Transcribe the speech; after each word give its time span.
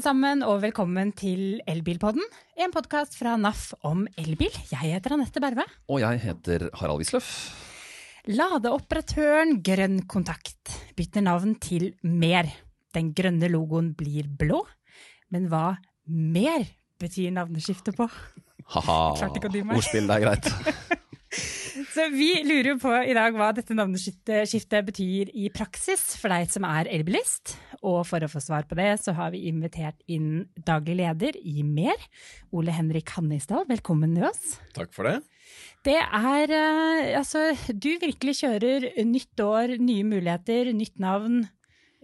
alle 0.00 0.08
sammen, 0.14 0.40
og 0.48 0.62
velkommen 0.62 1.10
til 1.12 1.58
Elbilpodden. 1.68 2.22
En 2.56 2.72
podkast 2.72 3.18
fra 3.18 3.34
NAF 3.36 3.74
om 3.84 4.06
elbil. 4.16 4.54
Jeg 4.70 4.94
heter 4.94 5.12
Anette 5.12 5.42
Berve. 5.44 5.66
Og 5.92 6.00
jeg 6.00 6.22
heter 6.22 6.62
Harald 6.80 7.02
Wisløff. 7.02 7.28
Ladeoperatøren 8.32 9.58
Grønn 9.60 9.98
Kontakt 10.08 10.72
bytter 10.96 11.26
navn 11.26 11.52
til 11.60 11.90
Mer. 12.00 12.48
Den 12.96 13.10
grønne 13.12 13.50
logoen 13.52 13.92
blir 13.98 14.24
blå. 14.40 14.62
Men 15.28 15.50
hva 15.52 15.74
mer 16.08 16.64
betyr 16.96 17.36
navneskiftet 17.36 18.00
på? 18.00 18.08
Ha-ha. 18.72 18.98
Ordspill, 19.20 20.08
det 20.08 20.16
er 20.16 20.24
greit. 20.24 20.48
Så 21.90 22.08
vi 22.14 22.32
lurer 22.46 22.72
jo 22.72 22.80
på 22.80 22.92
i 23.04 23.12
dag 23.14 23.36
hva 23.36 23.52
dette 23.52 23.76
navneskiftet 23.76 24.86
betyr 24.86 25.28
i 25.36 25.52
praksis 25.52 26.14
for 26.16 26.32
deg 26.32 26.48
som 26.48 26.64
er 26.64 26.88
elbilist. 26.88 27.58
Og 27.80 28.02
for 28.04 28.20
å 28.20 28.28
få 28.28 28.42
svar 28.44 28.66
på 28.68 28.76
det, 28.76 28.90
så 29.00 29.14
har 29.16 29.30
vi 29.32 29.46
invitert 29.48 30.02
inn 30.10 30.44
daglig 30.68 30.98
leder 30.98 31.36
i 31.40 31.62
Mer, 31.64 31.96
Ole 32.52 32.74
Henrik 32.76 33.08
Hannisdal. 33.16 33.64
Velkommen 33.70 34.12
til 34.18 34.26
oss. 34.28 34.58
Takk 34.76 34.92
for 34.92 35.08
det. 35.08 35.16
Det 35.88 35.96
er 35.96 36.52
eh, 36.52 37.16
Altså, 37.16 37.50
du 37.72 37.94
virkelig 38.02 38.36
kjører 38.42 38.90
nytt 39.08 39.40
år, 39.40 39.78
nye 39.80 40.04
muligheter, 40.04 40.68
nytt 40.76 41.00
navn, 41.00 41.46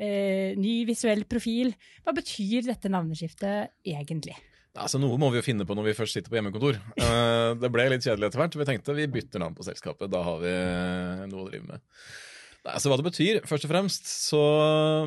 eh, 0.00 0.56
ny 0.56 0.78
visuell 0.88 1.26
profil. 1.28 1.74
Hva 2.06 2.16
betyr 2.16 2.64
dette 2.70 2.92
navneskiftet 2.92 3.74
egentlig? 3.84 4.38
Altså, 4.76 5.00
Noe 5.00 5.20
må 5.20 5.28
vi 5.32 5.42
jo 5.42 5.44
finne 5.44 5.66
på 5.68 5.76
når 5.76 5.90
vi 5.90 5.96
først 5.98 6.16
sitter 6.16 6.32
på 6.32 6.40
hjemmekontor. 6.40 6.80
Eh, 7.06 7.52
det 7.60 7.68
ble 7.70 7.84
litt 7.92 8.04
kjedelig 8.08 8.30
etter 8.30 8.40
hvert. 8.40 8.56
Vi 8.58 8.66
tenkte 8.66 8.96
vi 8.96 9.04
bytter 9.12 9.44
navn 9.44 9.54
på 9.54 9.68
selskapet. 9.68 10.08
Da 10.10 10.24
har 10.24 10.40
vi 10.40 10.56
noe 11.28 11.44
å 11.44 11.50
drive 11.50 11.68
med. 11.68 11.84
Altså 12.66 12.90
Hva 12.90 12.96
det 12.98 13.06
betyr? 13.06 13.38
Først 13.46 13.66
og 13.66 13.70
fremst 13.70 14.08
så 14.10 14.40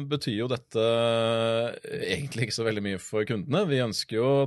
betyr 0.08 0.38
jo 0.38 0.48
dette 0.52 0.84
egentlig 2.08 2.48
ikke 2.48 2.56
så 2.56 2.66
veldig 2.68 2.84
mye 2.86 3.02
for 3.04 3.28
kundene. 3.28 3.66
Vi 3.70 3.82
ønsker 3.84 4.20
jo 4.20 4.28
å 4.30 4.46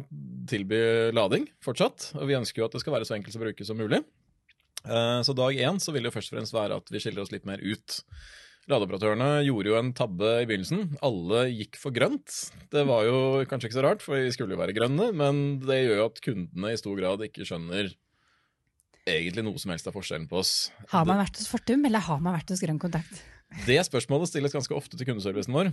tilby 0.48 0.78
lading 1.16 1.46
fortsatt, 1.64 2.10
og 2.16 2.24
vi 2.30 2.38
ønsker 2.38 2.62
jo 2.62 2.68
at 2.68 2.76
det 2.76 2.82
skal 2.84 2.96
være 2.96 3.08
så 3.08 3.16
enkelt 3.18 3.36
å 3.36 3.42
bruke 3.44 3.66
som 3.68 3.80
mulig. 3.80 4.00
Eh, 4.86 5.20
Så 5.26 5.36
dag 5.36 5.54
én 5.58 5.80
så 5.82 5.92
vil 5.92 6.02
det 6.06 6.12
jo 6.12 6.16
først 6.18 6.32
og 6.32 6.38
fremst 6.38 6.56
være 6.56 6.78
at 6.80 6.92
vi 6.94 7.02
skiller 7.02 7.22
oss 7.24 7.34
litt 7.34 7.46
mer 7.48 7.60
ut. 7.62 8.00
Ladeoperatørene 8.70 9.42
gjorde 9.42 9.72
jo 9.72 9.78
en 9.80 9.90
tabbe 9.98 10.28
i 10.38 10.46
begynnelsen. 10.46 10.96
Alle 11.02 11.48
gikk 11.50 11.76
for 11.82 11.94
grønt. 11.94 12.30
Det 12.70 12.84
var 12.86 13.04
jo 13.08 13.42
kanskje 13.50 13.68
ikke 13.68 13.78
så 13.80 13.84
rart, 13.88 14.04
for 14.04 14.16
vi 14.22 14.30
skulle 14.34 14.54
jo 14.54 14.60
være 14.62 14.76
grønne, 14.76 15.10
men 15.18 15.42
det 15.64 15.80
gjør 15.82 15.98
jo 15.98 16.06
at 16.06 16.22
kundene 16.22 16.70
i 16.72 16.78
stor 16.78 16.96
grad 17.00 17.24
ikke 17.26 17.46
skjønner 17.48 17.90
egentlig 19.08 19.44
noe 19.46 19.60
som 19.60 19.72
helst 19.74 19.88
av 19.88 19.96
forskjellen 19.96 20.28
på 20.30 20.40
oss. 20.40 20.70
Har 20.92 21.06
man 21.08 21.20
vært 21.22 21.40
hos 21.40 21.50
Fortum, 21.50 21.84
eller 21.88 22.04
har 22.06 22.22
man 22.22 22.36
vært 22.36 22.54
hos 22.54 22.62
Grønn 22.62 22.80
Kontakt? 22.82 23.22
Det 23.66 23.80
spørsmålet 23.88 24.30
stilles 24.30 24.54
ganske 24.54 24.76
ofte 24.76 24.96
til 24.96 25.08
kundeservicen 25.08 25.54
vår. 25.56 25.72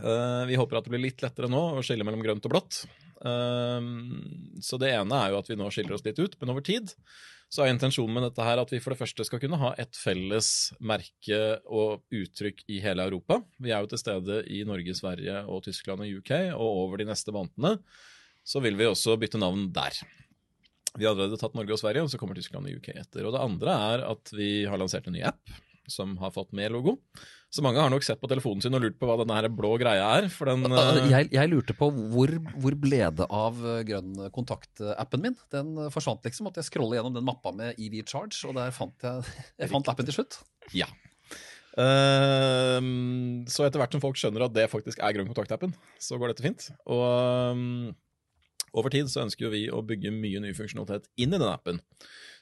Eh, 0.00 0.44
vi 0.48 0.56
håper 0.56 0.78
at 0.78 0.86
det 0.88 0.94
blir 0.94 1.04
litt 1.04 1.22
lettere 1.22 1.50
nå 1.52 1.60
å 1.76 1.84
skille 1.84 2.06
mellom 2.06 2.22
grønt 2.24 2.46
og 2.48 2.54
blått. 2.54 2.82
Eh, 3.22 3.90
så 4.64 4.80
det 4.80 4.94
ene 4.96 5.20
er 5.20 5.34
jo 5.34 5.42
at 5.42 5.52
vi 5.52 5.58
nå 5.60 5.68
skiller 5.74 5.98
oss 5.98 6.06
litt 6.06 6.18
ut, 6.22 6.38
men 6.40 6.54
over 6.54 6.64
tid 6.66 6.94
så 7.52 7.66
er 7.66 7.74
intensjonen 7.74 8.16
med 8.16 8.24
dette 8.24 8.44
her 8.46 8.62
at 8.62 8.70
vi 8.72 8.80
for 8.80 8.94
det 8.94 9.02
første 9.02 9.26
skal 9.28 9.42
kunne 9.42 9.58
ha 9.60 9.74
et 9.80 9.92
felles 9.92 10.72
merke 10.80 11.40
og 11.68 12.00
uttrykk 12.08 12.64
i 12.72 12.78
hele 12.80 13.04
Europa. 13.04 13.42
Vi 13.60 13.74
er 13.74 13.84
jo 13.84 13.90
til 13.92 14.00
stede 14.00 14.38
i 14.48 14.62
Norge, 14.64 14.96
Sverige 14.96 15.42
og 15.44 15.60
Tyskland 15.66 16.00
og 16.00 16.22
UK, 16.22 16.32
og 16.56 16.80
over 16.86 17.02
de 17.02 17.10
neste 17.10 17.34
månedene 17.34 17.76
så 18.42 18.62
vil 18.64 18.78
vi 18.80 18.88
også 18.88 19.18
bytte 19.20 19.38
navn 19.38 19.68
der. 19.74 20.00
Vi 20.98 21.06
har 21.06 21.14
allerede 21.14 21.38
tatt 21.40 21.54
Norge 21.56 21.74
og 21.74 21.80
Sverige, 21.80 22.04
og 22.04 22.10
så 22.12 22.20
kommer 22.20 22.36
Tyskland 22.36 22.68
og 22.68 22.80
UK 22.80 22.90
etter. 22.94 23.24
Og 23.24 23.34
det 23.34 23.42
andre 23.42 23.76
er 23.92 24.06
at 24.10 24.32
vi 24.36 24.64
har 24.68 24.80
lansert 24.80 25.06
en 25.08 25.16
ny 25.16 25.22
app 25.24 25.54
som 25.90 26.16
har 26.20 26.30
fått 26.34 26.52
med 26.54 26.72
logo. 26.72 26.96
Så 27.52 27.60
mange 27.64 27.80
har 27.82 27.90
nok 27.92 28.04
sett 28.06 28.20
på 28.22 28.28
telefonen 28.30 28.62
sin 28.64 28.72
og 28.76 28.80
lurt 28.84 28.96
på 29.00 29.08
hva 29.08 29.18
denne 29.20 29.36
her 29.36 29.48
blå 29.52 29.74
greia 29.80 30.06
er. 30.18 30.28
For 30.32 30.48
den 30.48 30.64
Altså, 30.70 31.02
eh, 31.02 31.10
Jeg, 31.10 31.28
jeg 31.34 31.50
lurte 31.52 31.76
på 31.76 31.90
hvor, 31.92 32.32
hvor 32.56 32.76
ble 32.80 33.02
det 33.18 33.26
av 33.28 33.58
eh, 33.60 33.82
Grønn 33.88 34.28
kontakt-appen 34.32 35.24
min? 35.26 35.36
Den 35.52 35.74
eh, 35.76 35.90
forsvant 35.92 36.24
liksom. 36.24 36.48
Måtte 36.48 36.62
jeg 36.62 36.70
scrolle 36.70 36.96
gjennom 36.96 37.16
den 37.18 37.26
mappa 37.26 37.52
med 37.56 37.76
EV 37.76 38.00
Charge, 38.08 38.38
og 38.48 38.56
der 38.56 38.72
fant 38.72 39.04
jeg, 39.04 39.34
jeg 39.64 39.72
fant 39.72 39.92
appen 39.92 40.08
til 40.08 40.16
slutt. 40.16 40.40
Ja. 40.76 40.88
Ehm, 41.80 43.44
så 43.48 43.64
etter 43.66 43.80
hvert 43.80 43.94
som 43.96 44.02
folk 44.02 44.18
skjønner 44.20 44.46
at 44.46 44.56
det 44.56 44.68
faktisk 44.72 45.00
er 45.00 45.12
Grønn 45.16 45.28
kontakt-appen, 45.28 45.76
så 46.00 46.16
går 46.20 46.32
dette 46.32 46.44
fint. 46.46 46.70
Og 46.88 47.04
ehm, 47.04 47.92
over 48.72 48.92
tid 48.92 49.10
så 49.12 49.24
ønsker 49.26 49.52
vi 49.52 49.66
å 49.72 49.82
bygge 49.84 50.12
mye 50.14 50.40
ny 50.42 50.52
funksjonalitet 50.56 51.08
inn 51.20 51.34
i 51.34 51.40
den 51.40 51.48
appen. 51.48 51.80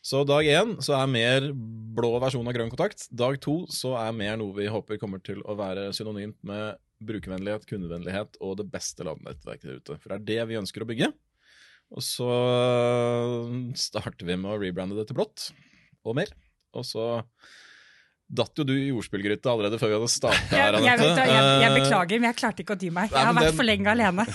Så 0.00 0.22
dag 0.24 0.46
én 0.48 0.76
så 0.80 0.94
er 0.96 1.10
mer 1.10 1.48
blå 1.52 2.14
versjon 2.22 2.46
av 2.48 2.54
Grønn 2.56 2.70
kontakt. 2.72 3.04
Dag 3.12 3.36
to 3.44 3.64
så 3.72 3.96
er 4.00 4.14
mer 4.16 4.38
noe 4.40 4.56
vi 4.56 4.70
håper 4.72 5.00
kommer 5.00 5.20
til 5.24 5.42
å 5.44 5.56
være 5.58 5.90
synonymt 5.96 6.38
med 6.46 6.78
brukervennlighet, 7.04 7.66
kundevennlighet 7.68 8.38
og 8.44 8.58
det 8.60 8.68
beste 8.72 9.04
landnettverket 9.04 9.68
der 9.68 9.80
ute. 9.80 9.98
For 10.00 10.12
det 10.12 10.16
er 10.18 10.28
det 10.30 10.48
vi 10.52 10.60
ønsker 10.60 10.84
å 10.84 10.88
bygge. 10.88 11.10
Og 11.90 12.04
så 12.06 12.30
starter 13.78 14.28
vi 14.28 14.38
med 14.38 14.52
å 14.52 14.60
rebrande 14.60 14.96
det 14.96 15.08
til 15.08 15.18
blått 15.18 15.50
og 16.06 16.16
mer. 16.20 16.30
Og 16.76 16.86
så 16.86 17.06
datt 18.30 18.54
jo 18.60 18.62
du 18.62 18.72
i 18.78 18.92
ordspillgryta 18.94 19.50
allerede 19.50 19.78
før 19.80 19.90
vi 19.90 19.96
hadde 19.98 20.08
starta 20.12 20.54
Jeg, 20.54 20.60
her. 20.62 20.76
jeg, 20.84 20.98
vet, 21.00 21.18
jeg, 21.18 21.30
jeg 21.34 21.70
Eh, 21.70 21.74
beklager, 21.80 22.20
men 22.22 22.28
jeg 22.30 22.36
klarte 22.38 22.62
ikke 22.62 22.76
å 22.76 22.78
dy 22.78 22.90
meg. 22.94 23.10
Jeg 23.10 23.18
har 23.26 23.32
Nei, 23.34 23.40
vært 23.42 23.50
den- 23.50 23.58
for 23.58 23.66
lenge 23.66 23.90
alene. 23.90 24.26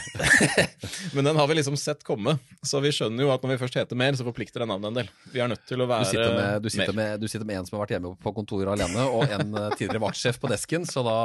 Men 1.16 1.29
den 1.29 1.35
har 1.39 1.47
vi 1.47 1.56
liksom 1.56 1.78
sett 1.79 2.03
komme, 2.03 2.34
så 2.66 2.81
vi 2.84 2.91
skjønner 2.91 3.23
jo 3.23 3.31
at 3.31 3.41
når 3.45 3.53
vi 3.55 3.57
først 3.63 3.78
heter 3.79 3.95
mer, 4.00 4.17
så 4.19 4.25
forplikter 4.28 4.59
det 4.63 4.67
navnet 4.67 4.89
en 4.91 4.97
del. 5.00 5.09
Vi 5.31 5.39
er 5.39 5.47
nødt 5.47 5.63
til 5.69 5.79
å 5.79 5.88
Du 5.88 5.91
være 5.94 6.09
sitter, 6.11 6.35
med, 6.35 6.61
du, 6.66 6.69
sitter 6.73 6.91
mer. 6.94 7.00
med, 7.16 7.23
du 7.23 7.28
sitter 7.31 7.45
med 7.47 7.59
en 7.61 7.66
som 7.69 7.78
har 7.79 7.85
vært 7.85 7.95
hjemme 7.95 8.11
på 8.19 8.34
kontoret 8.35 8.73
alene, 8.75 9.07
og 9.16 9.31
en 9.31 9.55
eh, 9.63 9.69
tidligere 9.79 10.03
vaktsjef 10.03 10.39
på 10.44 10.51
desken, 10.51 10.85
så 10.89 11.03
da 11.07 11.17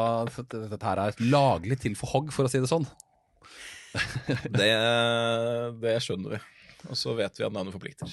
dette 0.70 0.84
her 0.86 1.02
er 1.08 1.18
laglig 1.26 1.80
til 1.82 1.98
for 1.98 2.14
hogg, 2.14 2.30
for 2.34 2.46
å 2.46 2.52
si 2.52 2.62
det 2.62 2.70
sånn. 2.70 2.86
Det, 4.46 4.70
det 5.82 5.96
skjønner 6.04 6.36
vi. 6.36 6.42
Og 6.88 6.96
så 6.96 7.12
vet 7.18 7.34
vi 7.40 7.44
at 7.48 7.52
navnet 7.52 7.74
forplikter. 7.74 8.12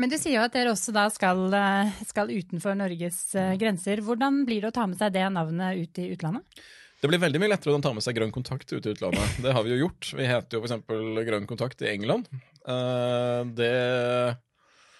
Men 0.00 0.10
du 0.12 0.16
sier 0.18 0.38
jo 0.38 0.44
at 0.44 0.54
dere 0.54 0.72
også 0.72 0.94
da 0.94 1.06
skal, 1.12 1.42
eh, 1.54 1.90
skal 2.08 2.30
utenfor 2.32 2.76
Norges 2.78 3.34
eh, 3.38 3.54
grenser. 3.60 4.00
Hvordan 4.04 4.44
blir 4.48 4.62
det 4.64 4.70
å 4.72 4.76
ta 4.78 4.86
med 4.88 4.98
seg 5.00 5.12
det 5.14 5.26
navnet 5.34 5.82
ut 5.82 6.00
i 6.00 6.08
utlandet? 6.14 6.62
Det 7.02 7.10
blir 7.10 7.18
veldig 7.18 7.40
mye 7.42 7.50
lettere 7.50 7.74
å 7.74 7.82
ta 7.82 7.90
med 7.92 8.04
seg 8.04 8.14
Grønn 8.14 8.30
kontakt 8.34 8.70
ut 8.70 8.86
i 8.86 8.92
utlandet. 8.94 9.38
Det 9.42 9.52
har 9.52 9.64
vi 9.66 9.74
jo 9.74 9.80
gjort. 9.88 10.12
Vi 10.14 10.26
heter 10.28 10.56
jo 10.56 10.62
f.eks. 10.62 10.84
Grønn 11.26 11.48
kontakt 11.50 11.82
i 11.82 11.90
England. 11.90 12.28
Eh, 12.62 13.42
Det 13.58 13.72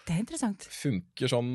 Det 0.03 0.17
er 0.19 0.57
funker 0.67 1.31
sånn 1.31 1.53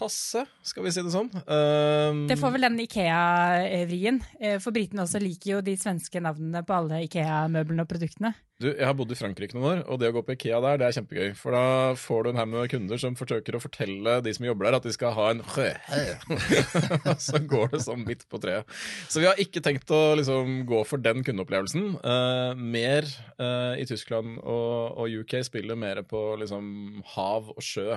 passe, 0.00 0.44
skal 0.66 0.86
vi 0.86 0.92
si 0.94 1.04
det 1.04 1.12
sånn. 1.14 1.30
Um, 1.44 2.24
Det 2.30 2.38
får 2.40 2.54
vel 2.56 2.66
den 2.68 2.82
Ikea-vrien. 2.86 4.20
eh, 4.40 4.58
For 4.62 4.72
britene 4.74 5.04
også 5.04 5.20
liker 5.22 5.56
jo 5.56 5.64
de 5.64 5.76
svenske 5.80 6.22
navnene 6.24 6.64
på 6.66 6.76
alle 6.76 7.04
Ikea-møblene 7.06 7.84
og 7.84 7.90
produktene. 7.90 8.34
Du, 8.60 8.66
jeg 8.68 8.84
har 8.84 8.92
bodd 8.92 9.08
i 9.08 9.16
Frankrike 9.16 9.56
noen 9.56 9.68
år, 9.70 9.78
og 9.88 10.00
det 10.02 10.10
å 10.10 10.14
gå 10.18 10.22
på 10.26 10.34
Ikea 10.34 10.58
der, 10.60 10.80
det 10.80 10.88
er 10.88 10.96
kjempegøy. 10.98 11.30
For 11.38 11.56
da 11.56 11.94
får 11.96 12.26
du 12.26 12.28
en 12.30 12.40
haug 12.42 12.50
med 12.52 12.68
kunder 12.72 13.00
som 13.00 13.16
forsøker 13.16 13.56
å 13.56 13.62
fortelle 13.62 14.18
de 14.20 14.34
som 14.36 14.44
jobber 14.44 14.68
der, 14.68 14.76
at 14.76 14.84
de 14.84 14.92
skal 14.92 15.14
ha 15.16 15.30
en 15.32 15.40
Så 17.30 17.40
går 17.48 17.72
det 17.72 17.80
sånn 17.86 18.04
midt 18.04 18.26
på 18.28 18.40
treet. 18.42 18.68
Så 19.08 19.24
vi 19.24 19.30
har 19.30 19.40
ikke 19.40 19.64
tenkt 19.64 19.88
å 19.96 20.12
liksom 20.20 20.66
gå 20.68 20.82
for 20.84 21.00
den 21.00 21.24
kundeopplevelsen. 21.24 21.88
Uh, 22.04 22.52
mer 22.60 23.08
uh, 23.40 23.80
i 23.80 23.88
Tyskland 23.88 24.36
og, 24.44 25.00
og 25.00 25.20
UK 25.24 25.40
spiller 25.48 25.80
mer 25.80 26.04
på 26.04 26.20
liksom 26.42 27.00
hav 27.16 27.54
og 27.54 27.64
sjø. 27.64 27.96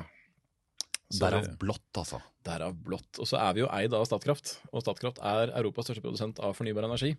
Derav 1.21 1.47
blått, 1.61 1.89
altså. 1.99 2.19
Derav 2.45 2.75
blått. 2.85 3.19
Og 3.21 3.29
så 3.29 3.39
er 3.41 3.55
vi 3.55 3.63
jo 3.63 3.69
eid 3.73 3.93
av 3.95 4.05
Statkraft, 4.09 4.57
og 4.71 4.83
Statkraft 4.83 5.21
er 5.23 5.53
Europas 5.59 5.89
største 5.89 6.03
produsent 6.03 6.41
av 6.43 6.55
fornybar 6.57 6.87
energi. 6.87 7.13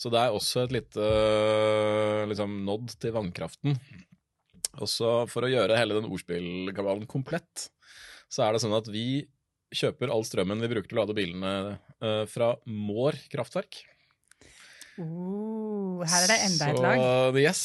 Så 0.00 0.10
det 0.12 0.18
er 0.22 0.34
også 0.34 0.64
et 0.64 0.74
lite 0.74 1.04
øh, 1.04 2.24
liksom, 2.30 2.62
nådd 2.66 2.96
til 3.02 3.14
vannkraften. 3.14 3.76
Og 4.80 4.88
så 4.88 5.12
for 5.30 5.44
å 5.44 5.52
gjøre 5.52 5.76
hele 5.78 5.98
den 5.98 6.08
ordspillkabalen 6.08 7.06
komplett, 7.10 7.68
så 8.32 8.46
er 8.46 8.54
det 8.54 8.62
sånn 8.64 8.76
at 8.76 8.88
vi 8.90 9.24
kjøper 9.72 10.12
all 10.12 10.24
strømmen 10.26 10.60
vi 10.64 10.70
bruker 10.72 10.90
til 10.90 10.98
å 10.98 11.02
lade 11.04 11.16
bilene 11.16 11.52
øh, 12.02 12.24
fra 12.28 12.54
Mår 12.68 13.18
kraftverk. 13.32 13.82
Oh, 15.00 15.91
her 16.08 16.24
er 16.24 16.30
det 16.32 16.38
enda 16.48 16.68
et 16.72 16.82
lag. 16.84 17.02
Så 17.02 17.42
yes, 17.42 17.62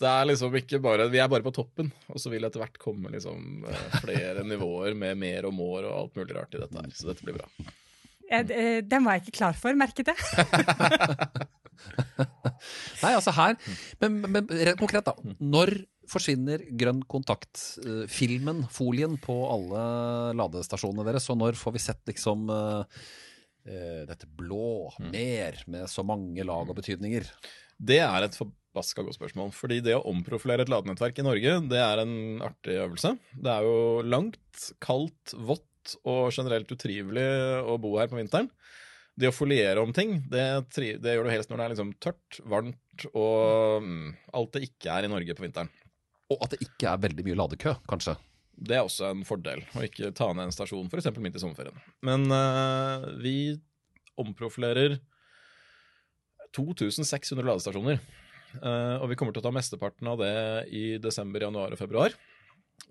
det 0.00 0.10
er 0.10 0.28
liksom 0.30 0.56
ikke 0.60 0.80
bare 0.84 1.08
Vi 1.12 1.20
er 1.22 1.30
bare 1.32 1.46
på 1.46 1.54
toppen, 1.54 1.90
og 2.12 2.20
så 2.20 2.32
vil 2.32 2.44
det 2.44 2.50
etter 2.50 2.64
hvert 2.64 2.78
komme 2.82 3.12
liksom 3.14 3.66
øh, 3.66 3.98
flere 4.02 4.44
nivåer 4.52 4.96
med 4.98 5.18
mer 5.20 5.48
og 5.48 5.56
more 5.56 5.86
og 5.88 5.98
alt 6.02 6.20
mulig 6.20 6.36
rart 6.38 6.56
i 6.56 6.62
dette 6.62 6.80
her. 6.80 6.94
Så 6.94 7.10
dette 7.10 7.26
blir 7.26 7.38
bra. 7.38 7.48
Ja, 8.26 8.42
eh, 8.42 8.80
Den 8.82 9.06
var 9.06 9.16
jeg 9.16 9.26
ikke 9.26 9.38
klar 9.40 9.58
for, 9.58 9.76
merket 9.78 10.10
jeg. 10.12 10.18
Nei, 13.02 13.12
altså 13.12 13.32
her 13.36 13.54
Men, 14.00 14.22
men 14.24 14.48
rent 14.48 14.80
konkret, 14.80 15.06
da. 15.06 15.14
Når 15.44 15.76
forsvinner 16.10 16.62
Grønn 16.78 17.02
kontakt-filmen, 17.10 18.64
folien, 18.72 19.16
på 19.22 19.36
alle 19.50 19.84
ladestasjonene 20.38 21.06
deres? 21.08 21.28
Og 21.32 21.40
når 21.40 21.58
får 21.58 21.76
vi 21.76 21.82
sett 21.82 22.02
liksom 22.10 22.46
uh, 22.52 22.82
eh, 23.66 24.02
dette 24.08 24.28
blå, 24.38 24.92
mer, 25.12 25.58
med 25.70 25.90
så 25.90 26.06
mange 26.06 26.46
lag 26.46 26.70
og 26.70 26.78
betydninger? 26.78 27.28
Det 27.76 28.00
er 28.04 28.26
et 28.26 28.38
forbaska 28.38 29.04
godt 29.04 29.18
spørsmål. 29.18 29.52
Fordi 29.56 29.82
det 29.84 29.96
å 29.98 30.06
omprofilere 30.10 30.66
et 30.66 30.72
ladenettverk 30.72 31.20
i 31.20 31.26
Norge, 31.26 31.58
det 31.70 31.82
er 31.82 32.02
en 32.02 32.16
artig 32.46 32.78
øvelse. 32.80 33.16
Det 33.34 33.52
er 33.52 33.68
jo 33.68 34.02
langt, 34.06 34.70
kaldt, 34.84 35.36
vått 35.36 35.96
og 36.08 36.32
generelt 36.34 36.70
utrivelig 36.72 37.28
å 37.62 37.76
bo 37.78 37.94
her 38.00 38.10
på 38.10 38.18
vinteren. 38.18 38.50
Det 39.16 39.30
å 39.30 39.32
foliere 39.32 39.80
om 39.80 39.94
ting, 39.96 40.18
det, 40.28 40.42
det 40.76 41.14
gjør 41.14 41.28
du 41.28 41.32
helst 41.32 41.48
når 41.48 41.60
det 41.60 41.66
er 41.66 41.72
liksom 41.72 41.92
tørt, 42.04 42.40
varmt, 42.44 42.80
varmt, 42.96 43.12
og 43.14 43.82
mm, 43.82 44.16
alt 44.32 44.52
det 44.54 44.64
ikke 44.66 44.92
er 44.92 45.04
i 45.04 45.08
Norge 45.08 45.34
på 45.34 45.44
vinteren. 45.44 45.68
Og 46.30 46.38
at 46.42 46.54
det 46.54 46.64
ikke 46.64 46.90
er 46.90 47.02
veldig 47.02 47.24
mye 47.24 47.36
ladekø, 47.36 47.74
kanskje. 47.88 48.16
Det 48.56 48.76
er 48.76 48.84
også 48.84 49.10
en 49.10 49.24
fordel, 49.24 49.62
å 49.76 49.84
ikke 49.84 50.12
ta 50.16 50.32
ned 50.32 50.46
en 50.48 50.52
stasjon 50.52 50.88
f.eks. 50.88 51.10
midt 51.20 51.36
i 51.36 51.40
sommerferien. 51.40 51.76
Men 52.02 52.26
uh, 52.32 53.04
vi 53.20 53.58
omprofilerer 54.16 54.98
2600 56.54 57.46
ladestasjoner. 57.46 58.00
Uh, 58.56 58.96
og 59.02 59.10
vi 59.10 59.18
kommer 59.18 59.34
til 59.34 59.42
å 59.42 59.46
ta 59.48 59.54
mesteparten 59.54 60.08
av 60.10 60.20
det 60.22 60.36
i 60.74 60.84
desember, 61.02 61.44
januar 61.46 61.74
og 61.74 61.80
februar. 61.80 62.14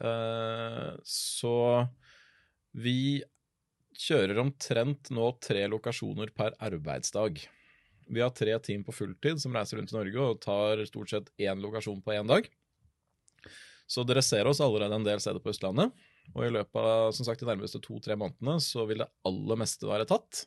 Uh, 0.02 0.94
så 1.08 1.56
vi 2.76 3.24
kjører 3.96 4.42
omtrent 4.44 5.12
nå 5.16 5.30
tre 5.44 5.64
lokasjoner 5.72 6.34
per 6.36 6.56
arbeidsdag. 6.64 7.40
Vi 8.06 8.22
har 8.22 8.34
tre 8.36 8.58
team 8.62 8.84
på 8.86 8.94
fulltid 8.94 9.40
som 9.42 9.56
reiser 9.56 9.80
rundt 9.80 9.94
i 9.94 9.98
Norge 9.98 10.26
og 10.26 10.42
tar 10.44 10.84
stort 10.90 11.14
sett 11.14 11.32
én 11.42 11.64
lokasjon 11.64 12.04
på 12.06 12.14
én 12.14 12.28
dag. 12.30 12.50
Så 13.88 14.04
dere 14.06 14.24
ser 14.26 14.50
oss 14.50 14.62
allerede 14.62 14.98
en 14.98 15.06
del 15.06 15.22
steder 15.22 15.42
på 15.42 15.54
Østlandet. 15.54 15.94
Og 16.34 16.46
i 16.46 16.52
løpet 16.54 16.82
av 16.82 17.12
som 17.14 17.28
sagt, 17.28 17.42
de 17.42 17.50
nærmeste 17.50 17.82
to-tre 17.84 18.18
månedene 18.18 18.58
så 18.64 18.86
vil 18.90 19.04
det 19.04 19.12
aller 19.30 19.62
meste 19.62 19.88
være 19.88 20.08
tatt. 20.10 20.46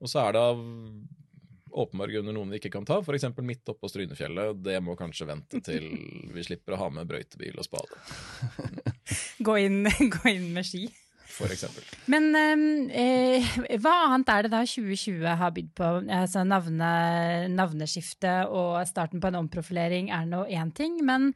Og 0.00 0.10
så 0.10 0.22
er 0.22 0.36
det 0.36 0.42
av 0.52 0.60
åpenbare 1.72 2.14
grunner 2.16 2.34
noen 2.36 2.50
vi 2.52 2.60
ikke 2.60 2.72
kan 2.74 2.86
ta, 2.88 3.00
f.eks. 3.02 3.28
midt 3.44 3.70
oppå 3.72 3.90
Strynefjellet. 3.90 4.58
Det 4.64 4.78
må 4.84 4.96
kanskje 4.98 5.28
vente 5.28 5.60
til 5.64 5.86
vi 6.34 6.44
slipper 6.46 6.76
å 6.76 6.82
ha 6.84 6.90
med 6.94 7.10
brøytebil 7.10 7.58
og 7.60 7.66
spade. 7.66 8.00
Gå 9.42 9.56
inn, 9.66 9.84
gå 10.16 10.32
inn 10.32 10.50
med 10.56 10.66
ski. 10.66 10.86
Eksempel. 11.48 11.86
Men 12.10 12.28
eh, 12.92 13.46
hva 13.80 13.94
annet 14.10 14.30
er 14.32 14.46
det 14.46 14.52
da 14.52 14.60
2020 14.66 15.24
har 15.40 15.54
bydd 15.56 15.72
på? 15.78 15.88
Altså 16.20 16.44
navne, 16.46 16.90
Navneskiftet 17.54 18.50
og 18.52 18.80
starten 18.88 19.22
på 19.22 19.30
en 19.30 19.40
omprofilering 19.40 20.10
er 20.14 20.28
nå 20.28 20.44
én 20.50 20.72
ting, 20.76 20.98
men 21.06 21.30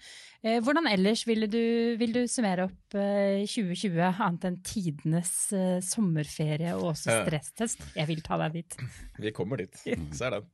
eh, 0.44 0.60
hvordan 0.64 0.88
ellers 0.90 1.24
vil 1.28 1.48
du, 1.50 1.62
vil 2.00 2.14
du 2.16 2.22
summere 2.30 2.68
opp 2.68 2.98
eh, 2.98 3.44
2020, 3.48 4.00
annet 4.12 4.48
enn 4.50 4.58
tidenes 4.66 5.34
eh, 5.56 5.78
sommerferie 5.84 6.74
og 6.76 6.92
også 6.92 7.22
stresstest? 7.24 7.86
Jeg 7.96 8.10
vil 8.10 8.24
ta 8.26 8.40
deg 8.44 8.60
dit. 8.60 8.78
Vi 9.24 9.32
kommer 9.34 9.62
dit. 9.62 9.84
Ser 10.16 10.36
den. 10.36 10.50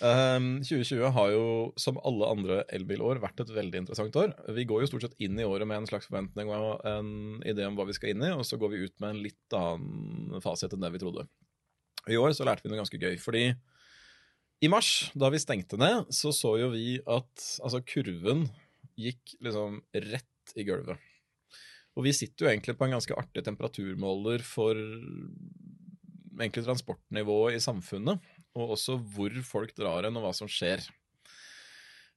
Um, 0.00 0.62
2020 0.64 1.10
har 1.12 1.32
jo, 1.34 1.44
som 1.76 1.98
alle 2.08 2.28
andre 2.32 2.62
elbilår, 2.72 3.20
vært 3.20 3.42
et 3.44 3.52
veldig 3.52 3.82
interessant 3.82 4.16
år. 4.16 4.32
Vi 4.56 4.64
går 4.68 4.84
jo 4.84 4.88
stort 4.88 5.04
sett 5.04 5.18
inn 5.20 5.36
i 5.38 5.44
året 5.44 5.68
med 5.68 5.82
en 5.82 5.88
slags 5.90 6.08
forventning 6.08 6.48
og 6.56 6.80
en 6.88 7.10
idé 7.44 7.66
om 7.68 7.76
hva 7.76 7.84
vi 7.88 7.96
skal 7.96 8.14
inn 8.14 8.24
i, 8.24 8.32
og 8.32 8.46
så 8.48 8.56
går 8.60 8.72
vi 8.72 8.84
ut 8.88 8.89
med 8.98 9.12
en 9.12 9.22
litt 9.24 9.56
annen 9.56 10.42
fasit 10.44 10.72
enn 10.74 10.82
det 10.82 10.92
vi 10.94 11.02
trodde. 11.02 11.26
I 12.10 12.18
år 12.18 12.32
så 12.36 12.46
lærte 12.48 12.64
vi 12.64 12.72
noe 12.72 12.80
ganske 12.80 13.00
gøy, 13.00 13.18
fordi 13.20 13.50
i 14.60 14.68
mars, 14.68 15.10
da 15.16 15.30
vi 15.32 15.40
stengte 15.40 15.78
ned, 15.80 16.10
så 16.12 16.34
så 16.36 16.56
jo 16.60 16.68
vi 16.74 16.98
at 17.00 17.46
altså, 17.64 17.80
kurven 17.80 18.44
gikk 19.00 19.36
liksom 19.40 19.80
rett 20.10 20.56
i 20.58 20.66
gulvet. 20.68 21.00
Og 21.96 22.04
vi 22.06 22.12
sitter 22.16 22.44
jo 22.44 22.50
egentlig 22.50 22.76
på 22.78 22.86
en 22.86 22.96
ganske 22.98 23.16
artig 23.18 23.44
temperaturmåler 23.46 24.44
for 24.46 24.76
egentlig 26.40 26.64
transportnivået 26.66 27.56
i 27.56 27.62
samfunnet, 27.62 28.20
og 28.56 28.76
også 28.76 28.98
hvor 29.14 29.34
folk 29.46 29.74
drar 29.76 30.06
hen, 30.06 30.16
og 30.16 30.26
hva 30.26 30.34
som 30.36 30.48
skjer. 30.50 30.84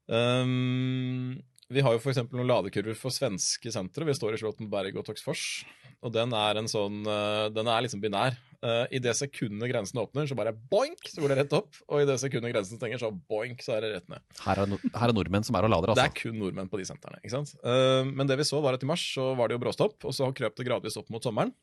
Um, 0.07 1.39
vi 1.73 1.83
har 1.83 1.95
jo 1.95 2.01
f.eks. 2.01 2.21
noen 2.31 2.49
ladekurver 2.49 2.97
for 2.97 3.13
svenske 3.13 3.71
sentre. 3.73 4.05
Vi 4.07 4.15
står 4.17 4.35
i 4.35 4.39
Slåttenberg 4.41 4.99
og 4.99 5.05
Toxfors. 5.07 5.63
Og 6.03 6.11
den 6.11 6.33
er 6.35 6.59
en 6.59 6.67
sånn 6.67 7.05
uh, 7.07 7.47
Den 7.53 7.69
er 7.71 7.85
liksom 7.85 8.01
binær. 8.03 8.35
Uh, 8.63 8.85
I 8.95 8.99
det 9.03 9.15
sekundet 9.19 9.71
grensen 9.71 9.99
åpner, 9.99 10.27
så 10.29 10.37
bare 10.39 10.53
boink, 10.53 11.03
så 11.11 11.23
går 11.23 11.33
det 11.33 11.37
rett 11.41 11.55
opp. 11.57 11.79
Og 11.89 12.03
i 12.03 12.07
det 12.07 12.17
sekundet 12.21 12.53
grensen 12.53 12.79
stenger, 12.79 13.01
så 13.01 13.11
boink, 13.11 13.63
så 13.63 13.77
er 13.77 13.85
det 13.85 13.91
rett 13.97 14.11
ned. 14.11 14.23
Her 14.43 14.63
er, 14.63 14.71
no 14.71 14.79
her 14.83 15.11
er 15.11 15.15
nordmenn 15.15 15.47
som 15.47 15.57
er 15.59 15.67
og 15.67 15.73
lader, 15.73 15.93
altså. 15.93 16.03
Det 16.03 16.09
er 16.11 16.19
kun 16.21 16.39
nordmenn 16.39 16.71
på 16.71 16.79
de 16.79 16.87
sentrene. 16.87 17.21
ikke 17.23 17.35
sant? 17.35 17.55
Uh, 17.63 18.03
men 18.07 18.29
det 18.29 18.39
vi 18.39 18.47
så, 18.47 18.61
var 18.63 18.77
at 18.77 18.83
i 18.83 18.89
mars 18.89 19.03
så 19.15 19.31
var 19.39 19.49
det 19.49 19.57
jo 19.57 19.63
bråstopp, 19.65 19.99
og 20.03 20.15
så 20.15 20.31
krøp 20.35 20.59
det 20.59 20.67
gradvis 20.69 20.99
opp 20.99 21.11
mot 21.13 21.23
sommeren. 21.23 21.55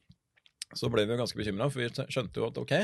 Så 0.77 0.91
ble 0.93 1.07
vi 1.07 1.17
jo 1.17 1.21
ganske 1.21 1.39
bekymra, 1.41 1.71
for 1.73 1.83
vi 1.83 2.11
skjønte 2.13 2.41
jo 2.41 2.49
at 2.51 2.61
ok, 2.61 2.75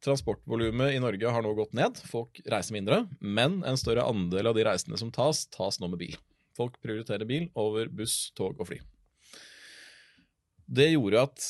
Transportvolumet 0.00 0.94
i 0.94 1.00
Norge 1.02 1.32
har 1.34 1.44
nå 1.44 1.52
gått 1.58 1.74
ned, 1.76 1.98
folk 2.08 2.40
reiser 2.48 2.76
mindre, 2.76 3.02
men 3.20 3.58
en 3.68 3.76
større 3.80 4.06
andel 4.08 4.48
av 4.48 4.56
de 4.56 4.64
reisene 4.64 4.96
som 5.00 5.12
tas, 5.12 5.44
tas 5.52 5.80
nå 5.80 5.90
med 5.92 6.00
bil. 6.00 6.16
Folk 6.56 6.78
prioriterer 6.80 7.28
bil 7.28 7.50
over 7.58 7.90
buss, 7.92 8.30
tog 8.36 8.56
og 8.56 8.70
fly. 8.70 8.80
Det 10.70 10.92
gjorde 10.92 11.26
at 11.28 11.44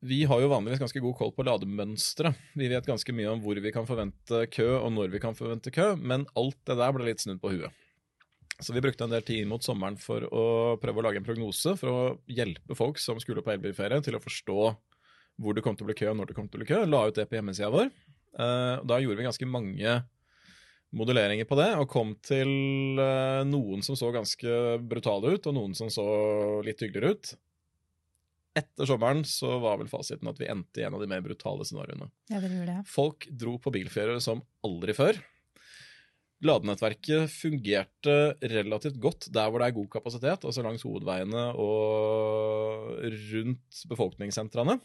vi 0.00 0.22
har 0.24 0.40
jo 0.40 0.48
vanligvis 0.48 0.80
ganske 0.80 1.02
god 1.04 1.16
koll 1.18 1.32
på 1.36 1.44
lademønstre. 1.44 2.32
Vi 2.56 2.70
vet 2.72 2.86
ganske 2.88 3.12
mye 3.12 3.34
om 3.34 3.42
hvor 3.44 3.58
vi 3.60 3.72
kan 3.74 3.86
forvente 3.88 4.46
kø, 4.48 4.68
og 4.80 4.90
når 4.96 5.12
vi 5.12 5.20
kan 5.22 5.36
forvente 5.36 5.72
kø, 5.74 5.92
men 6.00 6.24
alt 6.40 6.56
det 6.66 6.78
der 6.80 6.94
ble 6.96 7.10
litt 7.10 7.22
snudd 7.22 7.42
på 7.42 7.52
huet. 7.52 7.86
Så 8.60 8.74
vi 8.76 8.82
brukte 8.84 9.04
en 9.06 9.12
del 9.12 9.24
tid 9.24 9.42
inn 9.42 9.50
mot 9.52 9.64
sommeren 9.64 9.96
for 10.00 10.24
å 10.24 10.44
prøve 10.80 11.00
å 11.00 11.04
lage 11.04 11.20
en 11.20 11.26
prognose 11.26 11.76
for 11.80 11.90
å 11.92 12.00
hjelpe 12.28 12.76
folk 12.76 13.00
som 13.00 13.20
skulle 13.20 13.44
på 13.44 13.54
elbilferie, 13.54 14.00
til 14.04 14.16
å 14.16 14.24
forstå 14.24 14.58
hvor 15.40 15.56
det 15.56 15.64
kom 15.64 15.76
til 15.76 15.86
å 15.86 15.90
bli 15.90 15.98
kø, 15.98 16.12
og 16.12 16.18
når 16.20 16.30
det 16.30 16.38
kom 16.38 16.48
til 16.48 16.60
å 16.60 16.62
bli 16.62 16.70
kø. 16.70 16.80
La 16.88 17.04
ut 17.08 17.16
det 17.16 17.26
på 17.30 17.38
hjemmesida 17.38 17.70
vår. 17.72 17.92
Uh, 18.36 18.80
da 18.86 19.00
gjorde 19.00 19.18
vi 19.18 19.26
ganske 19.26 19.48
mange 19.48 20.00
modelleringer 20.96 21.46
på 21.46 21.58
det, 21.58 21.70
og 21.78 21.90
kom 21.90 22.14
til 22.26 22.50
uh, 23.00 23.42
noen 23.46 23.84
som 23.86 23.98
så 23.98 24.10
ganske 24.14 24.80
brutale 24.90 25.36
ut, 25.36 25.48
og 25.48 25.56
noen 25.56 25.76
som 25.78 25.90
så 25.92 26.06
litt 26.66 26.82
hyggeligere 26.82 27.16
ut. 27.16 27.32
Etter 28.58 28.88
sommeren 28.88 29.22
så 29.28 29.60
var 29.62 29.78
vel 29.78 29.90
fasiten 29.90 30.28
at 30.28 30.40
vi 30.40 30.48
endte 30.50 30.82
i 30.82 30.86
en 30.86 30.96
av 30.96 31.02
de 31.02 31.08
mer 31.10 31.22
brutale 31.22 31.64
scenarioene. 31.66 32.10
Ja, 32.32 32.40
det 32.42 32.50
det. 32.66 32.80
Folk 32.90 33.28
dro 33.30 33.54
på 33.62 33.72
bilferie 33.74 34.18
som 34.22 34.42
aldri 34.66 34.96
før. 34.96 35.20
Ladenettverket 36.40 37.28
fungerte 37.30 38.14
relativt 38.48 38.96
godt 39.00 39.28
der 39.32 39.50
hvor 39.50 39.60
det 39.60 39.68
er 39.68 39.76
god 39.76 39.90
kapasitet, 39.92 40.46
altså 40.48 40.64
langs 40.64 40.82
hovedveiene 40.88 41.50
og 41.60 42.96
rundt 43.04 43.82
befolkningssentrene. 43.92 44.78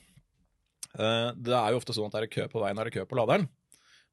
Eh, 0.95 1.30
det 1.36 1.56
er 1.56 1.71
jo 1.71 1.80
ofte 1.81 1.95
sånn 1.95 2.09
at 2.09 2.18
er 2.19 2.25
det 2.25 2.33
kø 2.33 2.47
på 2.51 2.63
veien, 2.63 2.80
er 2.80 2.89
det 2.89 2.95
kø 2.95 3.06
på 3.09 3.19
laderen. 3.19 3.47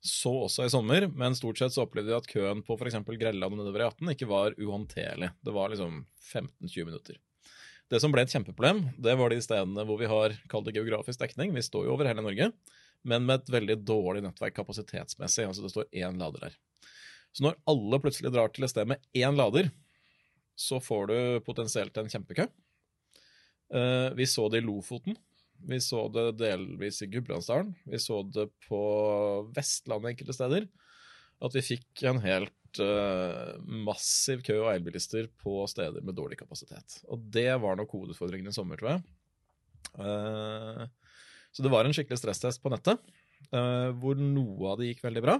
Så 0.03 0.33
også 0.49 0.67
i 0.67 0.73
sommer, 0.73 1.07
men 1.15 1.37
stort 1.39 1.61
sett 1.61 1.75
så 1.75 1.85
opplevde 1.85 2.11
vi 2.11 2.19
at 2.19 2.31
køen 2.31 2.63
på 2.67 2.75
f.eks. 2.75 2.97
Grelland 3.07 3.55
nedover 3.55 3.85
E18 3.87 4.15
ikke 4.17 4.31
var 4.31 4.57
uhåndterlig. 4.59 5.31
Det 5.47 5.55
var 5.55 5.71
liksom 5.71 6.01
15-20 6.33 6.89
minutter. 6.89 7.21
Det 7.93 8.01
som 8.03 8.11
ble 8.11 8.25
et 8.25 8.33
kjempeproblem, 8.33 8.87
det 9.05 9.15
var 9.21 9.31
de 9.31 9.39
stedene 9.45 9.85
hvor 9.87 10.01
vi 10.01 10.09
har 10.11 10.35
kalt 10.51 10.67
det 10.67 10.75
geografisk 10.75 11.23
dekning. 11.23 11.53
Vi 11.55 11.63
står 11.63 11.87
jo 11.87 11.95
over 11.95 12.09
hele 12.09 12.25
Norge, 12.25 12.49
men 13.07 13.29
med 13.29 13.43
et 13.43 13.53
veldig 13.53 13.77
dårlig 13.87 14.25
nettverk 14.25 14.57
kapasitetsmessig. 14.57 15.47
Altså 15.47 15.63
det 15.63 15.71
står 15.75 15.91
én 16.03 16.19
lader 16.19 16.49
der. 16.49 16.59
Så 17.33 17.47
når 17.47 17.61
alle 17.71 18.01
plutselig 18.03 18.33
drar 18.33 18.51
til 18.53 18.67
et 18.67 18.73
sted 18.73 18.89
med 18.91 19.03
én 19.15 19.39
lader, 19.39 19.71
så 20.59 20.81
får 20.83 21.13
du 21.13 21.17
potensielt 21.47 21.97
en 22.01 22.11
kjempekø. 22.11 22.49
Eh, 23.73 24.09
vi 24.19 24.27
så 24.27 24.49
det 24.53 24.61
i 24.63 24.67
Lofoten. 24.67 25.17
Vi 25.69 25.79
så 25.83 26.07
det 26.13 26.25
delvis 26.41 27.03
i 27.05 27.09
Gudbrandsdalen. 27.11 27.75
Vi 27.87 28.01
så 28.03 28.23
det 28.27 28.49
på 28.67 28.83
Vestlandet 29.55 30.15
enkelte 30.15 30.35
steder. 30.37 30.67
At 31.43 31.55
vi 31.57 31.65
fikk 31.65 32.03
en 32.11 32.21
helt 32.23 32.81
uh, 32.83 33.59
massiv 33.63 34.43
kø 34.47 34.59
av 34.65 34.73
elbilister 34.75 35.29
på 35.43 35.63
steder 35.71 36.05
med 36.05 36.17
dårlig 36.19 36.41
kapasitet. 36.41 37.01
Og 37.11 37.23
det 37.35 37.51
var 37.63 37.79
nok 37.79 37.95
hovedutfordringen 37.95 38.51
i 38.51 38.55
sommer, 38.55 38.81
tror 38.81 38.95
jeg. 38.95 39.05
Uh, 39.99 40.85
så 41.53 41.65
det 41.65 41.73
var 41.73 41.87
en 41.87 41.95
skikkelig 41.95 42.21
stresstest 42.21 42.63
på 42.63 42.73
nettet, 42.73 43.03
uh, 43.53 43.91
hvor 43.99 44.19
noe 44.19 44.73
av 44.73 44.81
det 44.81 44.93
gikk 44.93 45.03
veldig 45.07 45.25
bra. 45.25 45.39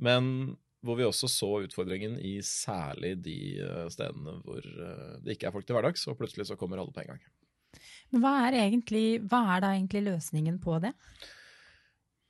Men 0.00 0.54
hvor 0.84 0.96
vi 0.96 1.04
også 1.04 1.28
så 1.28 1.50
utfordringen 1.66 2.14
i 2.24 2.38
særlig 2.46 3.18
de 3.20 3.36
stedene 3.92 4.38
hvor 4.46 4.64
det 4.64 5.34
ikke 5.34 5.50
er 5.50 5.52
folk 5.52 5.66
til 5.68 5.76
hverdags, 5.76 6.06
og 6.08 6.16
plutselig 6.16 6.46
så 6.48 6.56
kommer 6.56 6.80
alle 6.80 6.94
på 6.94 7.02
en 7.02 7.10
gang. 7.12 7.20
Men 8.10 8.24
hva 8.24 8.32
er, 8.46 8.58
egentlig, 8.64 9.20
hva 9.30 9.44
er 9.54 9.62
da 9.64 9.74
egentlig 9.76 10.02
løsningen 10.08 10.58
på 10.62 10.78
det? 10.82 10.92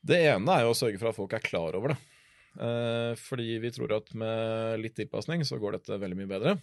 Det 0.00 0.18
ene 0.30 0.56
er 0.56 0.64
jo 0.64 0.72
å 0.74 0.76
sørge 0.76 1.00
for 1.00 1.10
at 1.10 1.16
folk 1.16 1.36
er 1.36 1.44
klar 1.44 1.76
over 1.76 1.94
det. 1.94 1.98
Eh, 2.58 3.12
fordi 3.20 3.58
vi 3.62 3.70
tror 3.72 3.94
at 4.00 4.12
med 4.18 4.80
litt 4.82 4.96
tilpasning 4.98 5.44
så 5.46 5.60
går 5.60 5.78
dette 5.78 6.00
veldig 6.02 6.18
mye 6.18 6.30
bedre. 6.30 6.54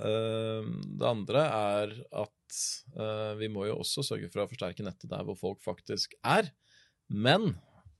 Eh, 0.00 0.70
det 1.00 1.08
andre 1.08 1.44
er 1.46 1.96
at 2.24 2.60
eh, 2.96 3.32
vi 3.40 3.50
må 3.52 3.68
jo 3.68 3.78
også 3.80 4.04
sørge 4.06 4.30
for 4.32 4.44
å 4.44 4.48
forsterke 4.50 4.84
nettet 4.86 5.12
der 5.12 5.26
hvor 5.26 5.38
folk 5.38 5.60
faktisk 5.64 6.16
er. 6.20 6.50
Men 7.10 7.54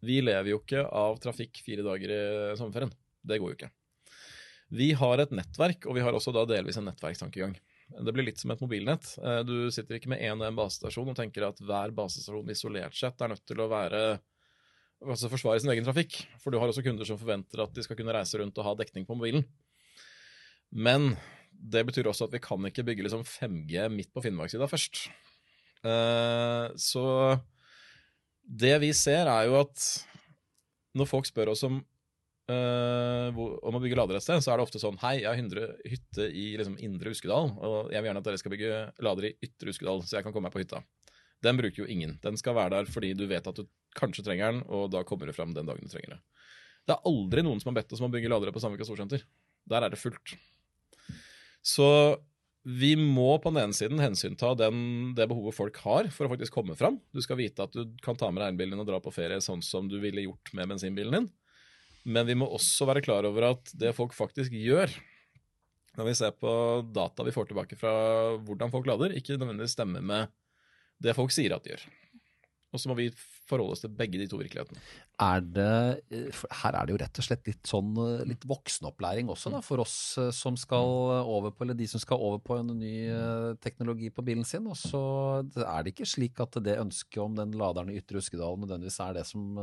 vi 0.04 0.20
lever 0.24 0.54
jo 0.54 0.62
ikke 0.62 0.86
av 0.86 1.20
trafikk 1.22 1.60
fire 1.64 1.84
dager 1.86 2.12
i 2.14 2.22
sommerferien. 2.58 2.92
Det 3.20 3.40
går 3.40 3.52
jo 3.52 3.58
ikke. 3.58 3.72
Vi 4.70 4.92
har 4.96 5.20
et 5.20 5.32
nettverk, 5.34 5.84
og 5.90 5.96
vi 5.96 6.02
har 6.04 6.14
også 6.14 6.32
da 6.32 6.44
delvis 6.48 6.78
en 6.78 6.86
nettverkstankegang. 6.88 7.56
Det 7.90 8.12
blir 8.14 8.28
litt 8.28 8.40
som 8.40 8.52
et 8.54 8.62
mobilnett. 8.62 9.06
Eh, 9.18 9.40
du 9.46 9.70
sitter 9.74 9.98
ikke 9.98 10.12
med 10.12 10.22
én 10.22 10.38
og 10.38 10.46
én 10.46 10.58
basestasjon 10.58 11.10
og 11.12 11.18
tenker 11.18 11.48
at 11.48 11.58
hver 11.64 11.94
basestasjon 11.96 12.52
isolert 12.52 12.96
sett 12.96 13.20
er 13.20 13.32
nødt 13.32 13.44
til 13.48 13.62
å 13.62 13.70
være 13.70 14.02
altså 15.00 15.30
forsvare 15.32 15.62
sin 15.62 15.72
egen 15.72 15.86
trafikk. 15.86 16.20
For 16.42 16.52
du 16.52 16.60
har 16.60 16.70
også 16.70 16.84
kunder 16.86 17.08
som 17.08 17.18
forventer 17.20 17.64
at 17.64 17.74
de 17.74 17.84
skal 17.84 17.98
kunne 17.98 18.14
reise 18.14 18.40
rundt 18.40 18.58
og 18.60 18.66
ha 18.68 18.76
dekning 18.78 19.08
på 19.08 19.16
mobilen. 19.18 19.46
Men 20.70 21.14
det 21.50 21.82
betyr 21.88 22.08
også 22.08 22.28
at 22.28 22.34
vi 22.36 22.42
kan 22.42 22.68
ikke 22.68 22.84
bygge 22.86 23.06
liksom 23.06 23.24
5G 23.26 23.88
midt 23.92 24.12
på 24.14 24.22
Finnmarkssida 24.24 24.68
først. 24.70 25.08
Eh, 25.84 26.66
så 26.78 27.04
det 28.44 28.76
vi 28.82 28.92
ser, 28.96 29.28
er 29.30 29.48
jo 29.48 29.58
at 29.60 29.86
når 30.96 31.08
folk 31.08 31.28
spør 31.28 31.52
oss 31.52 31.64
om 31.66 31.80
hvor, 33.36 33.56
om 33.66 33.76
å 33.76 33.80
bygge 33.82 33.98
lader 33.98 34.18
et 34.18 34.24
sted, 34.24 34.40
så 34.44 34.52
er 34.52 34.60
det 34.60 34.64
ofte 34.64 34.80
sånn 34.82 34.98
Hei, 35.02 35.20
jeg 35.22 35.28
har 35.28 35.38
hindre, 35.38 35.68
hytte 35.84 36.26
i 36.28 36.46
liksom, 36.60 36.78
indre 36.82 37.12
Uskedal, 37.14 37.52
og 37.56 37.92
jeg 37.92 38.00
vil 38.00 38.10
gjerne 38.10 38.22
at 38.22 38.28
dere 38.30 38.40
skal 38.40 38.54
bygge 38.54 38.80
lader 39.06 39.28
i 39.28 39.34
ytre 39.46 39.74
Uskedal, 39.74 40.02
så 40.06 40.18
jeg 40.18 40.26
kan 40.26 40.34
komme 40.34 40.48
meg 40.48 40.56
på 40.56 40.62
hytta. 40.62 40.82
Den 41.44 41.60
bruker 41.60 41.82
jo 41.84 41.88
ingen. 41.88 42.18
Den 42.24 42.36
skal 42.40 42.56
være 42.56 42.78
der 42.78 42.90
fordi 42.92 43.12
du 43.16 43.26
vet 43.30 43.46
at 43.48 43.60
du 43.60 43.64
kanskje 43.96 44.24
trenger 44.26 44.52
den, 44.52 44.62
og 44.68 44.90
da 44.92 45.04
kommer 45.08 45.28
du 45.28 45.36
fram 45.36 45.54
den 45.56 45.68
dagen 45.68 45.86
du 45.86 45.92
trenger 45.92 46.16
det. 46.16 46.20
Det 46.88 46.96
er 46.96 47.06
aldri 47.08 47.44
noen 47.44 47.60
som 47.62 47.70
har 47.70 47.80
bedt 47.80 47.94
oss 47.94 48.02
om 48.02 48.08
å 48.10 48.14
bygge 48.14 48.30
ladere 48.32 48.52
på 48.54 48.62
Sandvika 48.62 48.86
Storsenter. 48.88 49.24
Der 49.68 49.86
er 49.86 49.92
det 49.92 50.00
fullt. 50.00 50.34
Så 51.64 51.86
vi 52.62 52.92
må 52.96 53.38
på 53.40 53.52
den 53.52 53.62
ene 53.62 53.76
siden 53.76 54.00
hensynta 54.02 54.52
den, 54.58 55.14
det 55.16 55.28
behovet 55.30 55.56
folk 55.56 55.78
har 55.84 56.10
for 56.12 56.26
å 56.26 56.32
faktisk 56.34 56.58
komme 56.58 56.76
fram. 56.76 56.98
Du 57.12 57.22
skal 57.24 57.38
vite 57.40 57.64
at 57.64 57.72
du 57.72 57.96
kan 58.04 58.18
ta 58.20 58.28
med 58.28 58.42
deg 58.42 58.52
elbilen 58.52 58.76
din 58.76 58.82
og 58.82 58.88
dra 58.88 59.00
på 59.00 59.12
ferie 59.14 59.40
sånn 59.44 59.64
som 59.64 59.88
du 59.88 59.96
ville 60.02 60.26
gjort 60.26 60.52
med 60.56 60.68
bensinbilen 60.72 61.16
din. 61.16 61.30
Men 62.04 62.28
vi 62.28 62.36
må 62.38 62.48
også 62.48 62.86
være 62.88 63.02
klar 63.04 63.26
over 63.28 63.50
at 63.52 63.72
det 63.76 63.94
folk 63.96 64.14
faktisk 64.16 64.54
gjør, 64.56 64.92
når 65.98 66.06
vi 66.06 66.14
ser 66.16 66.36
på 66.38 66.52
data 66.94 67.26
vi 67.26 67.34
får 67.34 67.50
tilbake 67.50 67.76
fra 67.78 67.92
hvordan 68.46 68.72
folk 68.72 68.86
lader, 68.88 69.16
ikke 69.16 69.36
nødvendigvis 69.36 69.74
stemmer 69.76 70.04
med 70.04 70.30
det 71.02 71.16
folk 71.16 71.32
sier 71.34 71.56
at 71.56 71.64
de 71.64 71.74
gjør. 71.74 71.84
Og 72.70 72.78
så 72.78 72.90
må 72.90 72.94
vi 72.98 73.08
forholde 73.50 73.74
oss 73.74 73.82
til 73.82 73.92
begge 73.98 74.18
de 74.20 74.28
to 74.30 74.38
virkelighetene. 74.38 74.78
Er 75.20 75.42
det, 75.42 76.02
eh, 76.14 76.42
her 76.62 76.76
er 76.78 76.86
det 76.86 76.94
jo 76.94 77.00
rett 77.02 77.20
og 77.20 77.26
slett 77.26 77.48
litt 77.50 77.66
sånn 77.66 77.90
eh, 77.98 78.22
litt 78.30 78.46
voksenopplæring 78.48 79.30
også, 79.32 79.50
da, 79.54 79.62
for 79.64 79.82
oss 79.82 79.96
eh, 80.22 80.30
som 80.34 80.56
skal 80.60 80.86
over 81.20 81.50
på, 81.50 81.66
eller 81.66 81.78
de 81.78 81.88
som 81.90 82.02
skal 82.02 82.22
over 82.22 82.38
på 82.44 82.60
en 82.60 82.70
ny 82.78 82.94
teknologi 83.64 84.12
på 84.14 84.24
bilen 84.26 84.46
sin. 84.46 84.68
Og 84.70 84.78
så 84.78 85.02
er 85.64 85.82
det 85.82 85.94
ikke 85.94 86.08
slik 86.08 86.42
at 86.42 86.60
det 86.62 86.78
ønsket 86.80 87.22
om 87.24 87.34
den 87.38 87.56
laderen 87.58 87.90
i 87.90 87.98
Ytre 87.98 88.20
Huskedal 88.20 88.60
nødvendigvis 88.60 89.00
er 89.02 89.18
det 89.18 89.26
som 89.28 89.58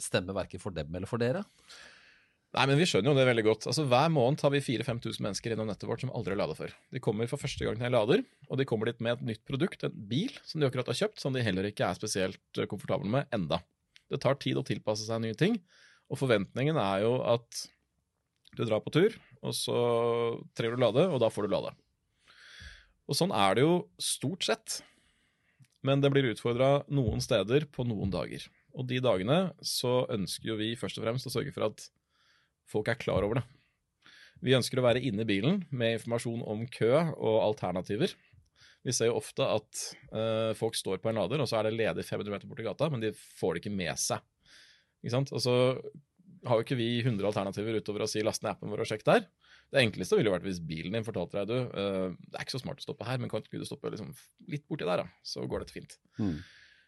stemmer 0.00 0.40
verken 0.40 0.62
for 0.62 0.74
dem 0.74 0.96
eller 0.96 1.10
for 1.10 1.20
dere. 1.22 1.44
Nei, 2.56 2.64
men 2.70 2.78
Vi 2.80 2.86
skjønner 2.88 3.12
jo 3.12 3.18
det 3.18 3.26
veldig 3.28 3.44
godt. 3.44 3.66
Altså, 3.68 3.84
Hver 3.84 4.12
måned 4.12 4.40
har 4.40 4.52
vi 4.54 4.62
4000-5000 4.64 5.24
mennesker 5.26 5.52
innom 5.52 5.68
nettet 5.68 5.88
vårt 5.90 6.00
som 6.00 6.12
aldri 6.16 6.32
har 6.32 6.40
ladet 6.40 6.56
før. 6.56 6.72
De 6.94 7.02
kommer 7.04 7.28
for 7.28 7.40
første 7.42 7.66
gang 7.66 7.76
til 7.76 7.88
en 7.90 7.96
lader, 7.98 8.22
og 8.48 8.56
de 8.56 8.64
kommer 8.68 8.88
dit 8.88 9.02
med 9.04 9.18
et 9.18 9.26
nytt 9.30 9.42
produkt, 9.48 9.84
en 9.84 9.98
bil, 10.08 10.32
som 10.48 10.62
de 10.62 10.68
akkurat 10.68 10.88
har 10.88 10.96
kjøpt, 11.02 11.20
som 11.20 11.36
de 11.36 11.44
heller 11.44 11.68
ikke 11.68 11.84
er 11.84 11.98
spesielt 11.98 12.60
eh, 12.60 12.68
komfortable 12.70 13.12
med 13.12 13.28
enda. 13.36 13.60
Det 14.08 14.22
tar 14.22 14.38
tid 14.40 14.56
å 14.56 14.64
tilpasse 14.64 15.04
seg 15.04 15.20
nye 15.20 15.36
ting, 15.36 15.58
og 16.08 16.20
forventningen 16.22 16.78
er 16.80 17.04
jo 17.04 17.18
at 17.28 17.66
du 18.56 18.64
drar 18.64 18.80
på 18.80 18.94
tur, 18.94 19.16
og 19.44 19.52
så 19.52 19.76
trenger 20.56 20.78
du 20.78 20.84
lade, 20.86 21.08
og 21.12 21.20
da 21.20 21.28
får 21.28 21.44
du 21.44 21.52
lade. 21.52 21.74
Og 23.06 23.18
sånn 23.18 23.34
er 23.36 23.58
det 23.58 23.66
jo 23.66 23.74
stort 24.02 24.46
sett. 24.48 24.80
Men 25.86 26.00
det 26.02 26.10
blir 26.10 26.32
utfordra 26.32 26.80
noen 26.88 27.20
steder 27.22 27.68
på 27.70 27.84
noen 27.86 28.10
dager. 28.10 28.48
Og 28.76 28.88
de 28.88 28.98
dagene 29.04 29.52
så 29.64 30.06
ønsker 30.12 30.50
jo 30.50 30.58
vi 30.58 30.72
først 30.78 30.98
og 30.98 31.06
fremst 31.06 31.28
å 31.28 31.34
sørge 31.36 31.52
for 31.54 31.68
at 31.68 31.84
folk 32.70 32.90
er 32.90 32.98
klar 33.00 33.26
over 33.26 33.40
det. 33.40 33.46
Vi 34.44 34.54
ønsker 34.56 34.80
å 34.80 34.84
være 34.84 35.02
inne 35.06 35.24
i 35.24 35.28
bilen 35.28 35.62
med 35.72 35.96
informasjon 35.96 36.42
om 36.44 36.66
kø 36.68 36.92
og 36.94 37.36
alternativer. 37.40 38.12
Vi 38.86 38.94
ser 38.94 39.10
jo 39.10 39.18
ofte 39.18 39.42
at 39.42 39.84
uh, 40.12 40.52
folk 40.58 40.76
står 40.78 41.00
på 41.02 41.10
en 41.10 41.18
lader, 41.18 41.42
og 41.42 41.48
så 41.50 41.58
er 41.58 41.66
det 41.66 41.78
ledig 41.78 42.04
500 42.06 42.36
meter 42.36 42.50
borti 42.50 42.66
gata, 42.66 42.90
men 42.92 43.02
de 43.02 43.14
får 43.40 43.56
det 43.56 43.64
ikke 43.64 43.78
med 43.78 43.98
seg. 43.98 44.22
Ikke 45.02 45.14
sant? 45.16 45.32
Og 45.34 45.42
så 45.42 45.54
har 46.46 46.60
jo 46.60 46.66
ikke 46.66 46.78
vi 46.78 46.90
100 47.00 47.26
alternativer 47.26 47.80
utover 47.80 48.04
å 48.04 48.10
si 48.10 48.22
'last 48.22 48.44
ned 48.44 48.52
appen 48.52 48.70
vår 48.70 48.84
og 48.84 48.90
sjekk 48.90 49.02
der'. 49.08 49.26
Det 49.74 49.80
enkleste 49.82 50.14
ville 50.14 50.30
jo 50.30 50.36
vært 50.36 50.46
hvis 50.46 50.62
bilen 50.62 50.94
din 50.94 51.06
fortalte 51.06 51.42
deg 51.42 51.50
du, 51.50 51.56
uh, 51.74 52.14
det 52.14 52.38
er 52.38 52.44
ikke 52.44 52.54
så 52.54 52.62
smart 52.62 52.84
å 52.84 52.86
stoppe 52.86 53.08
her, 53.08 53.18
men 53.18 53.32
kan 53.32 53.42
ikke 53.42 53.58
du 53.58 53.66
stoppe 53.66 53.90
liksom 53.90 54.12
litt 54.52 54.68
borti 54.68 54.86
der, 54.86 55.02
da? 55.02 55.24
Så 55.26 55.42
går 55.48 55.64
dette 55.64 55.74
fint. 55.74 55.98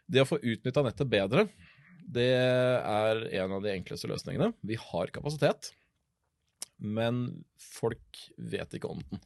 Det 0.09 0.23
å 0.23 0.29
få 0.29 0.39
utnytta 0.39 0.85
nettet 0.87 1.11
bedre, 1.11 1.49
det 2.09 2.31
er 2.33 3.23
en 3.43 3.55
av 3.59 3.65
de 3.65 3.75
enkleste 3.75 4.09
løsningene. 4.09 4.53
Vi 4.65 4.79
har 4.81 5.13
kapasitet, 5.13 5.73
men 6.81 7.45
folk 7.61 8.23
vet 8.39 8.79
ikke 8.79 8.91
om 8.95 9.03
den. 9.11 9.23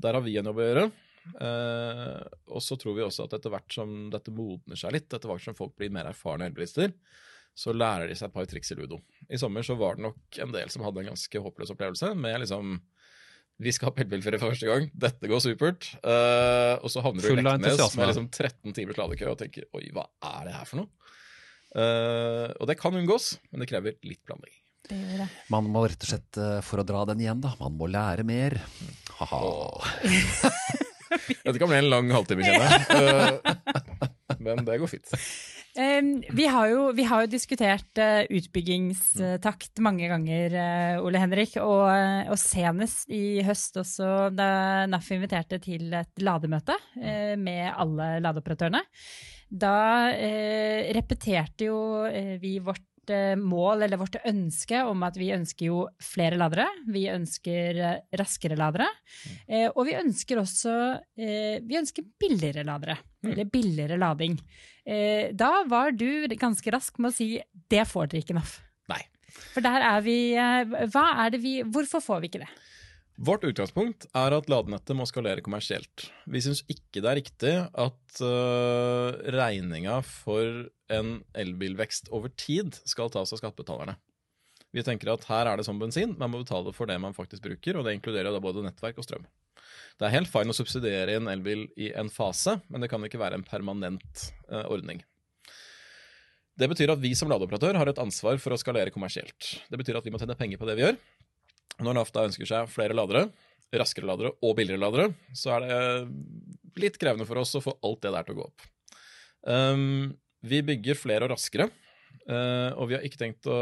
Der 0.00 0.16
har 0.16 0.24
vi 0.24 0.38
en 0.40 0.48
jobb 0.48 0.60
å 0.60 0.68
gjøre. 0.68 0.90
Uh, 1.36 2.22
og 2.48 2.62
så 2.64 2.78
tror 2.80 2.96
vi 2.96 3.04
også 3.04 3.26
at 3.26 3.34
etter 3.36 3.52
hvert 3.52 3.74
som 3.74 4.08
dette 4.12 4.32
modner 4.32 4.78
seg 4.78 4.94
litt, 4.96 5.10
etter 5.12 5.28
hvert 5.28 5.44
som 5.44 5.58
folk 5.58 5.74
blir 5.76 5.92
mer 5.92 6.08
erfarne 6.08 6.48
elbilister, 6.48 6.94
så 7.52 7.74
lærer 7.76 8.08
de 8.08 8.16
seg 8.16 8.30
et 8.30 8.36
par 8.38 8.48
triks 8.48 8.72
i 8.72 8.78
ludo. 8.78 9.02
I 9.28 9.38
sommer 9.40 9.66
så 9.66 9.76
var 9.76 9.98
det 9.98 10.06
nok 10.06 10.40
en 10.40 10.54
del 10.54 10.72
som 10.72 10.86
hadde 10.86 11.02
en 11.02 11.10
ganske 11.12 11.44
håpløs 11.44 11.74
opplevelse 11.74 12.14
med 12.16 12.40
liksom 12.44 12.78
vi 13.60 13.72
skal 13.76 13.90
ha 13.90 13.92
pelbilferie 13.98 14.40
for 14.40 14.54
første 14.54 14.68
gang, 14.70 14.86
dette 14.96 15.28
går 15.28 15.42
supert. 15.44 15.90
Uh, 16.00 16.80
og 16.80 16.88
så 16.88 17.02
havner 17.04 17.20
du 17.20 17.34
i 17.34 17.42
Leknes 17.44 17.96
med 17.98 18.08
liksom 18.08 18.30
13 18.32 18.72
timers 18.78 18.96
ladekø 18.96 19.34
og 19.34 19.36
tenker 19.42 19.66
oi, 19.76 19.90
hva 19.92 20.06
er 20.30 20.48
det 20.48 20.54
her 20.56 20.70
for 20.70 20.80
noe? 20.80 21.18
Eh, 21.70 22.48
og 22.58 22.66
det 22.66 22.78
kan 22.80 22.96
unngås, 22.96 23.36
men 23.50 23.62
det 23.62 23.70
krever 23.70 23.98
litt 24.06 24.22
planlegging. 24.26 24.58
Det 24.90 24.98
gjør 24.98 25.22
det. 25.22 25.28
Man 25.54 25.68
må 25.70 25.84
rett 25.86 26.02
og 26.02 26.10
slett, 26.10 26.40
eh, 26.40 26.58
for 26.66 26.82
å 26.82 26.86
dra 26.86 27.04
den 27.12 27.22
igjen, 27.22 27.42
da, 27.44 27.54
man 27.60 27.76
må 27.78 27.90
lære 27.90 28.26
mer. 28.26 28.58
Ha-ha. 29.20 29.40
Dette 31.44 31.58
kan 31.58 31.70
bli 31.70 31.78
en 31.78 31.90
lang 31.90 32.10
halvtime, 32.14 32.46
kjenner 32.46 32.66
jeg. 32.66 32.82
Eh, 32.96 34.36
men 34.46 34.62
det 34.66 34.78
går 34.80 34.90
fint. 34.90 35.10
Um, 35.70 36.16
vi, 36.34 36.46
har 36.50 36.66
jo, 36.66 36.86
vi 36.98 37.04
har 37.06 37.22
jo 37.22 37.30
diskutert 37.30 37.98
uh, 38.02 38.24
utbyggingstakt 38.26 39.78
mange 39.84 40.08
ganger, 40.10 40.56
uh, 40.56 41.04
Ole 41.06 41.20
Henrik. 41.22 41.54
Og, 41.62 41.86
og 42.30 42.38
senest 42.40 43.10
i 43.14 43.38
høst 43.46 43.78
også, 43.78 44.30
da 44.34 44.88
NAF 44.90 45.12
inviterte 45.14 45.60
til 45.62 45.92
et 45.94 46.24
lademøte 46.26 46.74
uh, 46.74 47.36
med 47.38 47.68
alle 47.70 48.16
ladeoperatørene. 48.24 48.82
Da 49.50 50.10
eh, 50.14 50.92
repeterte 50.94 51.66
jo 51.66 51.80
uh, 52.06 52.36
vi 52.38 52.58
vårt 52.62 53.10
uh, 53.10 53.34
mål, 53.34 53.82
eller 53.82 53.98
vårt 53.98 54.20
ønske, 54.24 54.84
om 54.86 55.02
at 55.02 55.18
vi 55.18 55.32
ønsker 55.34 55.66
jo 55.66 55.80
flere 56.02 56.38
ladere. 56.38 56.68
Vi 56.86 57.08
ønsker 57.10 57.80
uh, 57.82 57.96
raskere 58.20 58.58
ladere. 58.58 58.86
Eh, 59.48 59.68
og 59.74 59.84
vi 59.88 59.96
ønsker 59.98 60.40
også 60.40 60.74
eh, 61.18 61.58
vi 61.66 61.78
ønsker 61.80 62.06
billigere 62.20 62.64
ladere. 62.66 63.00
Eller 63.26 63.50
billigere 63.50 63.98
lading. 64.00 64.38
Eh, 64.86 65.30
da 65.36 65.64
var 65.68 65.92
du 65.92 66.30
ganske 66.38 66.72
rask 66.72 66.98
med 66.98 67.10
å 67.10 67.16
si 67.16 67.34
det 67.70 67.84
får 67.90 68.10
dere 68.10 68.24
ikke 68.24 68.38
NAF. 68.38 68.56
Nei. 68.90 69.02
For 69.52 69.62
der 69.62 69.84
er 69.86 70.00
vi 70.02 70.16
eh, 70.34 70.78
Hva 70.90 71.04
er 71.22 71.34
det 71.34 71.38
vi 71.42 71.60
Hvorfor 71.62 72.02
får 72.02 72.22
vi 72.22 72.30
ikke 72.30 72.40
det? 72.42 72.50
Vårt 73.20 73.42
utgangspunkt 73.44 74.06
er 74.16 74.32
at 74.32 74.46
ladenettet 74.48 74.96
må 74.96 75.04
skalere 75.04 75.42
kommersielt. 75.44 76.06
Vi 76.24 76.40
syns 76.40 76.62
ikke 76.72 77.02
det 77.02 77.08
er 77.10 77.18
riktig 77.18 77.52
at 77.68 78.20
uh, 78.24 79.18
regninga 79.36 79.98
for 80.06 80.70
en 80.88 81.18
elbilvekst 81.36 82.08
over 82.16 82.32
tid 82.32 82.78
skal 82.88 83.12
tas 83.12 83.34
av 83.36 83.42
skattebetalerne. 83.42 83.98
Vi 84.72 84.84
tenker 84.86 85.12
at 85.12 85.26
her 85.28 85.50
er 85.50 85.60
det 85.60 85.66
som 85.68 85.76
bensin, 85.82 86.14
man 86.16 86.32
må 86.32 86.40
betale 86.46 86.72
for 86.72 86.88
det 86.88 86.96
man 87.02 87.12
faktisk 87.12 87.44
bruker, 87.44 87.76
og 87.76 87.84
det 87.84 87.98
inkluderer 87.98 88.32
da 88.32 88.40
både 88.40 88.64
nettverk 88.64 89.02
og 89.02 89.04
strøm. 89.04 89.28
Det 90.00 90.08
er 90.08 90.16
helt 90.16 90.32
fine 90.32 90.54
å 90.54 90.56
subsidiere 90.56 91.18
en 91.18 91.28
elbil 91.28 91.66
i 91.76 91.92
en 92.00 92.08
fase, 92.08 92.56
men 92.72 92.80
det 92.80 92.88
kan 92.88 93.04
ikke 93.04 93.20
være 93.20 93.36
en 93.36 93.44
permanent 93.44 94.30
uh, 94.48 94.64
ordning. 94.72 95.04
Det 96.56 96.72
betyr 96.72 96.94
at 96.94 97.04
vi 97.04 97.12
som 97.16 97.28
ladeoperatør 97.28 97.76
har 97.76 97.92
et 97.92 98.00
ansvar 98.00 98.40
for 98.40 98.56
å 98.56 98.60
skalere 98.60 98.92
kommersielt. 98.94 99.58
Det 99.68 99.76
betyr 99.80 100.00
at 100.00 100.08
vi 100.08 100.12
må 100.14 100.20
tjene 100.20 100.40
penger 100.40 100.60
på 100.60 100.68
det 100.68 100.80
vi 100.80 100.88
gjør. 100.88 100.96
Når 101.80 101.96
NAF 101.96 102.12
da 102.14 102.26
ønsker 102.28 102.48
seg 102.48 102.70
flere 102.72 102.96
ladere, 102.96 103.28
raskere 103.78 104.08
ladere 104.08 104.32
og 104.44 104.56
billigere 104.58 104.82
ladere, 104.82 105.10
så 105.36 105.56
er 105.56 105.66
det 105.66 106.80
litt 106.80 106.98
krevende 107.00 107.26
for 107.28 107.40
oss 107.40 107.54
å 107.58 107.62
få 107.64 107.76
alt 107.86 108.02
det 108.04 108.14
der 108.14 108.26
til 108.26 108.36
å 108.36 108.40
gå 108.40 108.48
opp. 108.48 108.66
Um, 109.46 110.10
vi 110.46 110.60
bygger 110.66 110.98
flere 110.98 111.26
og 111.26 111.34
raskere, 111.34 111.68
uh, 112.28 112.76
og 112.76 112.90
vi 112.90 112.96
har 112.96 113.06
ikke 113.06 113.20
tenkt 113.20 113.48
å 113.50 113.60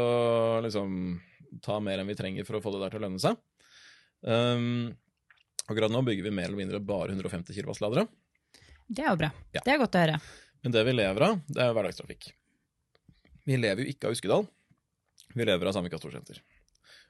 liksom 0.65 1.19
ta 1.65 1.79
mer 1.83 2.01
enn 2.01 2.09
vi 2.09 2.17
trenger 2.17 2.47
for 2.47 2.59
å 2.59 2.63
få 2.63 2.73
det 2.75 2.83
der 2.83 2.93
til 2.93 3.01
å 3.01 3.05
lønne 3.07 3.21
seg. 3.23 3.39
Um, 4.25 4.89
akkurat 5.69 5.93
nå 5.93 6.03
bygger 6.07 6.27
vi 6.27 6.35
mer 6.35 6.49
eller 6.49 6.59
mindre 6.59 6.83
bare 6.83 7.15
150 7.15 7.55
kW-ladere. 7.55 8.07
Det 8.89 9.05
er 9.05 9.11
jo 9.13 9.19
bra. 9.21 9.31
Ja. 9.53 9.63
Det 9.63 9.73
er 9.73 9.81
godt 9.81 9.95
å 9.95 10.03
høre. 10.03 10.21
Men 10.65 10.75
det 10.75 10.83
vi 10.87 10.95
lever 10.97 11.25
av, 11.27 11.41
det 11.47 11.61
er 11.63 11.75
hverdagstrafikk. 11.75 12.31
Vi 13.47 13.57
lever 13.57 13.85
jo 13.85 13.93
ikke 13.93 14.09
av 14.09 14.15
Uskedal. 14.17 14.47
Vi 15.37 15.45
lever 15.45 15.69
av 15.69 15.75
Sandvika 15.75 15.99
Storsenter. 16.01 16.41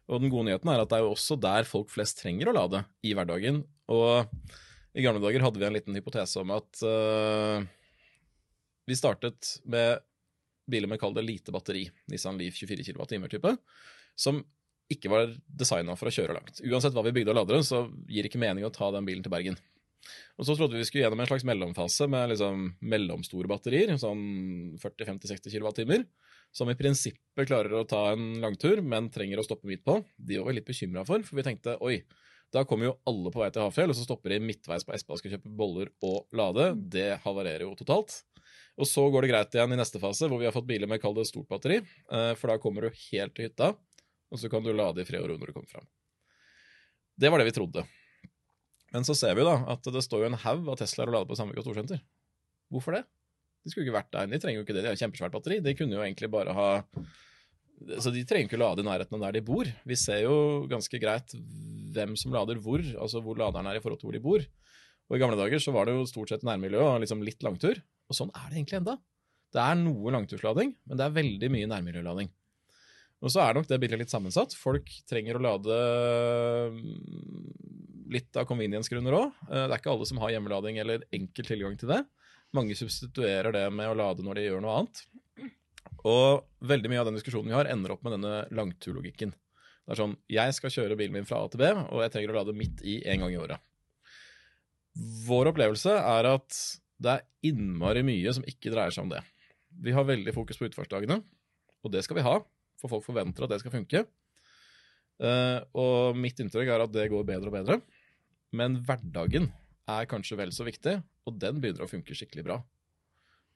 Og 0.10 0.24
den 0.24 0.32
gode 0.34 0.48
nyheten 0.50 0.72
er 0.72 0.82
at 0.82 0.90
det 0.90 0.98
er 0.98 1.06
jo 1.06 1.14
også 1.14 1.38
der 1.42 1.68
folk 1.70 1.92
flest 1.94 2.20
trenger 2.24 2.50
å 2.50 2.56
lade 2.56 2.82
i 3.06 3.14
hverdagen. 3.18 3.62
Og 3.94 4.26
i 4.98 5.06
gamle 5.06 5.22
dager 5.22 5.46
hadde 5.46 5.62
vi 5.62 5.68
en 5.68 5.76
liten 5.76 5.98
hypotese 5.98 6.42
om 6.42 6.54
at 6.56 6.82
uh, 6.82 7.62
vi 8.90 8.98
startet 8.98 9.60
med 9.70 10.02
biler 10.70 10.90
med 10.90 11.02
kall 11.02 11.14
det 11.14 11.26
lite 11.26 11.54
batteri, 11.54 11.88
Nissan 12.10 12.38
Leaf 12.38 12.58
24 12.58 12.86
kWh-type, 12.90 13.56
som 14.18 14.42
ikke 14.90 15.10
var 15.12 15.34
designa 15.46 15.96
for 15.98 16.10
å 16.10 16.14
kjøre 16.14 16.36
langt. 16.38 16.62
Uansett 16.66 16.96
hva 16.98 17.06
vi 17.06 17.14
bygde 17.14 17.34
av 17.34 17.42
ladere, 17.42 17.66
så 17.66 17.84
gir 18.10 18.26
det 18.26 18.32
ikke 18.32 18.42
mening 18.42 18.66
å 18.66 18.74
ta 18.74 18.90
den 18.94 19.06
bilen 19.06 19.26
til 19.26 19.34
Bergen. 19.34 19.58
Og 20.40 20.48
så 20.48 20.56
trodde 20.56 20.78
vi 20.78 20.82
vi 20.82 20.88
skulle 20.88 21.04
gjennom 21.04 21.22
en 21.22 21.30
slags 21.30 21.46
mellomfase 21.46 22.08
med 22.10 22.32
liksom 22.32 22.70
mellomstore 22.80 23.50
batterier, 23.52 23.92
sånn 24.02 24.24
40-50-60 24.82 25.58
kWh, 25.58 26.06
som 26.56 26.70
i 26.72 26.78
prinsippet 26.78 27.48
klarer 27.48 27.74
å 27.78 27.86
ta 27.88 28.10
en 28.14 28.40
langtur, 28.42 28.82
men 28.82 29.12
trenger 29.14 29.42
å 29.42 29.46
stoppe 29.46 29.70
midt 29.70 29.86
på. 29.86 30.00
De 30.18 30.40
var 30.40 30.50
vi 30.50 30.58
litt 30.58 30.68
bekymra 30.68 31.06
for, 31.08 31.24
for 31.26 31.40
vi 31.40 31.46
tenkte 31.46 31.78
oi, 31.86 32.00
da 32.54 32.64
kommer 32.66 32.90
jo 32.90 32.96
alle 33.10 33.30
på 33.34 33.44
vei 33.44 33.52
til 33.54 33.62
Hafjell, 33.62 33.94
og 33.94 33.98
så 33.98 34.08
stopper 34.08 34.34
de 34.34 34.40
midtveis 34.42 34.86
på 34.86 34.96
Espa 34.96 35.14
og 35.14 35.22
skal 35.22 35.36
kjøpe 35.36 35.52
boller 35.54 35.92
og 36.06 36.26
lade. 36.36 36.72
Det 36.96 37.12
havarerer 37.26 37.68
jo 37.68 37.76
totalt. 37.78 38.24
Og 38.80 38.88
så 38.90 39.04
går 39.12 39.26
det 39.26 39.32
greit 39.34 39.56
igjen 39.56 39.76
i 39.76 39.78
neste 39.78 40.02
fase, 40.02 40.26
hvor 40.32 40.42
vi 40.42 40.48
har 40.48 40.56
fått 40.56 40.68
biler 40.70 40.90
med 40.90 41.02
kall 41.04 41.14
det 41.18 41.28
stort 41.30 41.50
batteri, 41.52 41.82
eh, 41.84 42.34
for 42.40 42.50
da 42.50 42.58
kommer 42.64 42.88
du 42.88 43.02
helt 43.12 43.36
til 43.38 43.50
hytta, 43.50 43.74
og 44.32 44.42
så 44.42 44.50
kan 44.50 44.66
du 44.66 44.72
lade 44.74 45.04
i 45.04 45.08
fred 45.08 45.22
og 45.22 45.34
ro 45.34 45.38
når 45.38 45.52
du 45.52 45.56
kommer 45.58 45.70
fram. 45.70 45.86
Det 47.20 47.30
var 47.30 47.42
det 47.42 47.50
vi 47.50 47.58
trodde. 47.60 47.84
Men 48.96 49.06
så 49.06 49.14
ser 49.18 49.36
vi 49.38 49.46
da 49.46 49.60
at 49.70 49.86
det 49.86 50.02
står 50.02 50.24
jo 50.24 50.32
en 50.32 50.42
haug 50.46 50.72
av 50.72 50.80
Teslaer 50.80 51.12
å 51.12 51.18
lade 51.20 51.30
på 51.30 51.38
Sandvika 51.38 51.62
Storsenter. 51.66 52.02
Hvorfor 52.74 52.96
det? 52.98 53.04
De 53.64 53.72
skulle 53.72 53.88
ikke 53.88 53.98
vært 53.98 54.12
der. 54.16 54.30
De 54.32 54.40
trenger 54.42 54.62
jo 54.62 54.66
ikke 54.66 54.76
det, 54.78 54.84
de 54.86 54.92
har 54.92 55.00
kjempesvært 55.00 55.34
batteri. 55.36 55.60
De 55.64 55.76
kunne 55.78 55.98
jo 55.98 56.04
egentlig 56.06 56.30
bare 56.32 56.56
ha 56.56 56.70
Så 58.00 58.12
de 58.12 58.26
trenger 58.28 58.50
ikke 58.50 58.60
lade 58.60 58.84
i 58.84 58.88
nærheten 58.88 59.16
av 59.16 59.28
der 59.28 59.38
de 59.38 59.44
bor. 59.46 59.68
Vi 59.88 59.96
ser 60.00 60.24
jo 60.26 60.66
ganske 60.72 61.00
greit 61.00 61.36
hvem 61.96 62.16
som 62.20 62.34
lader 62.36 62.60
hvor, 62.60 62.84
altså 63.00 63.22
hvor 63.24 63.40
laderen 63.40 63.70
er 63.72 63.80
i 63.80 63.84
forhold 63.84 64.02
til 64.02 64.10
hvor 64.10 64.18
de 64.18 64.24
bor. 64.24 64.44
Og 65.10 65.16
i 65.16 65.22
gamle 65.22 65.40
dager 65.40 65.62
så 65.64 65.72
var 65.74 65.88
det 65.88 65.96
jo 65.96 66.10
stort 66.10 66.34
sett 66.34 66.44
nærmiljø 66.46 66.82
og 66.84 67.00
liksom 67.04 67.24
litt 67.26 67.42
langtur. 67.46 67.80
Og 68.10 68.18
sånn 68.18 68.34
er 68.36 68.50
det 68.50 68.60
egentlig 68.60 68.82
enda. 68.82 68.98
Det 69.50 69.62
er 69.64 69.80
noe 69.80 70.12
langturslading, 70.14 70.76
men 70.86 71.00
det 71.00 71.06
er 71.06 71.16
veldig 71.16 71.50
mye 71.56 71.70
nærmiljølading. 71.72 72.30
Og 73.20 73.34
så 73.34 73.42
er 73.44 73.58
nok 73.58 73.68
det 73.68 73.80
bildet 73.82 74.04
litt 74.04 74.14
sammensatt. 74.14 74.54
Folk 74.56 74.92
trenger 75.10 75.40
å 75.40 75.44
lade 75.44 75.80
litt 78.14 78.38
av 78.40 78.46
convenience-grunner 78.50 79.18
òg. 79.18 79.34
Det 79.50 79.66
er 79.66 79.76
ikke 79.80 79.92
alle 79.96 80.08
som 80.08 80.22
har 80.22 80.36
hjemmelading 80.36 80.80
eller 80.84 81.04
enkel 81.16 81.50
tilgang 81.50 81.76
til 81.80 81.92
det. 81.92 82.04
Mange 82.56 82.76
substituerer 82.78 83.54
det 83.54 83.66
med 83.74 83.92
å 83.92 83.98
lade 83.98 84.26
når 84.26 84.40
de 84.40 84.46
gjør 84.48 84.64
noe 84.64 84.78
annet. 84.80 85.04
Og 86.08 86.46
veldig 86.66 86.90
mye 86.92 87.02
av 87.04 87.10
den 87.10 87.20
diskusjonen 87.20 87.52
vi 87.52 87.58
har, 87.58 87.70
ender 87.70 87.94
opp 87.94 88.06
med 88.06 88.16
denne 88.18 88.36
langturlogikken. 88.56 89.34
Det 89.34 89.96
er 89.96 90.00
sånn, 90.00 90.16
Jeg 90.30 90.54
skal 90.58 90.74
kjøre 90.74 90.98
bilen 91.00 91.18
min 91.18 91.28
fra 91.30 91.42
A 91.44 91.50
til 91.50 91.62
B, 91.62 91.70
og 91.70 92.04
jeg 92.04 92.14
trenger 92.14 92.34
å 92.34 92.38
lade 92.40 92.56
midt 92.58 92.84
i 92.86 93.00
en 93.10 93.24
gang 93.24 93.34
i 93.34 93.40
året. 93.42 93.62
Vår 95.26 95.52
opplevelse 95.52 95.94
er 95.98 96.30
at 96.30 96.62
det 97.00 97.16
er 97.16 97.52
innmari 97.52 98.04
mye 98.06 98.34
som 98.36 98.46
ikke 98.48 98.72
dreier 98.74 98.94
seg 98.94 99.06
om 99.06 99.14
det. 99.14 99.22
Vi 99.70 99.94
har 99.96 100.08
veldig 100.08 100.34
fokus 100.36 100.60
på 100.60 100.68
utfartsdagene, 100.68 101.20
og 101.86 101.94
det 101.94 102.04
skal 102.06 102.20
vi 102.20 102.26
ha, 102.26 102.40
for 102.80 102.92
folk 102.92 103.06
forventer 103.06 103.46
at 103.46 103.54
det 103.54 103.62
skal 103.64 103.76
funke. 103.76 104.04
Uh, 105.20 105.60
og 105.76 106.20
mitt 106.20 106.40
inntrykk 106.40 106.72
er 106.72 106.86
at 106.86 106.94
det 106.96 107.10
går 107.12 107.26
bedre 107.28 107.52
og 107.52 107.56
bedre. 107.56 107.80
Men 108.56 108.80
hverdagen 108.88 109.50
er 109.90 110.10
kanskje 110.10 110.38
vel 110.40 110.52
så 110.56 110.66
viktig, 110.68 111.00
og 111.28 111.40
den 111.42 111.62
begynner 111.62 111.86
å 111.86 111.90
funke 111.90 112.16
skikkelig 112.18 112.46
bra. 112.48 112.60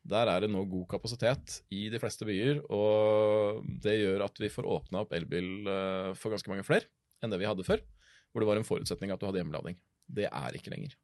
Der 0.03 0.27
er 0.27 0.43
det 0.43 0.49
nå 0.51 0.65
god 0.67 0.87
kapasitet 0.91 1.61
i 1.71 1.85
de 1.91 1.99
fleste 2.01 2.27
byer, 2.27 2.59
og 2.75 3.63
det 3.83 3.95
gjør 4.01 4.25
at 4.25 4.41
vi 4.41 4.51
får 4.51 4.67
åpna 4.67 5.05
opp 5.05 5.13
elbil 5.15 5.69
uh, 5.69 6.11
for 6.19 6.35
ganske 6.35 6.51
mange 6.51 6.65
flere 6.67 6.89
enn 7.23 7.31
det 7.31 7.39
vi 7.39 7.47
hadde 7.47 7.63
før, 7.63 7.79
hvor 8.31 8.43
det 8.43 8.49
var 8.49 8.59
en 8.59 8.67
forutsetning 8.67 9.13
at 9.13 9.21
du 9.21 9.29
hadde 9.29 9.39
hjemmelading. 9.39 9.77
Det 10.11 10.27
er 10.27 10.57
ikke 10.57 10.73
lenger. 10.73 10.97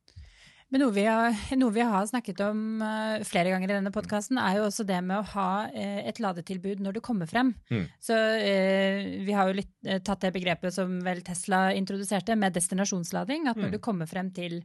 Men 0.69 0.83
noe 0.83 0.93
vi, 0.93 1.03
har, 1.09 1.33
noe 1.57 1.73
vi 1.73 1.81
har 1.81 2.05
snakket 2.05 2.43
om 2.45 2.59
uh, 2.83 3.17
flere 3.25 3.49
ganger 3.49 3.71
i 3.71 3.75
denne 3.79 3.93
podkasten, 3.93 4.37
er 4.37 4.59
jo 4.59 4.67
også 4.67 4.85
det 4.85 4.99
med 5.01 5.17
å 5.17 5.27
ha 5.31 5.49
uh, 5.65 6.01
et 6.05 6.21
ladetilbud 6.21 6.83
når 6.85 6.99
du 6.99 7.01
kommer 7.05 7.29
frem. 7.29 7.55
Mm. 7.73 7.87
Så 8.05 8.13
uh, 8.13 8.99
vi 9.25 9.33
har 9.33 9.49
jo 9.49 9.57
litt, 9.57 9.73
tatt 10.05 10.21
det 10.27 10.33
begrepet 10.35 10.75
som 10.75 10.99
vel 11.05 11.23
Tesla 11.25 11.69
introduserte, 11.73 12.37
med 12.37 12.53
destinasjonslading. 12.53 13.49
At 13.49 13.57
når 13.57 13.71
mm. 13.71 13.75
du 13.77 13.81
kommer 13.81 14.09
frem 14.09 14.29
til 14.35 14.59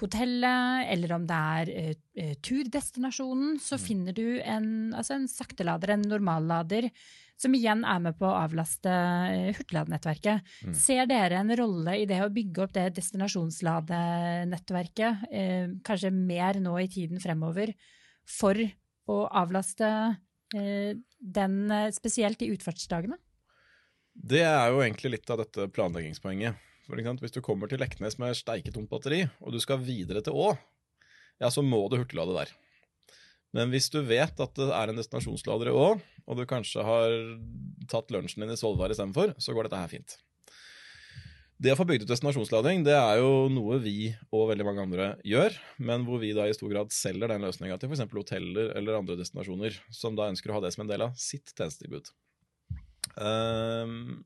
hotellet, 0.00 0.88
eller 0.94 1.16
om 1.18 1.28
det 1.28 1.40
er 1.60 2.36
turdestinasjonen, 2.40 3.58
så 3.60 3.76
mm. 3.76 3.82
finner 3.84 4.16
du 4.16 4.26
en, 4.40 4.70
altså 4.96 5.18
en 5.18 5.28
saktelader, 5.28 5.92
en 5.92 6.08
normallader 6.08 6.88
som 7.40 7.54
igjen 7.56 7.80
er 7.88 8.02
med 8.04 8.18
på 8.18 8.26
å 8.28 8.38
avlaste 8.42 8.90
eh, 8.92 9.54
hurtigladenettverket. 9.56 10.42
Mm. 10.66 10.74
Ser 10.76 11.06
dere 11.08 11.36
en 11.40 11.56
rolle 11.56 11.96
i 12.02 12.06
det 12.08 12.20
å 12.24 12.34
bygge 12.34 12.62
opp 12.64 12.72
det 12.76 12.96
destinasjonsladenettverket, 12.98 15.12
eh, 15.32 15.66
kanskje 15.86 16.10
mer 16.14 16.54
nå 16.60 16.78
i 16.82 16.88
tiden 16.92 17.20
fremover, 17.22 17.68
for 18.28 18.54
å 19.10 19.26
avlaste 19.40 19.86
eh, 20.56 20.92
den 21.20 21.70
eh, 21.72 21.90
spesielt 21.96 22.42
i 22.44 22.50
utfartsdagene? 22.54 23.16
Det 24.10 24.42
er 24.44 24.68
jo 24.68 24.80
egentlig 24.84 25.10
litt 25.16 25.30
av 25.32 25.38
dette 25.40 25.68
planleggingspoenget. 25.72 26.54
For 26.84 26.94
Hvis 27.22 27.36
du 27.36 27.40
kommer 27.44 27.66
til 27.70 27.80
Leknes 27.80 28.18
med 28.18 28.34
steiketomt 28.34 28.90
batteri, 28.90 29.20
og 29.40 29.52
du 29.54 29.60
skal 29.62 29.78
videre 29.78 30.22
til 30.26 30.34
Å, 30.34 30.58
ja, 31.40 31.48
så 31.48 31.62
må 31.62 31.88
du 31.88 31.96
hurtiglade 32.00 32.34
der. 32.34 32.48
Men 33.56 33.72
hvis 33.72 33.90
du 33.90 33.98
vet 34.06 34.40
at 34.40 34.58
det 34.58 34.70
er 34.70 34.90
en 34.90 34.98
destinasjonslader 34.98 35.72
Å, 35.74 35.86
og 35.98 36.38
du 36.38 36.46
kanskje 36.48 36.84
har 36.86 37.14
tatt 37.90 38.12
lunsjen 38.14 38.44
din 38.44 38.54
i 38.54 38.58
Svolvær 38.58 38.94
istedenfor, 38.94 39.34
så 39.42 39.54
går 39.56 39.66
dette 39.66 39.80
her 39.80 39.90
fint. 39.90 40.18
Det 41.60 41.74
å 41.74 41.76
få 41.76 41.84
bygd 41.84 42.06
ut 42.06 42.08
destinasjonslading 42.08 42.86
det 42.86 42.94
er 42.96 43.18
jo 43.20 43.50
noe 43.52 43.76
vi 43.84 44.14
og 44.32 44.46
veldig 44.48 44.64
mange 44.64 44.84
andre 44.86 45.08
gjør, 45.28 45.58
men 45.84 46.06
hvor 46.06 46.22
vi 46.22 46.30
da 46.32 46.46
i 46.48 46.54
stor 46.56 46.70
grad 46.72 46.94
selger 46.94 47.28
den 47.28 47.44
løsninga 47.44 47.76
til 47.76 47.90
f.eks. 47.90 48.06
hoteller 48.14 48.70
eller 48.78 48.96
andre 48.96 49.18
destinasjoner 49.18 49.76
som 49.92 50.16
da 50.16 50.30
ønsker 50.32 50.48
å 50.48 50.56
ha 50.56 50.62
det 50.64 50.72
som 50.72 50.86
en 50.86 50.92
del 50.92 51.04
av 51.04 51.18
sitt 51.20 51.52
tjenestetilbud. 51.52 52.08
Um, 53.20 54.22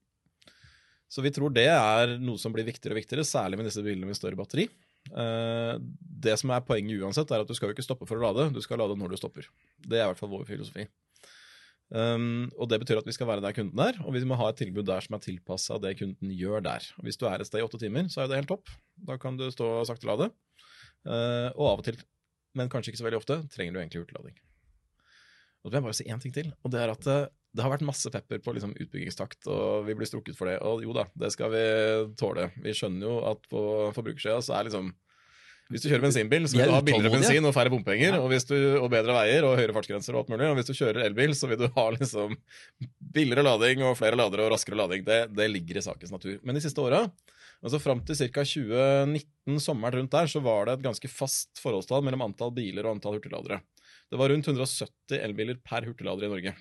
så 1.11 1.25
vi 1.27 1.35
tror 1.35 1.51
det 1.57 1.67
er 1.73 2.15
noe 2.23 2.39
som 2.39 2.55
blir 2.55 2.69
viktigere 2.69 2.95
og 2.95 3.01
viktigere, 3.03 3.27
særlig 3.27 3.59
med 3.59 3.67
disse 3.67 3.83
bilene 3.83 4.13
med 4.13 4.19
større 4.19 4.39
batteri. 4.39 4.69
Uh, 5.12 5.77
det 6.25 6.37
som 6.40 6.53
er 6.55 6.64
poenget 6.64 7.03
uansett, 7.03 7.31
er 7.31 7.45
at 7.45 7.51
du 7.51 7.57
skal 7.57 7.69
jo 7.69 7.77
ikke 7.77 7.85
stoppe 7.85 8.09
for 8.09 8.21
å 8.21 8.25
lade, 8.25 8.49
du 8.55 8.62
skal 8.64 8.81
lade 8.81 8.97
når 8.99 9.14
du 9.14 9.21
stopper. 9.21 9.49
Det 9.85 9.99
er 9.99 10.07
i 10.07 10.12
hvert 10.12 10.21
fall 10.21 10.33
vår 10.33 10.47
filosofi. 10.49 10.87
Um, 11.95 12.49
og 12.57 12.71
Det 12.73 12.81
betyr 12.81 12.99
at 13.03 13.07
vi 13.07 13.12
skal 13.14 13.29
være 13.29 13.45
der 13.45 13.55
kunden 13.55 13.79
er, 13.85 13.99
og 14.03 14.17
vi 14.17 14.25
må 14.27 14.38
ha 14.40 14.49
et 14.51 14.59
tilbud 14.59 14.87
der 14.88 15.05
som 15.05 15.19
er 15.19 15.23
tilpassa 15.23 15.77
det 15.83 15.99
kunden 16.01 16.33
gjør 16.33 16.64
der. 16.64 16.87
Hvis 17.05 17.21
du 17.21 17.29
er 17.29 17.38
et 17.38 17.51
sted 17.51 17.61
i 17.61 17.67
åtte 17.67 17.79
timer, 17.83 18.09
så 18.11 18.25
er 18.25 18.31
det 18.31 18.40
helt 18.40 18.51
topp. 18.51 18.73
Da 18.97 19.19
kan 19.21 19.37
du 19.38 19.47
stå 19.53 19.69
og 19.83 19.87
sakte 19.90 20.09
lade. 20.09 20.31
Uh, 21.05 21.53
og 21.53 21.67
av 21.69 21.83
og 21.83 21.87
til, 21.87 22.01
men 22.57 22.73
kanskje 22.73 22.95
ikke 22.95 23.03
så 23.03 23.09
veldig 23.11 23.21
ofte, 23.21 23.38
trenger 23.53 23.77
du 23.77 23.83
egentlig 23.83 24.03
hurtiglading. 24.03 24.40
Og 25.61 25.69
så 25.69 25.73
vil 25.73 25.79
jeg 25.79 25.87
bare 25.87 25.99
si 26.01 26.09
én 26.12 26.21
ting 26.21 26.35
til, 26.35 26.51
og 26.64 26.73
det 26.73 26.81
er 26.81 26.93
at 26.93 27.07
det, 27.55 27.62
har 27.62 27.73
vært 27.73 27.87
masse 27.87 28.11
pepper 28.11 28.43
på 28.43 28.57
liksom, 28.57 28.75
utbyggingstakt, 28.75 29.47
og 29.47 29.87
vi 29.87 29.97
blir 29.99 30.11
strukket 30.11 30.37
for 30.38 30.51
det. 30.51 30.59
Og 30.67 30.85
jo 30.85 30.95
da, 30.97 31.07
det 31.19 31.31
skal 31.35 31.53
vi 31.55 31.64
tåle. 32.21 32.51
Vi 32.64 32.75
skjønner 32.77 33.07
jo 33.07 33.19
at 33.31 33.49
på 33.51 33.64
forbrukersida 33.97 34.40
så 34.45 34.59
er 34.59 34.69
liksom 34.69 34.93
hvis 35.73 35.81
du 35.81 35.87
kjører 35.88 36.03
bensinbil, 36.05 36.45
så 36.45 36.59
vil 36.59 36.69
du 36.69 36.75
ha 36.75 36.81
billigere 36.85 37.11
bensin 37.14 37.47
og 37.49 37.55
færre 37.57 37.71
bompenger, 37.73 38.19
ja. 38.19 38.21
og, 38.21 38.33
du, 38.51 38.57
og, 38.77 38.88
bedre 38.93 39.14
veier 39.17 39.47
og 39.49 39.55
høyere 39.57 39.73
fartsgrenser 39.73 40.12
og 40.12 40.21
alt 40.21 40.33
mulig. 40.35 40.49
Og 40.51 40.59
hvis 40.59 40.69
du 40.69 40.75
kjører 40.77 41.07
elbil, 41.07 41.33
så 41.38 41.49
vil 41.49 41.62
du 41.62 41.64
ha 41.73 41.85
liksom 41.95 42.35
billigere 43.17 43.47
lading 43.47 43.81
og 43.88 43.97
flere 43.97 44.19
ladere 44.21 44.45
og 44.45 44.53
raskere 44.53 44.77
lading. 44.83 45.07
Det, 45.07 45.19
det 45.33 45.47
ligger 45.49 45.81
i 45.81 45.85
sakens 45.87 46.12
natur. 46.12 46.37
Men 46.45 46.59
de 46.59 46.62
siste 46.67 46.85
åra, 46.85 47.01
altså 47.64 47.81
fram 47.81 48.05
til 48.05 48.19
ca. 48.21 48.45
2019, 48.45 49.57
sommeren 49.64 50.03
rundt 50.03 50.12
der, 50.12 50.29
så 50.29 50.45
var 50.45 50.69
det 50.69 50.77
et 50.77 50.85
ganske 50.85 51.11
fast 51.11 51.64
forholdstall 51.64 52.05
mellom 52.05 52.27
antall 52.29 52.53
biler 52.55 52.85
og 52.85 52.99
antall 52.99 53.17
hurtigladere. 53.17 53.62
Det 54.12 54.21
var 54.21 54.35
rundt 54.35 54.53
170 54.53 55.17
elbiler 55.17 55.57
per 55.64 55.88
hurtiglader 55.88 56.29
i 56.29 56.33
Norge. 56.37 56.57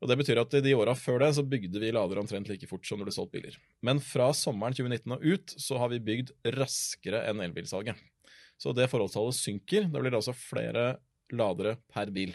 Og 0.00 0.08
Det 0.08 0.16
betyr 0.16 0.40
at 0.40 0.54
i 0.56 0.62
de 0.64 0.76
åra 0.78 0.94
før 0.96 1.20
det 1.20 1.34
så 1.36 1.44
bygde 1.44 1.80
vi 1.82 1.92
ladere 1.92 2.22
omtrent 2.22 2.48
like 2.48 2.68
fort 2.68 2.86
som 2.88 3.00
når 3.00 3.10
det 3.10 3.16
solgt 3.18 3.34
biler. 3.34 3.56
Men 3.84 4.00
fra 4.00 4.30
sommeren 4.36 4.76
2019 4.76 5.16
og 5.16 5.26
ut 5.26 5.54
så 5.60 5.80
har 5.80 5.92
vi 5.92 6.00
bygd 6.00 6.32
raskere 6.56 7.20
enn 7.28 7.42
elbilsalget. 7.44 8.00
Så 8.60 8.72
det 8.76 8.88
forholdstallet 8.92 9.36
synker. 9.36 9.88
Det 9.92 10.00
blir 10.00 10.16
altså 10.16 10.36
flere 10.36 10.94
ladere 11.36 11.76
per 11.92 12.12
bil. 12.12 12.32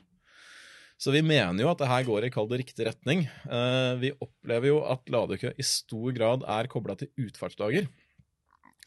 Så 0.95 1.11
vi 1.11 1.19
mener 1.25 1.59
jo 1.59 1.71
at 1.73 1.81
det 1.81 1.89
her 1.89 2.05
går 2.07 2.27
i 2.27 2.31
kall 2.31 2.47
det 2.47 2.61
riktig 2.61 2.85
retning. 2.87 3.25
Eh, 3.27 3.93
vi 3.99 4.13
opplever 4.23 4.71
jo 4.71 4.79
at 4.87 5.09
ladekø 5.11 5.51
i 5.51 5.65
stor 5.67 6.13
grad 6.15 6.45
er 6.47 6.69
kobla 6.71 6.95
til 6.99 7.11
utfartsdager. 7.25 7.89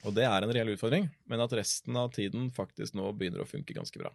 Og 0.06 0.14
det 0.14 0.24
er 0.24 0.44
en 0.44 0.52
reell 0.54 0.70
utfordring, 0.72 1.08
men 1.28 1.42
at 1.42 1.52
resten 1.58 1.96
av 1.98 2.12
tiden 2.14 2.48
faktisk 2.54 2.94
nå 2.96 3.10
begynner 3.18 3.42
å 3.42 3.48
funke 3.48 3.74
ganske 3.76 3.98
bra. 4.00 4.12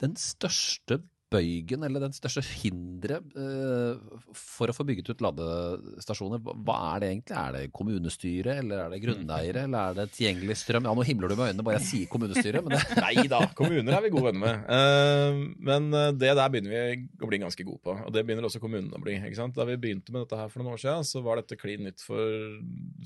Den 0.00 0.14
største 0.20 1.00
bøygen 1.32 1.82
eller 1.86 2.02
den 2.04 2.14
største 2.14 2.42
hinderet 2.60 3.32
uh, 3.34 3.98
for 4.36 4.70
å 4.70 4.74
få 4.76 4.84
bygget 4.86 5.10
ut 5.10 5.24
ladestasjoner, 5.24 6.38
hva 6.38 6.76
er 6.92 7.02
det 7.02 7.08
egentlig? 7.10 7.36
Er 7.40 7.56
det 7.56 7.62
kommunestyret, 7.74 8.60
eller 8.62 8.84
er 8.84 8.92
det 8.94 9.00
grunneiere, 9.02 9.64
eller 9.66 9.90
er 9.90 9.98
det 9.98 10.06
tilgjengelig 10.14 10.58
strøm? 10.60 10.86
Ja, 10.86 10.94
nå 10.94 11.06
himler 11.08 11.32
du 11.32 11.36
med 11.36 11.50
øynene 11.50 11.66
bare 11.66 11.80
jeg 11.80 11.88
sier 11.90 12.12
kommunestyret, 12.12 12.62
men 12.62 12.76
det 12.76 13.00
Nei 13.02 13.26
da, 13.30 13.42
kommuner 13.58 13.98
er 13.98 14.04
vi 14.06 14.12
gode 14.14 14.30
venner 14.30 14.44
med. 14.44 14.70
Uh, 14.70 15.42
men 15.66 15.88
eh, 15.94 16.12
det 16.16 16.32
der 16.38 16.52
begynner 16.52 16.72
vi 16.72 17.08
å 17.22 17.30
bli 17.30 17.42
ganske 17.42 17.66
gode 17.66 17.82
på, 17.82 17.96
og 18.06 18.14
det 18.14 18.22
begynner 18.26 18.46
også 18.46 18.62
kommunene 18.62 18.94
å 18.98 19.02
bli. 19.02 19.18
ikke 19.18 19.40
sant? 19.40 19.56
Da 19.58 19.66
vi 19.68 19.78
begynte 19.82 20.14
med 20.14 20.24
dette 20.24 20.38
her 20.38 20.52
for 20.52 20.62
noen 20.62 20.76
år 20.76 20.82
siden, 20.82 21.06
så 21.06 21.22
var 21.26 21.42
dette 21.42 21.58
klin 21.58 21.84
nytt 21.86 22.06
for 22.06 22.22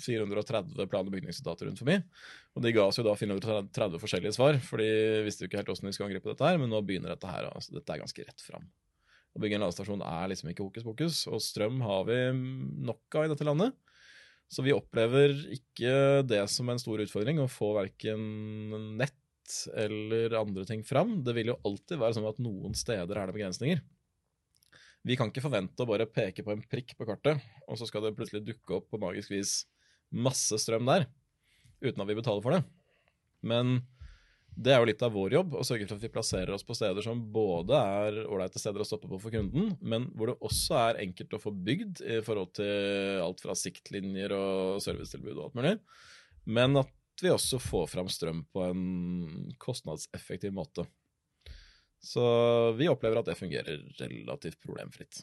430 0.04 0.86
plan- 0.90 1.08
og 1.08 1.16
bygningsetater 1.16 1.68
rundt 1.68 1.80
forbi. 1.80 1.98
Og 2.58 2.64
de 2.64 2.72
ga 2.74 2.84
oss 2.88 2.98
jo 2.98 3.04
da 3.06 3.12
430 3.14 4.00
forskjellige 4.02 4.34
svar, 4.34 4.58
for 4.66 4.82
de 4.82 5.22
visste 5.22 5.44
jo 5.44 5.50
ikke 5.50 5.60
helt 5.60 5.68
hvordan 5.70 5.86
vi 5.86 5.94
skulle 5.94 6.08
angripe 6.10 6.32
dette 6.32 6.48
her, 6.48 6.58
men 6.58 6.72
nå 6.72 6.80
begynner 6.82 7.14
dette 7.14 7.30
her. 7.30 7.46
altså 7.46 7.76
Dette 7.76 7.94
er 7.94 8.02
ganske 8.02 8.19
rett 8.26 8.44
fram. 8.44 8.66
Å 9.30 9.42
bygge 9.42 9.58
en 9.58 9.64
ladestasjon 9.64 10.02
er 10.02 10.32
liksom 10.32 10.50
ikke 10.50 10.66
hokus 10.66 10.86
pokus, 10.86 11.22
og 11.30 11.42
strøm 11.44 11.78
har 11.86 12.06
vi 12.08 12.18
nok 12.88 13.18
av 13.18 13.26
i 13.26 13.30
dette 13.32 13.46
landet. 13.46 13.76
Så 14.50 14.64
vi 14.66 14.74
opplever 14.74 15.36
ikke 15.54 16.24
det 16.26 16.42
som 16.50 16.68
en 16.72 16.80
stor 16.82 16.98
utfordring 17.04 17.38
å 17.38 17.50
få 17.50 17.70
verken 17.76 18.96
nett 18.98 19.14
eller 19.78 20.34
andre 20.38 20.64
ting 20.66 20.82
fram. 20.86 21.20
Det 21.26 21.34
vil 21.36 21.52
jo 21.52 21.60
alltid 21.66 22.00
være 22.00 22.16
sånn 22.18 22.28
at 22.30 22.42
noen 22.42 22.74
steder 22.78 23.18
er 23.18 23.30
det 23.30 23.36
begrensninger. 23.36 23.82
Vi 25.06 25.16
kan 25.16 25.30
ikke 25.30 25.44
forvente 25.44 25.80
å 25.80 25.88
bare 25.88 26.08
peke 26.10 26.44
på 26.44 26.52
en 26.52 26.64
prikk 26.66 26.96
på 26.98 27.06
kartet, 27.08 27.40
og 27.70 27.78
så 27.78 27.86
skal 27.88 28.04
det 28.04 28.16
plutselig 28.18 28.42
dukke 28.44 28.80
opp 28.80 28.90
på 28.90 29.00
magisk 29.00 29.32
vis 29.32 29.54
masse 30.10 30.58
strøm 30.58 30.88
der 30.90 31.06
uten 31.80 32.02
at 32.02 32.10
vi 32.10 32.18
betaler 32.18 32.44
for 32.44 32.56
det. 32.56 32.64
Men 33.46 33.78
Det 34.56 34.72
er 34.74 34.80
jo 34.82 34.88
litt 34.88 35.02
av 35.06 35.14
vår 35.14 35.34
jobb 35.38 35.54
å 35.56 35.64
sørge 35.64 35.86
for 35.86 35.96
at 35.96 36.04
vi 36.04 36.12
plasserer 36.12 36.52
oss 36.54 36.64
på 36.66 36.76
steder 36.76 37.04
som 37.04 37.20
både 37.32 37.78
er 37.78 38.18
ålreite 38.26 38.60
steder 38.60 38.82
å 38.82 38.88
stoppe 38.88 39.08
på 39.08 39.20
for 39.22 39.32
kunden, 39.32 39.74
men 39.80 40.08
hvor 40.14 40.32
det 40.32 40.38
også 40.46 40.78
er 40.78 41.02
enkelt 41.06 41.36
å 41.36 41.42
få 41.42 41.52
bygd 41.54 42.02
i 42.04 42.20
forhold 42.26 42.52
til 42.58 43.22
alt 43.24 43.40
fra 43.44 43.56
siktlinjer 43.56 44.34
og 44.36 44.80
servicetilbud 44.84 45.36
og 45.36 45.44
alt 45.46 45.60
mulig. 45.60 45.74
Men 46.50 46.82
at 46.82 46.92
vi 47.22 47.32
også 47.32 47.60
får 47.62 47.90
fram 47.92 48.08
strøm 48.10 48.44
på 48.52 48.64
en 48.64 48.84
kostnadseffektiv 49.60 50.54
måte. 50.56 50.86
Så 52.00 52.22
vi 52.78 52.88
opplever 52.88 53.20
at 53.20 53.28
det 53.28 53.36
fungerer 53.36 53.82
relativt 54.00 54.60
problemfritt. 54.64 55.20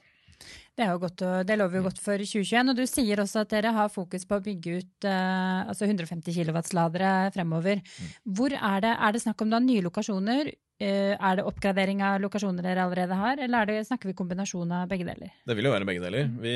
Det, 0.78 0.86
jo 0.86 1.00
godt, 1.02 1.24
det 1.50 1.58
lover 1.58 1.80
jo 1.80 1.88
godt 1.88 2.00
for 2.04 2.22
2021. 2.22 2.72
Og 2.72 2.78
du 2.78 2.84
sier 2.90 3.24
også 3.24 3.42
at 3.42 3.56
dere 3.56 3.74
har 3.74 3.90
fokus 3.90 4.28
på 4.30 4.38
å 4.38 4.44
bygge 4.46 4.78
ut 4.78 5.08
eh, 5.10 5.72
altså 5.72 5.88
150 5.90 6.36
kW-ladere 6.36 7.32
fremover. 7.34 7.82
Hvor 8.24 8.54
er 8.54 8.86
det, 8.86 8.94
er 8.94 9.16
det 9.16 9.24
snakk 9.24 9.42
om 9.42 9.54
da 9.54 9.62
nye 9.64 9.86
lokasjoner? 9.86 10.52
Eh, 10.78 11.16
er 11.18 11.40
det 11.40 11.48
oppgradering 11.50 12.04
av 12.06 12.20
lokasjoner 12.22 12.62
dere 12.62 12.86
allerede 12.86 13.18
har, 13.18 13.40
eller 13.42 13.64
er 13.64 13.72
det, 13.72 13.88
snakker 13.88 14.12
vi 14.12 14.18
kombinasjon 14.20 14.76
av 14.78 14.86
begge 14.92 15.08
deler? 15.08 15.34
Det 15.50 15.58
vil 15.58 15.66
jo 15.66 15.74
være 15.74 15.90
begge 15.90 16.04
deler. 16.04 16.30
Vi 16.44 16.56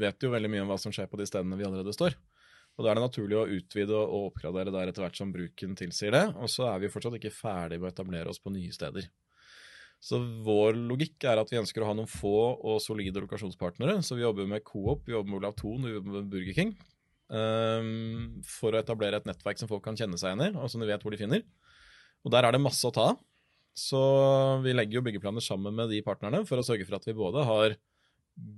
vet 0.00 0.24
jo 0.24 0.32
veldig 0.32 0.52
mye 0.54 0.64
om 0.64 0.72
hva 0.72 0.78
som 0.80 0.94
skjer 0.94 1.10
på 1.10 1.20
de 1.20 1.28
stedene 1.28 1.58
vi 1.60 1.68
allerede 1.68 1.92
står. 1.92 2.16
Og 2.78 2.86
Da 2.86 2.92
er 2.92 2.96
det 2.96 3.04
naturlig 3.04 3.36
å 3.36 3.48
utvide 3.50 3.96
og 3.98 4.28
oppgradere 4.30 4.72
der 4.72 4.88
etter 4.88 5.02
hvert 5.02 5.18
som 5.18 5.32
bruken 5.34 5.74
tilsier 5.76 6.14
det. 6.14 6.24
Og 6.38 6.48
så 6.48 6.68
er 6.70 6.78
vi 6.80 6.90
fortsatt 6.92 7.18
ikke 7.18 7.34
ferdig 7.34 7.80
med 7.80 7.90
å 7.90 7.92
etablere 7.92 8.30
oss 8.30 8.38
på 8.40 8.54
nye 8.54 8.72
steder. 8.72 9.10
Så 9.98 10.20
vår 10.46 10.76
logikk 10.78 11.26
er 11.26 11.40
at 11.40 11.50
vi 11.50 11.58
ønsker 11.58 11.82
å 11.82 11.88
ha 11.88 11.96
noen 11.98 12.10
få 12.10 12.36
og 12.54 12.78
solide 12.82 13.22
lokasjonspartnere. 13.24 13.98
Så 14.06 14.14
vi 14.18 14.22
jobber 14.22 14.46
med 14.50 14.62
Coop, 14.66 15.02
vi 15.08 15.16
jobber 15.16 15.32
med 15.32 15.40
Olav 15.40 15.56
Thon, 15.58 15.82
vi 15.82 15.96
jobber 15.96 16.20
med 16.20 16.28
Burger 16.32 16.54
King. 16.54 16.76
Um, 17.28 18.38
for 18.46 18.72
å 18.72 18.80
etablere 18.80 19.18
et 19.20 19.26
nettverk 19.28 19.58
som 19.60 19.68
folk 19.68 19.82
kan 19.84 19.98
kjenne 19.98 20.16
seg 20.20 20.32
igjen 20.32 20.46
i, 20.46 20.52
og 20.56 20.70
som 20.72 20.80
de 20.80 20.88
vet 20.88 21.02
hvor 21.02 21.12
de 21.12 21.20
finner. 21.20 21.42
Og 22.24 22.32
der 22.32 22.46
er 22.46 22.54
det 22.54 22.62
masse 22.62 22.86
å 22.86 22.94
ta 22.94 23.10
av. 23.12 23.18
Så 23.78 23.98
vi 24.64 24.72
legger 24.74 24.98
jo 24.98 25.04
byggeplaner 25.06 25.44
sammen 25.44 25.76
med 25.76 25.92
de 25.92 26.00
partnerne 26.02 26.40
for 26.48 26.58
å 26.58 26.64
sørge 26.66 26.86
for 26.88 26.98
at 26.98 27.04
vi 27.06 27.14
både 27.18 27.44
har 27.46 27.76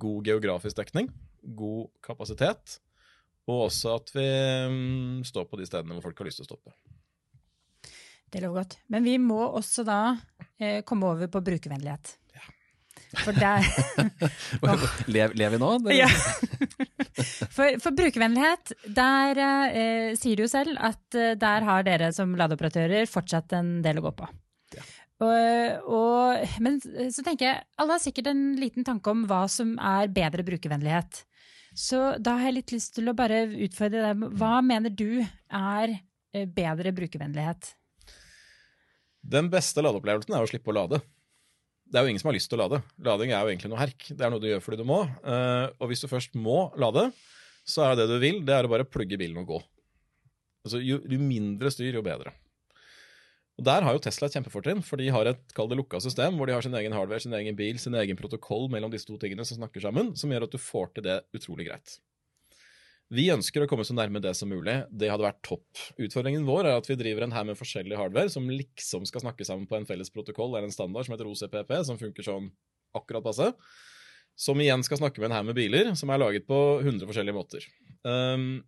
god 0.00 0.28
geografisk 0.28 0.78
dekning, 0.78 1.10
god 1.56 1.90
kapasitet, 2.04 2.78
og 3.48 3.66
også 3.66 3.96
at 3.96 4.12
vi 4.14 4.26
um, 4.68 5.20
står 5.26 5.48
på 5.48 5.60
de 5.60 5.68
stedene 5.68 5.96
hvor 5.96 6.08
folk 6.08 6.22
har 6.22 6.30
lyst 6.30 6.42
til 6.42 6.48
å 6.48 6.52
stoppe. 6.52 6.76
Det 8.30 8.42
lover 8.42 8.62
godt. 8.62 8.78
Men 8.92 9.06
vi 9.06 9.16
må 9.18 9.40
også 9.48 9.84
da 9.86 10.00
eh, 10.60 10.80
komme 10.86 11.10
over 11.10 11.30
på 11.32 11.42
brukervennlighet. 11.44 12.12
Ja. 12.36 12.44
For 13.24 13.34
der 13.34 13.64
Lever 15.14 15.34
lev 15.38 15.56
vi 15.56 15.60
nå? 15.62 15.70
Ja. 15.94 16.08
for, 17.50 17.80
for, 17.82 17.90
brukervennlighet, 17.96 18.74
der 18.86 19.40
eh, 19.42 20.12
sier 20.18 20.38
du 20.38 20.44
jo 20.46 20.52
selv 20.52 20.78
at 20.78 21.18
eh, 21.18 21.34
der 21.40 21.66
har 21.66 21.86
dere 21.86 22.12
som 22.14 22.36
ladeoperatører 22.38 23.10
fortsatt 23.10 23.56
en 23.58 23.80
del 23.84 23.98
å 23.98 24.06
gå 24.06 24.14
på. 24.22 24.30
Ja. 24.76 24.86
Og, 25.20 25.90
og, 25.90 26.54
men 26.64 26.78
så 26.80 27.24
tenker 27.26 27.48
jeg, 27.48 27.64
alle 27.82 27.96
har 27.96 28.04
sikkert 28.04 28.30
en 28.30 28.44
liten 28.60 28.86
tanke 28.86 29.12
om 29.12 29.26
hva 29.28 29.42
som 29.52 29.74
er 29.76 30.12
bedre 30.14 30.46
brukervennlighet. 30.46 31.24
Så 31.76 31.98
da 32.18 32.36
har 32.38 32.50
jeg 32.50 32.58
litt 32.60 32.72
lyst 32.74 32.96
til 32.96 33.10
å 33.10 33.16
bare 33.16 33.44
utfordre 33.66 34.06
deg. 34.08 34.24
Hva 34.38 34.56
mener 34.64 34.94
du 34.94 35.20
er 35.20 35.92
eh, 35.92 36.46
bedre 36.46 36.94
brukervennlighet? 36.96 37.74
Den 39.20 39.50
beste 39.52 39.82
ladeopplevelsen 39.84 40.34
er 40.36 40.44
å 40.44 40.48
slippe 40.48 40.72
å 40.72 40.76
lade. 40.76 41.00
Det 41.90 41.98
er 41.98 42.06
jo 42.06 42.12
ingen 42.12 42.22
som 42.22 42.30
har 42.30 42.36
lyst 42.36 42.50
til 42.50 42.60
å 42.60 42.64
lade. 42.64 42.80
Lading 43.02 43.32
er 43.32 43.42
jo 43.42 43.50
egentlig 43.50 43.70
noe 43.72 43.80
herk. 43.80 44.06
Det 44.08 44.24
er 44.24 44.30
noe 44.32 44.42
du 44.42 44.46
gjør 44.48 44.62
fordi 44.64 44.78
du 44.80 44.86
må. 44.88 45.02
Eh, 45.04 45.66
og 45.80 45.90
hvis 45.90 46.04
du 46.04 46.08
først 46.10 46.36
må 46.38 46.68
lade, 46.80 47.08
så 47.66 47.88
er 47.88 47.98
det 47.98 48.06
du 48.10 48.16
vil, 48.22 48.40
det 48.46 48.54
er 48.54 48.66
å 48.66 48.70
bare 48.72 48.86
plugge 48.88 49.18
bilen 49.20 49.42
og 49.42 49.50
gå. 49.50 49.58
Altså, 50.64 50.80
jo, 50.84 51.00
jo 51.08 51.18
mindre 51.20 51.72
styr, 51.72 51.96
jo 51.98 52.04
bedre. 52.04 52.32
Og 53.60 53.66
Der 53.66 53.84
har 53.84 53.92
jo 53.92 54.00
Tesla 54.00 54.28
et 54.28 54.36
kjempefortrinn, 54.38 54.80
for 54.86 55.00
de 55.00 55.10
har 55.12 55.28
et 55.28 55.54
kall 55.56 55.68
lukka 55.76 56.00
system 56.00 56.38
hvor 56.38 56.48
de 56.48 56.54
har 56.56 56.64
sin 56.64 56.76
egen 56.78 56.94
hardware, 56.96 57.20
sin 57.20 57.34
egen 57.36 57.58
bil, 57.58 57.76
sin 57.82 57.96
egen 57.98 58.16
protokoll 58.16 58.70
mellom 58.72 58.92
disse 58.92 59.08
to 59.08 59.18
tingene 59.20 59.44
som 59.44 59.58
snakker 59.58 59.84
sammen, 59.84 60.14
som 60.16 60.32
gjør 60.32 60.46
at 60.46 60.54
du 60.54 60.62
får 60.62 60.94
til 60.94 61.04
det 61.04 61.18
utrolig 61.36 61.68
greit. 61.68 61.98
Vi 63.10 63.24
ønsker 63.34 63.64
å 63.64 63.66
komme 63.66 63.82
så 63.86 63.94
nærme 63.96 64.20
det 64.22 64.36
som 64.38 64.50
mulig. 64.52 64.76
Det 64.94 65.08
hadde 65.10 65.24
vært 65.26 65.40
topp. 65.42 65.80
Utfordringen 65.98 66.44
vår 66.46 66.68
er 66.70 66.76
at 66.78 66.86
vi 66.86 66.96
driver 66.98 67.26
en 67.26 67.34
her 67.34 67.46
med 67.48 67.58
forskjellig 67.58 67.96
hardware 67.98 68.30
som 68.30 68.46
liksom 68.46 69.06
skal 69.08 69.24
snakke 69.24 69.46
sammen 69.46 69.66
på 69.66 69.80
en 69.80 69.86
felles 69.88 70.12
protokoll 70.14 70.52
eller 70.52 70.68
en 70.68 70.74
standard 70.74 71.08
som 71.08 71.16
heter 71.16 71.26
OCPP, 71.26 71.72
som 71.88 71.98
funker 71.98 72.26
sånn 72.26 72.46
akkurat 72.94 73.26
passe. 73.26 73.48
Som 74.38 74.62
igjen 74.62 74.84
skal 74.86 75.00
snakke 75.00 75.18
med 75.18 75.32
en 75.32 75.36
her 75.40 75.48
med 75.48 75.58
biler, 75.58 75.90
som 75.98 76.12
er 76.14 76.22
laget 76.22 76.46
på 76.46 76.58
100 76.84 77.02
forskjellige 77.08 77.34
måter. 77.34 77.66
Um, 78.06 78.62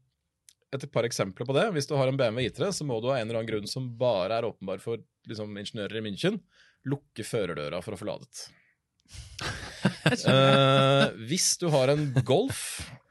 et 0.74 0.88
par 0.90 1.06
eksempler 1.06 1.46
på 1.46 1.54
det. 1.54 1.68
Hvis 1.76 1.86
du 1.86 1.94
har 1.94 2.10
en 2.10 2.18
BMW 2.18 2.48
I3, 2.50 2.72
så 2.74 2.86
må 2.88 2.98
du 2.98 3.12
av 3.12 3.20
en 3.20 3.28
eller 3.28 3.44
annen 3.44 3.50
grunn 3.52 3.70
som 3.70 3.86
bare 4.00 4.40
er 4.40 4.48
åpenbar 4.48 4.82
for 4.82 5.04
liksom, 5.30 5.54
ingeniører 5.54 6.00
i 6.00 6.04
München, 6.08 6.42
lukke 6.90 7.22
førerdøra 7.22 7.78
for 7.84 7.94
å 7.94 8.00
få 8.00 8.10
ladet. 8.10 8.48
Uh, 9.82 11.12
hvis 11.28 11.52
du 11.60 11.68
har 11.72 11.92
en 11.92 12.04
Golf, 12.26 12.62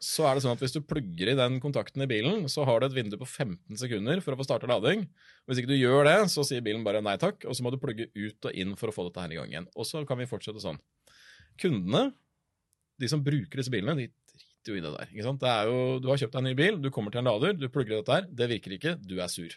så 0.02 0.26
er 0.26 0.36
det 0.36 0.44
sånn 0.46 0.56
at 0.56 0.64
hvis 0.64 0.74
du 0.74 0.82
plugger 0.82 1.32
i 1.32 1.38
den 1.38 1.60
kontakten 1.64 2.02
i 2.04 2.10
bilen, 2.10 2.48
så 2.50 2.66
har 2.68 2.82
du 2.82 2.88
et 2.88 2.96
vindu 2.96 3.18
på 3.22 3.28
15 3.28 3.78
sekunder 3.78 4.22
for 4.26 4.34
å 4.34 4.40
få 4.40 4.48
starta 4.48 4.70
lading. 4.70 5.06
Hvis 5.46 5.62
ikke 5.62 5.74
du 5.74 5.78
gjør 5.78 6.08
det, 6.10 6.18
så 6.34 6.46
sier 6.48 6.64
bilen 6.66 6.86
bare 6.86 7.04
nei 7.06 7.18
takk, 7.22 7.46
og 7.46 7.58
så 7.58 7.66
må 7.66 7.74
du 7.74 7.80
plugge 7.82 8.10
ut 8.16 8.50
og 8.50 8.58
inn 8.58 8.74
for 8.80 8.90
å 8.90 8.96
få 8.96 9.06
dette 9.08 9.22
her 9.22 9.36
i 9.36 9.40
gang 9.40 9.54
igjen. 9.54 9.70
Og 9.76 9.88
så 9.88 10.02
kan 10.10 10.18
vi 10.22 10.30
fortsette 10.30 10.64
sånn. 10.64 10.82
Kundene, 11.62 12.10
de 13.02 13.10
som 13.12 13.22
bruker 13.26 13.62
disse 13.62 13.74
bilene, 13.74 13.98
de 13.98 14.10
driter 14.12 14.74
jo 14.74 14.80
i 14.80 14.86
det 14.86 14.94
der. 14.96 15.12
Det 15.14 15.58
jo, 15.70 15.78
Du 16.02 16.10
har 16.10 16.22
kjøpt 16.22 16.34
deg 16.34 16.42
en 16.42 16.50
ny 16.50 16.56
bil, 16.58 16.80
du 16.82 16.90
kommer 16.94 17.14
til 17.14 17.22
en 17.22 17.30
lader, 17.30 17.54
du 17.58 17.68
plugger 17.70 17.98
i 17.98 18.00
dette 18.00 18.18
her, 18.18 18.26
det 18.30 18.50
virker 18.56 18.78
ikke, 18.78 18.96
du 19.06 19.20
er 19.20 19.30
sur. 19.32 19.54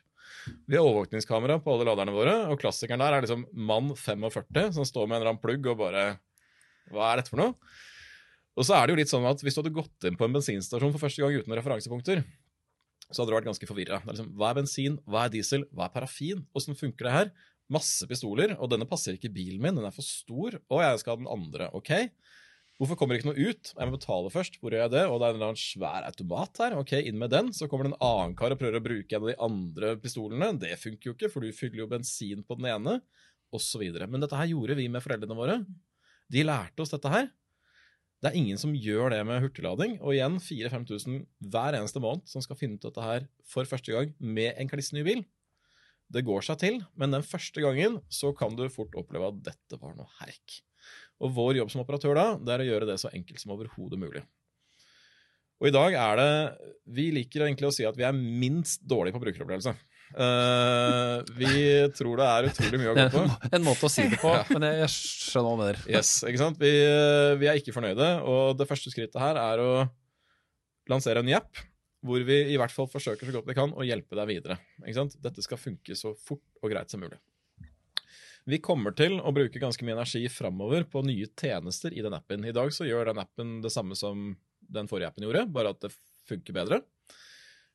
Vi 0.69 0.77
har 0.77 0.85
overvåkningskamera 0.85 1.59
på 1.63 1.73
alle 1.73 1.89
laderne 1.89 2.15
våre, 2.15 2.37
og 2.53 2.61
klassikeren 2.61 3.01
der 3.01 3.17
er 3.17 3.25
liksom 3.25 3.47
mann 3.53 3.93
45 3.97 4.75
som 4.77 4.89
står 4.89 5.09
med 5.09 5.17
en 5.17 5.23
eller 5.23 5.35
annen 5.35 5.43
plugg 5.45 5.69
og 5.73 5.81
bare 5.81 6.05
Hva 6.93 7.11
er 7.11 7.21
dette 7.21 7.33
for 7.33 7.41
noe? 7.41 7.55
Og 8.55 8.67
så 8.67 8.77
er 8.77 8.87
det 8.87 8.95
jo 8.95 9.01
litt 9.01 9.11
sånn 9.11 9.27
at 9.27 9.41
Hvis 9.43 9.57
du 9.57 9.63
hadde 9.63 9.75
gått 9.75 10.07
inn 10.07 10.19
på 10.19 10.27
en 10.29 10.37
bensinstasjon 10.37 10.93
for 10.95 11.03
første 11.03 11.25
gang 11.25 11.35
uten 11.35 11.57
referansepunkter, 11.59 12.23
så 13.11 13.21
hadde 13.21 13.33
du 13.33 13.37
vært 13.37 13.49
ganske 13.51 13.69
forvirra. 13.69 13.99
Liksom, 14.09 14.31
hva 14.39 14.53
er 14.53 14.61
bensin, 14.61 15.01
hva 15.11 15.27
er 15.27 15.35
diesel, 15.35 15.67
hva 15.75 15.89
er 15.89 15.95
parafin? 15.97 16.47
Åssen 16.57 16.79
funker 16.79 17.09
det 17.09 17.17
her? 17.17 17.35
Masse 17.73 18.07
pistoler, 18.09 18.55
og 18.59 18.71
denne 18.73 18.89
passer 18.89 19.17
ikke 19.17 19.33
bilen 19.33 19.63
min, 19.63 19.77
den 19.77 19.87
er 19.89 19.95
for 19.95 20.05
stor, 20.07 20.57
og 20.69 20.83
jeg 20.85 21.01
skal 21.01 21.15
ha 21.15 21.21
den 21.23 21.31
andre. 21.33 21.69
Ok, 21.77 21.93
Hvorfor 22.75 22.99
kommer 22.99 23.15
det 23.15 23.23
ikke 23.23 23.31
noe 23.31 23.51
ut? 23.53 23.71
Jeg 23.71 23.87
må 23.87 23.95
betale 23.95 24.31
først. 24.35 24.57
Hvor 24.59 24.75
gjør 24.75 24.89
jeg 24.89 24.93
det? 24.97 25.03
Og 25.07 25.21
det 25.21 25.27
er 25.27 25.31
en 25.31 25.37
eller 25.39 25.51
annen 25.53 25.61
svær 25.61 26.07
automat 26.09 26.59
her. 26.59 26.75
Ok, 26.81 26.95
inn 26.99 27.21
med 27.21 27.31
den. 27.31 27.53
Så 27.55 27.69
kommer 27.71 27.87
det 27.87 27.93
en 27.93 28.03
annen 28.03 28.35
kar 28.39 28.51
og 28.51 28.59
prøver 28.59 28.81
å 28.81 28.83
bruke 28.83 29.15
en 29.15 29.23
av 29.23 29.31
de 29.31 29.37
andre 29.47 29.93
pistolene. 30.03 30.49
Det 30.59 30.73
funker 30.83 31.11
jo 31.11 31.15
ikke, 31.15 31.31
for 31.31 31.47
du 31.47 31.55
fyller 31.55 31.85
jo 31.85 31.91
bensin 31.93 32.43
på 32.43 32.59
den 32.59 32.67
ene, 32.73 32.97
osv. 33.55 33.85
Men 34.03 34.25
dette 34.25 34.41
her 34.41 34.51
gjorde 34.51 34.79
vi 34.81 34.89
med 34.91 35.05
foreldrene 35.05 35.39
våre. 35.39 35.61
De 36.35 36.43
lærte 36.47 36.83
oss 36.83 36.93
dette 36.93 37.11
her. 37.13 37.31
Det 38.25 38.31
er 38.31 38.39
ingen 38.41 38.59
som 38.59 38.73
gjør 38.73 39.13
det 39.13 39.21
med 39.29 39.43
hurtiglading. 39.45 39.99
Og 40.01 40.17
igjen 40.17 40.39
4000-5000 40.41 41.23
hver 41.53 41.77
eneste 41.79 42.03
måned 42.03 42.25
som 42.31 42.43
skal 42.43 42.59
finne 42.59 42.79
ut 42.81 42.87
dette 42.87 43.05
her 43.05 43.27
for 43.47 43.69
første 43.69 43.95
gang 43.95 44.15
med 44.19 44.57
en 44.59 44.71
kliss 44.71 44.95
ny 44.97 45.05
bil. 45.07 45.25
Det 46.13 46.25
går 46.25 46.45
seg 46.47 46.61
til, 46.61 46.79
men 47.01 47.15
den 47.15 47.25
første 47.27 47.63
gangen 47.65 47.99
så 48.13 48.33
kan 48.37 48.57
du 48.57 48.65
fort 48.73 48.97
oppleve 48.99 49.31
at 49.31 49.43
dette 49.51 49.81
var 49.81 49.95
noe 49.97 50.09
herk. 50.21 50.61
Og 51.23 51.33
vår 51.37 51.61
jobb 51.61 51.73
som 51.73 51.85
operatør 51.85 52.17
da, 52.19 52.27
det 52.41 52.55
er 52.55 52.65
å 52.65 52.69
gjøre 52.71 52.89
det 52.91 52.99
så 53.03 53.13
enkelt 53.15 53.41
som 53.41 53.55
overhodet 53.55 54.01
mulig. 54.01 54.25
Og 55.63 55.71
i 55.71 55.75
dag 55.75 55.95
er 55.97 56.19
det 56.19 56.31
Vi 56.97 57.07
liker 57.15 57.47
egentlig 57.47 57.71
å 57.71 57.75
si 57.75 57.87
at 57.89 57.97
vi 57.97 58.05
er 58.05 58.17
minst 58.17 58.83
dårlige 58.89 59.17
på 59.17 59.23
brukeropplevelse. 59.23 59.73
Uh, 60.15 61.25
vi 61.35 61.51
tror 61.97 62.21
det 62.21 62.27
er 62.31 62.49
utrolig 62.53 62.81
mye 62.81 62.93
å 62.93 62.97
gå 62.97 63.07
på. 63.11 63.25
En 63.51 63.67
måte 63.67 63.89
å 63.89 63.91
si 63.91 64.07
det 64.07 64.21
på, 64.23 64.31
ja. 64.31 64.45
men 64.55 64.69
jeg 64.69 64.91
skjønner 64.95 65.49
hva 65.49 65.55
du 65.57 65.63
mener. 65.65 65.81
Yes, 65.91 66.17
ikke 66.23 66.41
sant? 66.41 66.61
Vi, 66.63 66.71
vi, 67.41 67.51
er 67.51 67.59
ikke 67.59 67.75
fornøyde, 67.75 68.11
og 68.31 68.55
det 68.61 68.69
første 68.71 68.93
skrittet 68.95 69.19
her 69.19 69.41
er 69.43 69.63
å 69.65 69.71
lansere 70.91 71.25
en 71.25 71.29
ny 71.31 71.37
app. 71.41 71.65
Hvor 72.05 72.21
vi 72.29 72.37
i 72.53 72.59
hvert 72.61 72.73
fall 72.73 72.87
forsøker 72.93 73.27
så 73.27 73.39
godt 73.39 73.47
vi 73.49 73.57
kan 73.57 73.71
å 73.73 73.85
hjelpe 73.87 74.17
deg 74.19 74.29
videre. 74.29 74.59
Ikke 74.85 74.99
sant? 74.99 75.15
Dette 75.25 75.43
skal 75.43 75.61
funke 75.61 75.97
så 75.97 76.13
fort 76.21 76.45
og 76.61 76.69
greit 76.71 76.93
som 76.93 77.01
mulig. 77.01 77.17
Vi 78.45 78.59
kommer 78.61 78.93
til 78.93 79.17
å 79.25 79.33
bruke 79.33 79.61
ganske 79.61 79.87
mye 79.89 79.97
energi 79.97 80.27
framover 80.29 80.85
på 80.85 81.01
nye 81.07 81.31
tjenester 81.33 81.95
i 81.97 82.05
den 82.05 82.13
appen. 82.13 82.45
I 82.45 82.53
dag 82.53 82.69
så 82.77 82.85
gjør 82.85 83.09
den 83.09 83.23
appen 83.23 83.55
det 83.65 83.73
samme 83.73 83.97
som 83.97 84.35
den 84.61 84.91
forrige 84.91 85.09
appen 85.09 85.25
gjorde, 85.25 85.47
bare 85.53 85.73
at 85.73 85.81
det 85.87 85.95
funker 86.29 86.57
bedre. 86.57 86.83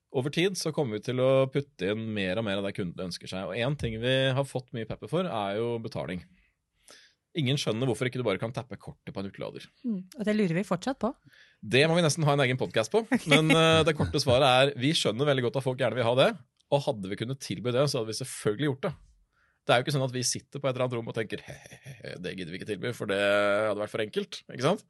Over 0.10 0.34
tid 0.34 0.58
så 0.58 0.72
kommer 0.74 0.98
vi 0.98 1.06
til 1.06 1.20
å 1.22 1.46
putte 1.54 1.92
inn 1.92 2.08
mer 2.16 2.40
og 2.42 2.46
mer 2.48 2.60
av 2.60 2.66
det 2.66 2.74
kundene 2.78 3.12
ønsker 3.12 3.30
seg. 3.30 3.46
Og 3.46 3.58
én 3.58 3.76
ting 3.78 4.00
vi 4.02 4.14
har 4.34 4.48
fått 4.48 4.72
mye 4.74 4.88
pepper 4.90 5.12
for, 5.12 5.28
er 5.30 5.60
jo 5.60 5.76
betaling. 5.84 6.24
Ingen 7.38 7.60
skjønner 7.62 7.86
hvorfor 7.86 8.10
ikke 8.10 8.18
du 8.18 8.26
bare 8.26 8.42
kan 8.42 8.54
tappe 8.54 8.80
kortet 8.82 9.14
på 9.14 9.22
en 9.22 9.30
utelader. 9.30 9.68
Mm, 9.86 10.02
og 10.18 10.24
det 10.26 10.34
lurer 10.34 10.58
vi 10.58 10.66
fortsatt 10.66 10.98
på. 11.02 11.12
Det 11.62 11.84
må 11.86 12.00
vi 12.00 12.06
nesten 12.06 12.26
ha 12.26 12.34
en 12.34 12.42
egen 12.48 12.58
podkast 12.58 12.90
på. 12.94 13.04
Men 13.30 13.54
uh, 13.54 13.84
det 13.86 13.94
korte 14.00 14.22
svaret 14.24 14.50
er 14.50 14.74
vi 14.82 14.96
skjønner 14.98 15.30
veldig 15.30 15.46
godt 15.46 15.62
at 15.62 15.68
folk 15.68 15.84
gjerne 15.84 16.00
vil 16.00 16.10
ha 16.10 16.16
det. 16.18 16.32
Og 16.74 16.84
hadde 16.88 17.14
vi 17.14 17.20
kunnet 17.20 17.42
tilby 17.46 17.70
det, 17.76 17.86
så 17.90 18.02
hadde 18.02 18.10
vi 18.10 18.18
selvfølgelig 18.18 18.70
gjort 18.72 18.90
det. 18.90 18.94
Det 19.62 19.76
er 19.76 19.80
jo 19.80 19.86
ikke 19.86 19.94
sånn 19.94 20.08
at 20.08 20.18
vi 20.18 20.26
sitter 20.26 20.62
på 20.62 20.66
et 20.66 20.74
eller 20.74 20.88
annet 20.88 20.98
rom 20.98 21.10
og 21.12 21.14
tenker 21.14 21.42
det 22.24 22.34
gidder 22.34 22.50
vi 22.50 22.58
ikke 22.58 22.70
tilby, 22.72 22.92
for 22.98 23.10
det 23.10 23.20
hadde 23.22 23.82
vært 23.84 23.94
for 23.94 24.02
enkelt. 24.02 24.42
ikke 24.50 24.66
sant? 24.66 24.86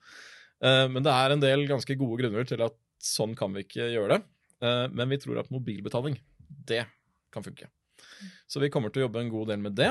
Uh, 0.63 0.87
men 0.87 1.03
det 1.03 1.11
er 1.11 1.35
en 1.35 1.43
del 1.43 1.67
ganske 1.67 1.99
gode 1.99 2.21
grunner 2.23 2.47
til 2.47 2.63
at 2.63 2.79
sånn 3.03 3.35
kan 3.39 3.51
vi 3.55 3.67
ikke 3.67 3.91
gjøre 3.91 4.15
det. 4.15 4.23
Eh, 4.63 4.85
men 4.91 5.09
vi 5.09 5.19
tror 5.21 5.39
at 5.41 5.51
mobilbetaling, 5.53 6.17
det 6.67 6.85
kan 7.33 7.45
funke. 7.45 7.69
Så 8.47 8.61
vi 8.63 8.71
kommer 8.73 8.91
til 8.91 9.03
å 9.03 9.07
jobbe 9.07 9.23
en 9.23 9.31
god 9.33 9.51
del 9.53 9.63
med 9.63 9.75
det. 9.77 9.89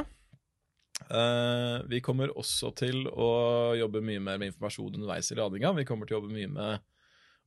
Eh, 1.06 1.76
vi 1.88 2.00
kommer 2.04 2.32
også 2.34 2.72
til 2.76 3.06
å 3.08 3.30
jobbe 3.78 4.02
mye 4.04 4.22
mer 4.22 4.40
med 4.40 4.52
informasjon 4.52 4.96
underveis 4.98 5.30
i 5.32 5.38
ladinga. 5.38 5.72
Vi 5.78 5.86
kommer 5.88 6.08
til 6.08 6.16
å 6.16 6.20
jobbe 6.20 6.34
mye 6.34 6.50
med 6.50 6.86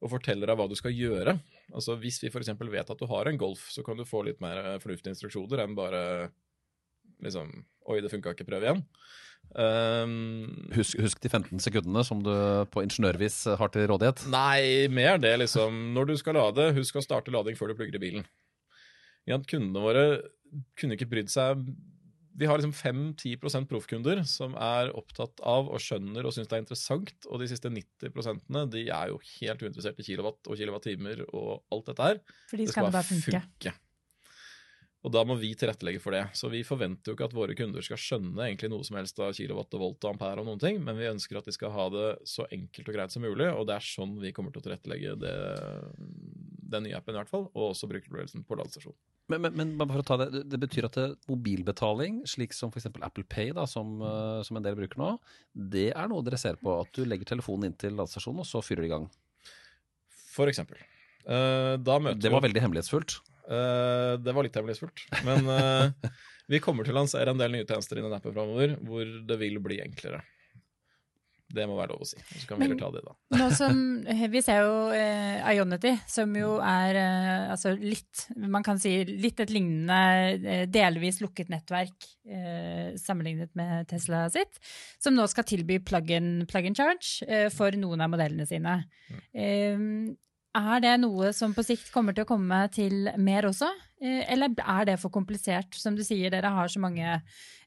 å 0.02 0.10
fortelle 0.10 0.48
deg 0.48 0.58
hva 0.58 0.70
du 0.70 0.78
skal 0.78 0.96
gjøre. 0.96 1.36
Altså 1.76 1.98
Hvis 2.02 2.22
vi 2.24 2.32
f.eks. 2.32 2.54
vet 2.58 2.94
at 2.94 3.02
du 3.02 3.10
har 3.10 3.30
en 3.30 3.42
Golf, 3.42 3.68
så 3.74 3.84
kan 3.86 4.00
du 4.00 4.08
få 4.08 4.24
litt 4.26 4.42
mer 4.44 4.62
eh, 4.64 4.80
fornuftige 4.82 5.14
instruksjoner 5.16 5.66
enn 5.66 5.78
bare 5.78 6.04
liksom 7.26 7.52
Oi, 7.90 7.98
det 7.98 8.12
funka 8.12 8.36
ikke, 8.36 8.46
prøv 8.46 8.62
igjen. 8.62 8.84
Um, 9.58 10.68
husk, 10.76 11.00
husk, 11.02 11.18
de 11.24 11.32
15 11.32 11.64
sekundene 11.64 12.04
som 12.06 12.20
du 12.24 12.30
på 12.72 12.84
ingeniørvis 12.86 13.40
har 13.58 13.72
til 13.74 13.88
rådighet. 13.90 14.22
Nei, 14.32 14.86
mer 14.94 15.18
det, 15.20 15.34
liksom. 15.42 15.80
Når 15.96 16.12
du 16.12 16.14
skal 16.22 16.38
lade, 16.38 16.70
husk 16.78 17.00
å 17.00 17.04
starte 17.04 17.34
lading 17.34 17.58
før 17.58 17.74
du 17.74 17.80
plugger 17.80 17.98
i 17.98 18.04
bilen. 18.04 18.30
Ja, 19.28 19.42
kundene 19.42 19.82
våre 19.82 20.06
kunne 20.78 20.94
ikke 20.96 21.10
brydd 21.10 21.34
seg 21.34 21.66
vi 22.38 22.48
har 22.48 22.58
liksom 22.60 22.74
5-10% 22.74 23.68
proffkunder 23.70 24.22
som 24.30 24.56
er 24.56 24.92
opptatt 24.98 25.42
av 25.48 25.70
og 25.72 25.82
skjønner 25.84 26.26
og 26.26 26.34
syns 26.36 26.50
det 26.50 26.58
er 26.58 26.64
interessant. 26.64 27.14
Og 27.30 27.42
de 27.42 27.50
siste 27.52 27.72
90% 27.72 28.60
de 28.72 28.86
er 28.88 29.12
jo 29.12 29.20
helt 29.36 29.64
uinteressert 29.66 30.00
i 30.00 30.08
kilowatt 30.08 30.50
og 30.50 30.60
kilowattimer 30.60 31.26
og 31.28 31.62
alt 31.74 31.92
dette 31.92 32.10
her. 32.10 32.22
For 32.50 32.62
de 32.62 32.68
skal, 32.70 32.88
det 32.88 32.94
skal 32.94 32.96
bare 32.98 33.10
funke. 33.10 33.44
funke. 33.44 33.76
Og 35.02 35.10
da 35.14 35.24
må 35.26 35.34
vi 35.40 35.50
tilrettelegge 35.58 36.02
for 36.02 36.14
det. 36.14 36.28
Så 36.38 36.50
vi 36.54 36.62
forventer 36.66 37.10
jo 37.10 37.18
ikke 37.18 37.26
at 37.26 37.34
våre 37.34 37.56
kunder 37.58 37.82
skal 37.86 37.98
skjønne 37.98 38.46
egentlig 38.46 38.70
noe 38.70 38.86
som 38.86 39.00
helst 39.00 39.18
av 39.24 39.34
kilowatt 39.34 39.74
og 39.78 39.82
volt 39.82 40.06
og 40.06 40.12
ampere 40.14 40.44
og 40.44 40.50
noen 40.50 40.62
ting, 40.62 40.78
men 40.86 41.00
vi 41.00 41.10
ønsker 41.10 41.40
at 41.40 41.48
de 41.50 41.56
skal 41.56 41.74
ha 41.74 41.88
det 41.94 42.10
så 42.30 42.46
enkelt 42.54 42.92
og 42.92 42.98
greit 42.98 43.14
som 43.14 43.26
mulig, 43.26 43.48
og 43.50 43.66
det 43.70 43.80
er 43.80 43.88
sånn 43.88 44.20
vi 44.22 44.34
kommer 44.36 44.54
til 44.54 44.62
å 44.62 44.68
tilrettelegge 44.68 45.16
det, 45.24 45.38
den 46.76 46.86
nye 46.86 47.00
appen 47.00 47.18
i 47.18 47.22
hvert 47.22 47.32
fall, 47.32 47.48
og 47.50 47.72
også 47.72 47.90
brukeropplevelsen 47.90 48.46
på 48.46 48.60
ladestasjonen. 48.60 49.00
Men, 49.32 49.48
men, 49.48 49.74
men, 49.80 49.88
for 49.88 50.04
å 50.04 50.06
ta 50.06 50.18
det, 50.20 50.44
det 50.52 50.60
betyr 50.60 50.86
at 50.90 51.00
det, 51.00 51.08
mobilbetaling, 51.32 52.22
slik 52.30 52.54
som 52.54 52.70
f.eks. 52.70 52.90
Apple 53.00 53.26
Pay, 53.32 53.56
da, 53.58 53.66
som, 53.70 53.98
uh, 54.04 54.42
som, 54.46 54.60
en 54.60 54.66
del 54.66 54.78
bruker 54.78 55.02
nå, 55.02 55.16
det 55.56 55.90
er 55.96 56.12
noe 56.12 56.26
dere 56.26 56.40
ser 56.42 56.60
på? 56.62 56.78
At 56.84 56.94
du 56.94 57.06
legger 57.08 57.30
telefonen 57.32 57.72
inn 57.72 57.78
til 57.80 57.96
ladestasjonen, 57.98 58.44
og 58.44 58.50
så 58.50 58.62
fyrer 58.66 58.86
det 58.86 58.92
i 58.92 58.94
gang? 58.94 59.10
For 60.36 60.52
eksempel. 60.52 60.78
Uh, 61.26 61.78
det 61.80 62.34
var 62.34 62.44
veldig 62.44 62.66
hemmelighetsfullt? 62.66 63.22
Uh, 63.48 64.18
det 64.22 64.36
var 64.36 64.48
litt 64.48 64.58
hemmelighetsfullt. 64.60 65.06
Men 65.28 65.50
uh, 65.50 66.12
vi 66.52 66.60
kommer 66.64 66.88
til 66.88 66.96
å 66.96 67.02
lansere 67.02 67.32
en 67.34 67.42
del 67.42 67.56
nye 67.56 67.68
tjenester 67.68 68.00
i 68.00 68.06
den 68.06 68.14
appen 68.16 68.36
framover 68.36 68.78
hvor 68.86 69.18
det 69.28 69.40
vil 69.42 69.60
bli 69.64 69.82
enklere. 69.84 70.22
Det 71.52 71.66
må 71.68 71.76
være 71.78 71.92
lov 71.94 72.06
å 72.06 72.08
si. 72.08 72.20
Så 72.40 72.48
kan 72.48 72.60
vi 72.60 72.66
heller 72.66 72.80
ta 72.80 72.90
det 72.94 73.02
da. 73.06 73.14
Nå 73.36 73.48
som, 73.56 73.80
vi 74.32 74.42
ser 74.44 74.62
jo 74.64 74.76
eh, 74.96 75.42
Ionity, 75.52 75.94
som 76.10 76.32
jo 76.38 76.54
er 76.64 77.00
eh, 77.00 77.52
altså 77.52 77.74
litt 77.76 78.26
Man 78.40 78.64
kan 78.66 78.80
si 78.82 78.94
litt 79.10 79.42
et 79.44 79.52
lignende 79.54 80.40
eh, 80.40 80.64
delvis 80.72 81.22
lukket 81.24 81.52
nettverk 81.52 82.08
eh, 82.24 82.96
sammenlignet 83.00 83.52
med 83.60 83.90
Tesla 83.92 84.24
sitt, 84.32 84.62
som 85.02 85.16
nå 85.18 85.28
skal 85.32 85.48
tilby 85.48 85.82
plug-in 85.84 86.48
plug 86.50 86.72
charge 86.78 87.50
for 87.52 87.76
noen 87.80 88.04
av 88.04 88.12
modellene 88.14 88.46
sine. 88.48 88.76
Mm. 89.36 90.14
Er 90.52 90.82
det 90.84 90.98
noe 91.00 91.30
som 91.32 91.54
på 91.56 91.64
sikt 91.64 91.94
kommer 91.94 92.16
til 92.16 92.26
å 92.26 92.28
komme 92.28 92.58
til 92.76 93.08
mer 93.24 93.48
også, 93.48 93.70
eh, 94.04 94.26
eller 94.34 94.52
er 94.60 94.90
det 94.90 94.98
for 95.00 95.14
komplisert? 95.14 95.72
Som 95.80 95.96
du 95.96 96.04
sier, 96.04 96.28
dere 96.34 96.52
har 96.52 96.68
så 96.68 96.82
mange 96.84 97.08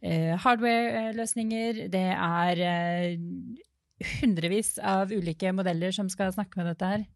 eh, 0.03 0.35
hardware-løsninger. 0.37 1.87
Det 1.89 2.07
er 2.13 2.61
eh, 2.61 3.17
hundrevis 4.21 4.77
av 4.85 5.15
ulike 5.17 5.55
modeller 5.57 5.97
som 5.97 6.13
skal 6.13 6.35
snakke 6.37 6.61
med 6.61 6.75
dette 6.75 6.91
her. 6.93 7.07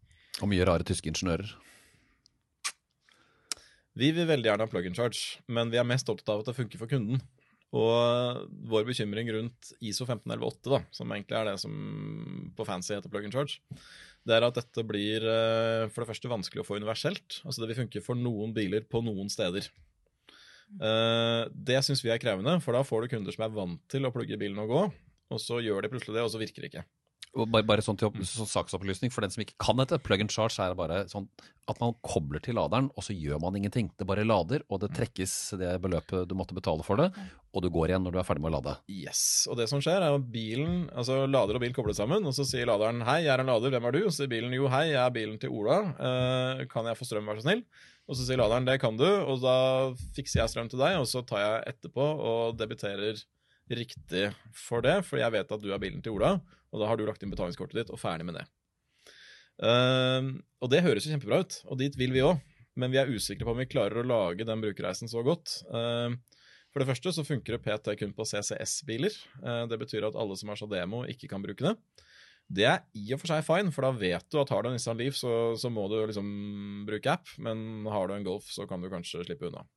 Og 0.41 0.49
mye 0.49 0.65
rare 0.65 0.87
tyske 0.87 1.11
ingeniører. 1.11 1.53
Vi 3.99 4.09
vil 4.15 4.25
veldig 4.25 4.49
gjerne 4.49 4.65
ha 4.65 4.71
plug-in 4.71 4.97
charge, 4.97 5.37
men 5.45 5.69
vi 5.69 5.77
er 5.77 5.85
mest 5.85 6.09
opptatt 6.09 6.33
av 6.33 6.41
at 6.41 6.49
det 6.49 6.57
funker 6.57 6.81
for 6.81 6.89
kunden. 6.89 7.21
Og 7.77 8.45
vår 8.65 8.87
bekymring 8.87 9.29
rundt 9.35 9.73
ISO 9.85 10.07
15118, 10.07 10.71
da, 10.71 10.79
som 10.95 11.11
egentlig 11.13 11.37
er 11.37 11.51
det 11.51 11.59
som 11.61 11.73
på 12.57 12.65
fancy 12.65 12.95
heter 12.95 13.11
plug-in 13.13 13.33
charge, 13.33 13.59
det 14.29 14.37
er 14.37 14.45
at 14.45 14.57
dette 14.59 14.85
blir 14.85 15.25
eh, 15.25 15.89
for 15.91 16.03
det 16.03 16.11
første 16.11 16.31
vanskelig 16.31 16.63
å 16.63 16.67
få 16.67 16.77
universelt. 16.79 17.41
Altså 17.43 17.63
det 17.63 17.71
vil 17.71 17.81
funke 17.83 18.03
for 18.05 18.19
noen 18.19 18.53
biler 18.55 18.85
på 18.85 19.01
noen 19.05 19.31
steder. 19.33 19.67
Eh, 20.77 21.43
det 21.49 21.81
syns 21.85 22.03
vi 22.05 22.13
er 22.13 22.21
krevende, 22.21 22.59
for 22.63 22.77
da 22.77 22.85
får 22.85 23.05
du 23.05 23.15
kunder 23.15 23.35
som 23.35 23.47
er 23.47 23.55
vant 23.55 23.81
til 23.91 24.05
å 24.05 24.13
plugge 24.13 24.37
bilen 24.39 24.61
og 24.61 24.73
gå, 24.73 24.85
og 25.33 25.41
så 25.41 25.59
gjør 25.65 25.85
de 25.85 25.93
plutselig 25.93 26.19
det, 26.19 26.25
og 26.25 26.33
så 26.33 26.41
virker 26.41 26.65
det 26.65 26.71
ikke. 26.71 26.85
Bare, 27.29 27.61
bare 27.61 27.83
sånn 27.85 27.97
til 27.99 28.09
så 28.25 28.45
saksopplysning 28.49 29.11
for 29.13 29.21
den 29.21 29.29
som 29.29 29.43
ikke 29.43 29.57
kan 29.61 29.77
dette. 29.77 29.99
Plug 30.01 30.23
and 30.23 30.33
charge 30.33 30.57
er 30.63 30.73
bare 30.77 31.03
sånn 31.11 31.27
at 31.69 31.77
man 31.77 31.93
kobler 32.01 32.41
til 32.41 32.57
laderen, 32.57 32.87
og 32.97 33.05
så 33.05 33.13
gjør 33.13 33.37
man 33.43 33.57
ingenting. 33.59 33.91
Det 33.99 34.07
bare 34.09 34.25
lader, 34.25 34.63
og 34.73 34.81
det 34.81 34.89
trekkes 34.97 35.35
det 35.61 35.75
beløpet 35.83 36.25
du 36.25 36.33
måtte 36.37 36.57
betale 36.57 36.81
for 36.85 36.97
det, 36.97 37.11
og 37.53 37.61
du 37.61 37.69
går 37.73 37.91
igjen 37.91 38.07
når 38.07 38.15
du 38.15 38.19
er 38.21 38.25
ferdig 38.25 38.41
med 38.41 38.49
å 38.49 38.55
lade. 38.57 38.73
Yes, 38.89 39.21
Og 39.51 39.59
det 39.59 39.69
som 39.69 39.83
skjer, 39.83 40.01
er 40.01 40.17
at 40.17 40.25
bilen, 40.33 40.87
altså 40.89 41.21
lader 41.29 41.59
og 41.59 41.63
bil 41.63 41.75
kobler 41.77 41.97
sammen, 41.97 42.25
og 42.25 42.33
så 42.33 42.47
sier 42.49 42.65
laderen 42.69 43.05
'hei, 43.05 43.21
jeg 43.27 43.33
er 43.35 43.45
en 43.45 43.53
lader, 43.53 43.69
hvem 43.75 43.85
er 43.85 43.91
du?' 43.93 44.05
Og 44.07 44.11
så 44.11 44.23
sier 44.23 44.33
bilen 44.33 44.57
'jo, 44.57 44.67
hei, 44.67 44.89
jeg 44.89 45.03
er 45.05 45.13
bilen 45.13 45.37
til 45.37 45.53
Ola, 45.53 45.79
uh, 45.93 46.65
kan 46.65 46.89
jeg 46.89 46.97
få 46.97 47.05
strøm, 47.05 47.29
vær 47.29 47.37
så 47.37 47.45
snill?' 47.45 47.65
Og 48.09 48.17
så 48.17 48.25
sier 48.25 48.41
laderen 48.41 48.65
'det 48.65 48.79
kan 48.81 48.97
du', 48.97 49.25
og 49.29 49.41
da 49.45 49.57
fikser 50.17 50.41
jeg 50.41 50.49
strøm 50.49 50.69
til 50.69 50.81
deg, 50.81 50.97
og 50.97 51.05
så 51.05 51.21
tar 51.21 51.45
jeg 51.45 51.75
etterpå 51.75 52.01
og 52.01 52.57
debiterer 52.57 53.21
riktig 53.69 54.33
for 54.57 54.81
det, 54.81 55.05
for 55.05 55.21
jeg 55.21 55.31
vet 55.31 55.51
at 55.51 55.61
du 55.61 55.69
er 55.71 55.77
bilen 55.77 56.01
til 56.01 56.17
Ola, 56.17 56.39
og 56.73 56.81
da 56.81 56.89
har 56.89 56.99
du 56.99 57.05
lagt 57.07 57.23
inn 57.25 57.33
betalingskortet 57.33 57.81
ditt 57.81 57.93
og 57.93 58.01
ferdig 58.01 58.27
med 58.27 58.39
det. 58.39 58.45
Uh, 59.59 60.39
og 60.63 60.71
det 60.71 60.83
høres 60.85 61.05
jo 61.05 61.13
kjempebra 61.13 61.41
ut, 61.43 61.61
og 61.67 61.79
dit 61.81 61.95
vil 61.99 62.13
vi 62.15 62.23
òg, 62.23 62.39
men 62.79 62.93
vi 62.93 62.99
er 63.01 63.11
usikre 63.11 63.47
på 63.47 63.55
om 63.55 63.59
vi 63.59 63.67
klarer 63.69 64.01
å 64.01 64.07
lage 64.07 64.47
den 64.47 64.61
brukerreisen 64.63 65.11
så 65.11 65.23
godt. 65.25 65.59
Uh, 65.67 66.15
for 66.69 66.81
det 66.81 66.89
første 66.91 67.15
så 67.15 67.25
funker 67.25 67.57
det 67.57 67.63
PT 67.65 67.95
kun 67.99 68.13
på 68.15 68.27
CCS-biler. 68.29 69.15
Uh, 69.41 69.65
det 69.71 69.81
betyr 69.81 70.07
at 70.07 70.19
alle 70.19 70.37
som 70.39 70.53
har 70.53 70.59
så 70.59 70.69
demo, 70.69 71.03
ikke 71.09 71.31
kan 71.31 71.43
bruke 71.43 71.65
det. 71.65 71.75
Det 72.49 72.65
er 72.65 72.79
i 72.97 73.11
og 73.13 73.19
for 73.21 73.29
seg 73.29 73.43
fine, 73.45 73.73
for 73.73 73.85
da 73.85 73.91
vet 73.93 74.25
du 74.31 74.39
at 74.41 74.49
har 74.49 74.63
du 74.65 74.71
en 74.71 74.73
Nissan 74.77 74.97
Leaf, 74.97 75.17
så, 75.19 75.33
så 75.59 75.69
må 75.69 75.85
du 75.91 75.99
liksom 75.99 76.29
bruke 76.87 77.11
app, 77.13 77.29
men 77.37 77.85
har 77.93 78.09
du 78.09 78.15
en 78.15 78.25
Golf, 78.25 78.47
så 78.49 78.65
kan 78.69 78.81
du 78.81 78.89
kanskje 78.89 79.21
slippe 79.27 79.51
unna. 79.51 79.67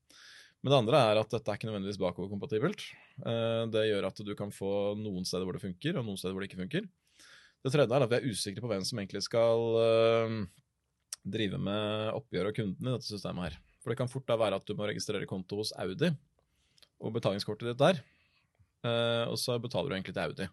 Men 0.62 0.70
det 0.70 0.78
andre 0.78 0.98
er 1.10 1.18
at 1.18 1.32
dette 1.34 1.50
er 1.50 1.58
ikke 1.58 1.68
nødvendigvis 1.68 1.98
bakoverkompatibelt. 1.98 2.84
Eh, 3.26 3.62
det 3.74 3.86
gjør 3.88 4.06
at 4.08 4.20
du 4.22 4.32
kan 4.38 4.52
få 4.54 4.94
noen 4.98 5.26
steder 5.26 5.46
hvor 5.46 5.58
det 5.58 5.64
funker, 5.64 5.98
og 5.98 6.06
noen 6.06 6.20
steder 6.20 6.36
hvor 6.36 6.44
det 6.44 6.52
ikke 6.52 6.62
funker. 6.62 6.86
Det 7.62 7.72
tredje 7.74 7.94
er 7.94 8.04
at 8.06 8.10
vi 8.10 8.18
er 8.18 8.28
usikre 8.30 8.62
på 8.62 8.70
hvem 8.70 8.86
som 8.86 9.00
egentlig 9.02 9.24
skal 9.26 9.76
eh, 9.82 10.36
drive 11.34 11.58
med 11.62 12.14
oppgjør 12.14 12.50
av 12.50 12.56
kunden 12.56 12.88
i 12.88 12.94
dette 12.94 13.10
systemet 13.10 13.48
her. 13.48 13.58
For 13.82 13.90
det 13.90 13.98
kan 13.98 14.10
fort 14.10 14.28
da 14.30 14.38
være 14.38 14.58
at 14.62 14.66
du 14.66 14.76
må 14.78 14.86
registrere 14.86 15.26
konto 15.30 15.58
hos 15.58 15.74
Audi, 15.82 16.12
og 17.02 17.14
betalingskortet 17.18 17.72
ditt 17.72 17.82
der. 17.82 18.02
Eh, 18.86 19.26
og 19.26 19.38
så 19.42 19.58
betaler 19.62 19.90
du 19.90 19.96
egentlig 19.98 20.14
til 20.14 20.26
Audi. 20.28 20.50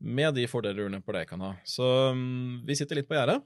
Med 0.00 0.36
de 0.36 0.48
fordeler 0.48 1.00
på 1.04 1.16
det 1.16 1.26
kan 1.28 1.44
ha. 1.44 1.54
Så 1.68 1.84
mm, 2.16 2.64
vi 2.68 2.76
sitter 2.76 3.00
litt 3.00 3.08
på 3.08 3.16
gjerdet 3.16 3.40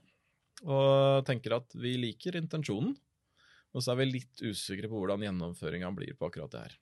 og 0.63 1.25
tenker 1.27 1.57
at 1.57 1.75
vi 1.75 1.97
liker 1.99 2.37
intensjonen. 2.39 2.95
Og 3.75 3.83
så 3.83 3.91
er 3.91 3.99
vi 3.99 4.11
litt 4.13 4.41
usikre 4.41 4.89
på 4.89 4.97
hvordan 5.01 5.25
gjennomføringa 5.25 5.91
blir 5.95 6.15
på 6.15 6.29
akkurat 6.29 6.53
det 6.53 6.63
her. 6.63 6.75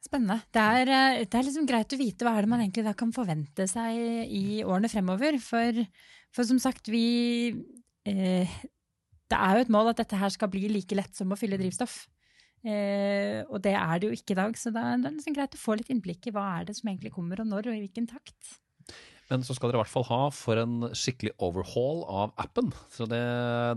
Spennende. 0.00 0.38
Det 0.48 0.60
er, 0.60 0.88
eh, 0.88 1.24
det 1.26 1.36
er, 1.36 1.44
liksom 1.44 1.66
greit 1.68 1.92
å 1.92 2.00
vite 2.00 2.24
hva 2.24 2.38
er 2.38 2.46
det 2.46 2.52
man 2.52 2.62
egentlig 2.64 2.94
kan 2.96 3.12
forvente 3.12 3.66
seg 3.68 3.98
i 4.32 4.62
årene 4.64 4.88
fremover. 4.88 5.36
For, 5.44 5.82
for 6.32 6.48
som 6.48 6.60
sagt, 6.62 6.88
vi 6.88 7.52
eh, 8.08 8.56
Det 9.30 9.38
er 9.38 9.58
jo 9.58 9.66
et 9.66 9.70
mål 9.70 9.92
at 9.92 10.00
dette 10.00 10.16
her 10.18 10.32
skal 10.32 10.48
bli 10.50 10.64
like 10.72 10.96
lett 10.96 11.14
som 11.14 11.30
å 11.30 11.38
fylle 11.38 11.60
drivstoff. 11.60 12.08
Eh, 12.64 13.44
og 13.48 13.60
det 13.62 13.76
er 13.76 14.00
det 14.00 14.08
jo 14.08 14.16
ikke 14.16 14.34
i 14.34 14.40
dag, 14.40 14.56
så 14.58 14.72
det 14.74 14.80
er, 14.80 14.96
det 15.04 15.12
liksom 15.14 15.36
greit 15.36 15.54
å 15.54 15.60
få 15.60 15.76
litt 15.78 15.92
innblikk 15.92 16.26
i 16.26 16.32
hva 16.34 16.48
er 16.58 16.66
det 16.68 16.74
som 16.80 16.90
egentlig 16.90 17.12
kommer, 17.14 17.40
og 17.40 17.48
når, 17.48 17.70
og 17.70 17.76
i 17.76 17.84
hvilken 17.84 18.08
takt. 18.10 18.56
Men 19.30 19.44
så 19.46 19.54
skal 19.54 19.70
dere 19.70 19.78
i 19.78 19.82
hvert 19.84 19.92
fall 19.92 20.08
ha 20.08 20.22
for 20.34 20.58
en 20.58 20.88
skikkelig 20.96 21.36
overhaul 21.46 22.02
av 22.10 22.32
appen. 22.42 22.72
Så 22.90 23.06
det, 23.10 23.20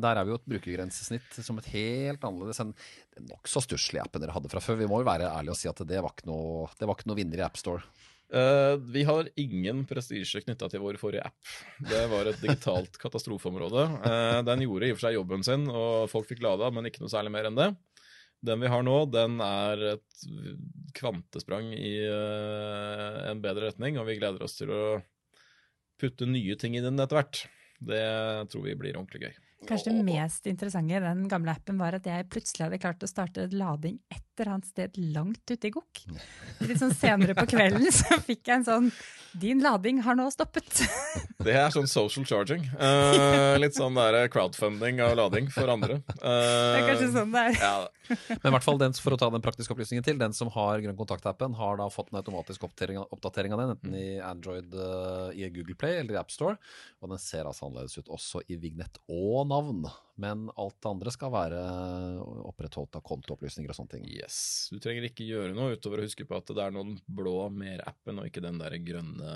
der 0.02 0.18
er 0.18 0.26
vi 0.26 0.34
jo 0.34 0.40
et 0.40 0.48
brukergrensesnitt 0.50 1.38
som 1.46 1.60
et 1.62 1.70
helt 1.76 2.26
annerledes 2.26 2.62
enn 2.64 2.74
den 3.14 3.30
nokså 3.30 3.62
stusslige 3.62 4.02
appen 4.02 4.24
dere 4.24 4.34
hadde 4.34 4.50
fra 4.50 4.64
før. 4.64 4.80
Vi 4.82 4.90
må 4.90 5.04
jo 5.04 5.10
være 5.12 5.30
ærlige 5.30 5.54
og 5.54 5.60
si 5.60 5.70
at 5.70 5.84
det 5.86 6.02
var 6.02 6.16
ikke 6.16 6.32
noe, 6.32 6.66
var 6.74 6.98
ikke 6.98 7.12
noe 7.12 7.20
vinner 7.22 7.44
i 7.44 7.46
AppStore. 7.46 7.86
Uh, 8.34 8.82
vi 8.90 9.04
har 9.06 9.30
ingen 9.38 9.84
prestisje 9.86 10.42
knytta 10.42 10.66
til 10.72 10.82
vår 10.82 10.98
forrige 10.98 11.22
app. 11.28 11.54
Det 11.86 12.02
var 12.10 12.26
et 12.32 12.42
digitalt 12.42 12.98
katastrofeområde. 13.04 13.86
Uh, 14.02 14.40
den 14.48 14.66
gjorde 14.66 14.90
i 14.90 14.94
og 14.96 14.98
for 14.98 15.06
seg 15.06 15.18
jobben 15.20 15.46
sin, 15.46 15.68
og 15.70 16.10
folk 16.10 16.32
fikk 16.32 16.42
lada, 16.42 16.74
men 16.74 16.90
ikke 16.90 17.04
noe 17.04 17.14
særlig 17.14 17.36
mer 17.36 17.52
enn 17.52 17.60
det. 17.60 17.70
Den 18.44 18.60
vi 18.60 18.74
har 18.74 18.82
nå, 18.84 18.96
den 19.14 19.38
er 19.46 19.86
et 19.94 20.26
kvantesprang 20.98 21.70
i 21.78 21.94
uh, 22.10 23.30
en 23.30 23.44
bedre 23.44 23.70
retning, 23.70 24.02
og 24.02 24.10
vi 24.10 24.18
gleder 24.18 24.42
oss 24.42 24.58
til 24.58 24.74
å 24.74 24.84
putte 26.00 26.28
nye 26.30 26.58
ting 26.60 26.78
i 26.78 26.84
den 26.84 27.00
etter 27.00 27.20
hvert. 27.20 27.44
Det 27.84 28.04
tror 28.52 28.64
vi 28.66 28.76
blir 28.80 28.98
ordentlig 29.00 29.28
gøy. 29.28 29.34
Kanskje 29.68 29.94
det 29.94 30.04
mest 30.04 30.48
interessante 30.50 30.96
i 30.98 31.04
den 31.04 31.28
gamle 31.32 31.54
appen 31.56 31.80
var 31.80 31.96
at 31.96 32.08
jeg 32.08 32.28
plutselig 32.32 32.66
hadde 32.66 32.82
klart 32.84 33.04
å 33.06 33.10
starte 33.10 33.48
lading 33.56 34.00
ett 34.34 34.40
eller 34.40 34.52
annet 34.52 34.66
sted 34.66 34.98
langt 34.98 35.52
ute 35.52 35.68
i 35.68 35.70
gokk. 35.70 36.06
Litt 36.68 36.80
sånn 36.82 36.94
senere 36.98 37.36
på 37.38 37.46
kvelden 37.46 37.86
så 37.94 38.18
fikk 38.26 38.48
jeg 38.50 38.62
en 38.62 38.66
sånn 38.66 38.88
Din 39.38 39.62
lading 39.62 40.00
har 40.06 40.18
nå 40.18 40.26
stoppet. 40.34 40.82
Det 41.46 41.54
er 41.54 41.70
sånn 41.74 41.90
social 41.90 42.26
charging. 42.26 42.64
Uh, 42.78 43.58
litt 43.60 43.76
sånn 43.76 43.98
der 43.98 44.30
crowdfunding 44.32 45.02
av 45.04 45.16
lading 45.18 45.50
for 45.52 45.68
andre. 45.74 45.98
Det 46.06 46.30
er 46.30 46.86
kanskje 46.88 47.10
Uh, 47.10 47.16
sånn 47.18 47.34
det 47.34 47.42
er. 47.50 47.58
ja, 47.60 47.74
Men 48.30 48.48
i 48.48 48.54
hvert 48.56 48.66
fall 48.66 48.80
den, 48.80 48.96
for 48.96 49.16
å 49.16 49.18
ta 49.20 49.28
den 49.34 49.44
praktiske 49.44 49.76
opplysningen 49.76 50.06
til, 50.06 50.22
den 50.22 50.36
som 50.38 50.52
har 50.54 50.80
Grønn 50.86 50.96
kontakt-appen, 51.00 51.58
har 51.60 51.82
da 51.82 51.90
fått 51.92 52.14
en 52.14 52.22
automatisk 52.22 52.64
oppdatering, 52.70 53.02
oppdatering 53.04 53.58
av 53.58 53.64
den, 53.64 53.74
enten 53.76 53.98
i 54.00 54.08
Android, 54.24 54.72
uh, 54.72 55.34
i 55.36 55.50
Google 55.52 55.76
Play 55.76 56.00
eller 56.00 56.16
i 56.16 56.22
AppStore. 56.22 56.56
Og 57.04 57.12
den 57.12 57.22
ser 57.22 57.50
altså 57.50 57.68
annerledes 57.68 58.00
ut 58.00 58.14
også 58.14 58.46
i 58.48 58.60
vignett 58.62 59.02
og 59.12 59.50
navn. 59.52 59.84
Men 60.22 60.46
alt 60.62 60.76
det 60.78 60.90
andre 60.92 61.12
skal 61.12 61.32
være 61.34 61.60
opprettholdt 62.46 63.00
av 63.00 63.02
kontoopplysninger 63.08 63.72
og 63.74 63.78
sånne 63.80 63.96
ting. 63.96 64.04
yes. 64.06 64.70
Du 64.70 64.78
trenger 64.84 65.08
ikke 65.08 65.26
gjøre 65.26 65.56
noe 65.58 65.74
utover 65.74 66.04
å 66.04 66.06
huske 66.06 66.28
på 66.30 66.38
at 66.38 66.52
det 66.54 66.62
er 66.62 66.76
noen 66.76 67.00
blå 67.10 67.48
mer-appen, 67.50 68.20
og 68.22 68.30
ikke 68.30 68.44
den 68.46 68.60
der 68.62 68.76
grønne 68.86 69.34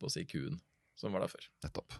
på 0.00 0.08
å 0.08 0.12
si 0.12 0.24
kuen 0.24 0.56
som 0.96 1.12
var 1.12 1.24
der 1.26 1.32
før. 1.34 1.44
Nettopp. 1.66 1.98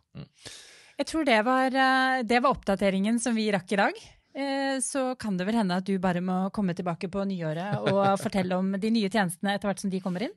Jeg 0.97 1.09
tror 1.09 1.25
det 1.29 1.39
var, 1.45 1.67
eh, 1.75 2.23
det 2.23 2.41
var 2.45 2.55
oppdateringen 2.57 3.21
som 3.21 3.35
vi 3.37 3.51
rakk 3.53 3.73
i 3.73 3.81
dag. 3.81 4.03
Eh, 4.35 4.79
Så 4.81 5.19
kan 5.19 5.37
det 5.37 5.45
vel 5.45 5.55
hende 5.61 5.77
at 5.77 5.85
du 5.85 5.99
bare 5.99 6.21
må 6.25 6.51
komme 6.53 6.73
tilbake 6.75 7.11
på 7.13 7.25
nyåret 7.29 7.93
og 7.93 8.19
fortelle 8.25 8.57
om 8.57 8.73
de 8.81 8.91
nye 8.91 9.11
tjenestene 9.13 9.53
etter 9.57 9.69
hvert 9.69 9.81
som 9.85 9.91
de 9.93 10.01
kommer 10.01 10.23
inn. 10.29 10.35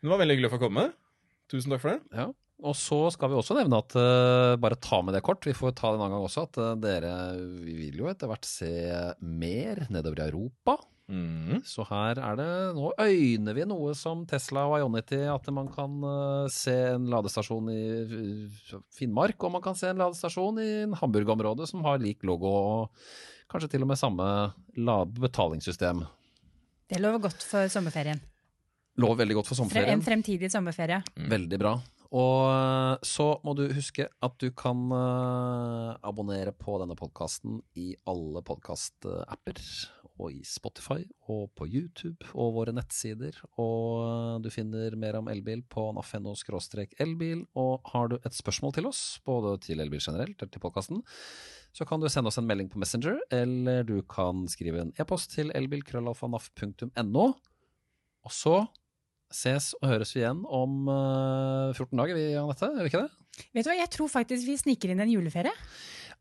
Det 0.00 0.08
var 0.08 0.20
veldig 0.22 0.36
hyggelig 0.38 0.48
å 0.52 0.56
få 0.56 0.62
komme. 0.64 0.92
Tusen 1.52 1.72
takk 1.72 1.82
for 1.82 1.90
det. 1.96 2.00
Ja. 2.16 2.30
Og 2.58 2.74
så 2.74 2.96
skal 3.14 3.30
vi 3.30 3.36
også 3.38 3.54
nevne 3.54 3.78
at 3.78 3.94
uh, 3.94 4.56
bare 4.58 4.78
ta 4.82 4.98
med 5.06 5.14
det 5.14 5.22
kort, 5.26 5.46
vi 5.46 5.54
får 5.54 5.76
ta 5.78 5.92
det 5.92 5.98
en 6.00 6.04
annen 6.06 6.16
gang 6.16 6.26
også, 6.26 6.46
at 6.48 6.58
uh, 6.58 6.72
dere 6.82 7.12
vi 7.62 7.76
vil 7.78 8.00
jo 8.00 8.08
etter 8.10 8.30
hvert 8.30 8.46
se 8.48 8.70
mer 9.22 9.84
nedover 9.94 10.24
i 10.24 10.30
Europa. 10.32 10.74
Mm. 11.08 11.62
Så 11.64 11.86
her 11.88 12.18
er 12.20 12.34
det 12.36 12.48
Nå 12.76 12.90
øyner 13.00 13.54
vi 13.56 13.64
noe 13.64 13.94
som 13.96 14.26
Tesla 14.28 14.66
og 14.68 14.74
Ionity, 14.82 15.22
at 15.30 15.46
man 15.54 15.70
kan 15.72 15.94
uh, 16.02 16.50
se 16.52 16.74
en 16.96 17.06
ladestasjon 17.08 17.70
i 17.72 17.80
Finnmark, 18.98 19.38
og 19.46 19.54
man 19.54 19.64
kan 19.64 19.78
se 19.78 19.92
en 19.92 20.02
ladestasjon 20.02 20.58
i 20.60 20.68
en 20.82 20.96
Hamburg-område 20.98 21.68
som 21.70 21.86
har 21.86 22.02
lik 22.02 22.26
logo, 22.26 22.50
og 22.50 23.46
kanskje 23.48 23.70
til 23.76 23.86
og 23.86 23.92
med 23.92 24.00
samme 24.02 24.26
betalingssystem. 25.22 26.02
Det 26.90 26.98
lover 27.00 27.22
godt 27.28 27.46
for 27.46 27.70
sommerferien. 27.70 28.18
Lover 28.98 29.22
veldig 29.22 29.38
godt 29.38 29.48
for 29.48 29.54
Fre- 29.54 29.62
sommerferien. 29.62 29.94
En 29.94 30.04
fremtidig 30.04 30.50
sommerferie. 30.52 30.98
Veldig 31.30 31.60
bra. 31.62 31.76
Og 32.16 32.48
eh, 32.48 32.94
så 33.04 33.26
må 33.44 33.52
du 33.56 33.66
huske 33.76 34.06
at 34.08 34.40
du 34.40 34.48
kan 34.56 34.88
eh, 34.96 35.90
abonnere 36.08 36.54
på 36.56 36.78
denne 36.80 36.96
podkasten 36.96 37.60
i 37.76 37.92
alle 38.08 38.44
podkastapper. 38.46 39.62
Og 40.18 40.32
i 40.34 40.40
Spotify 40.42 41.04
og 41.30 41.52
på 41.54 41.68
YouTube 41.70 42.26
og 42.34 42.56
våre 42.56 42.72
nettsider. 42.74 43.36
Og 43.60 44.00
eh, 44.06 44.32
du 44.42 44.48
finner 44.50 44.96
mer 44.98 45.20
om 45.20 45.28
elbil 45.30 45.62
på 45.68 45.84
naf.no 45.94 46.34
elbil. 47.04 47.44
Og 47.60 47.92
har 47.92 48.08
du 48.08 48.16
et 48.18 48.34
spørsmål 48.34 48.74
til 48.78 48.88
oss, 48.88 49.20
både 49.28 49.58
til 49.68 49.84
elbil 49.84 50.00
generelt 50.00 50.40
eller 50.40 50.50
til 50.54 50.64
podkasten, 50.64 51.04
så 51.76 51.84
kan 51.86 52.00
du 52.00 52.08
sende 52.08 52.32
oss 52.32 52.40
en 52.40 52.48
melding 52.48 52.72
på 52.72 52.80
Messenger, 52.80 53.20
eller 53.30 53.84
du 53.86 54.00
kan 54.02 54.48
skrive 54.50 54.80
en 54.80 54.94
e-post 54.98 55.36
til 55.36 55.52
elbilkrøllalfanaf.no. 55.54 57.26
Og 58.24 58.34
så 58.34 58.62
ses 59.34 59.72
og 59.82 59.88
høres 59.92 60.14
vi 60.16 60.22
igjen 60.24 60.42
om 60.46 60.88
eh, 60.92 61.76
14 61.76 61.94
dager, 62.00 62.18
vi, 62.18 62.26
Anette? 62.40 62.72
Gjør 62.74 62.86
vi 62.86 62.92
ikke 62.92 63.04
det? 63.06 63.14
Vet 63.54 63.64
du 63.64 63.70
hva, 63.70 63.78
jeg 63.78 63.92
tror 63.94 64.10
faktisk 64.10 64.48
vi 64.48 64.58
sniker 64.58 64.90
inn 64.94 65.04
en 65.04 65.12
juleferie. 65.12 65.54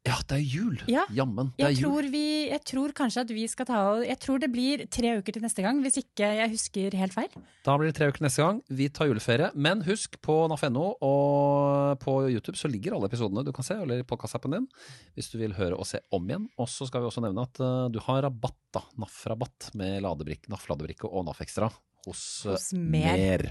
Ja, 0.06 0.16
det 0.30 0.38
er 0.38 0.44
jul! 0.46 0.76
Ja, 0.88 1.02
Jammen, 1.12 1.50
det 1.58 1.66
er 1.66 1.72
Jeg 1.74 1.82
jul. 1.82 1.90
tror, 1.90 2.06
vi, 2.14 2.22
jeg 2.52 2.62
tror 2.70 2.92
kanskje 2.96 3.24
at 3.26 3.32
vi 3.34 3.44
skal 3.50 3.66
ta 3.68 3.80
Jeg 4.06 4.20
tror 4.24 4.38
det 4.40 4.48
blir 4.54 4.84
tre 4.94 5.16
uker 5.18 5.36
til 5.36 5.44
neste 5.44 5.66
gang, 5.66 5.82
hvis 5.84 5.98
ikke 6.00 6.30
jeg 6.38 6.52
husker 6.54 6.96
helt 6.96 7.16
feil. 7.16 7.34
Da 7.66 7.76
blir 7.82 7.90
det 7.90 7.98
tre 7.98 8.08
uker 8.14 8.24
neste 8.24 8.46
gang. 8.46 8.62
Vi 8.70 8.88
tar 8.94 9.10
juleferie. 9.10 9.50
Men 9.58 9.82
husk, 9.88 10.16
på 10.24 10.38
NAF.no 10.48 10.86
og 11.04 11.98
på 12.06 12.16
YouTube 12.30 12.56
så 12.62 12.70
ligger 12.72 12.96
alle 12.96 13.10
episodene 13.10 13.44
du 13.44 13.52
kan 13.58 13.66
se, 13.68 13.76
eller 13.82 14.00
i 14.00 14.08
podkastappen 14.08 14.54
din, 14.56 14.70
hvis 15.18 15.32
du 15.34 15.40
vil 15.42 15.58
høre 15.58 15.76
og 15.76 15.90
se 15.90 16.00
om 16.14 16.30
igjen. 16.30 16.48
Og 16.62 16.70
så 16.72 16.88
skal 16.88 17.04
vi 17.04 17.10
også 17.10 17.26
nevne 17.26 17.44
at 17.50 17.60
eh, 17.60 17.90
du 17.92 18.00
har 18.08 18.22
rabatt, 18.30 18.62
da. 18.78 18.86
NAF-rabatt 19.02 19.72
med 19.80 20.04
ladebrikke, 20.06 20.48
NAF-ladebrikke 20.54 21.10
og 21.10 21.26
NAF 21.28 21.42
Extra 21.44 21.72
hos, 22.08 22.24
eh, 22.46 22.56
Hos 22.56 22.72
Mer. 22.74 23.50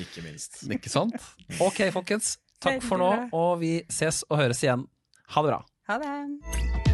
Ikke 0.00 0.24
minst. 0.24 0.62
Ikke 0.70 0.92
sant? 0.92 1.16
Ok, 1.60 1.86
folkens. 1.94 2.36
Takk 2.64 2.84
for 2.84 3.00
nå, 3.00 3.10
og 3.36 3.58
vi 3.60 3.76
ses 3.92 4.22
og 4.30 4.40
høres 4.40 4.62
igjen. 4.64 4.86
Ha 5.34 5.44
det 5.44 5.52
bra. 5.56 5.62
Ha 5.90 6.00
det! 6.00 6.93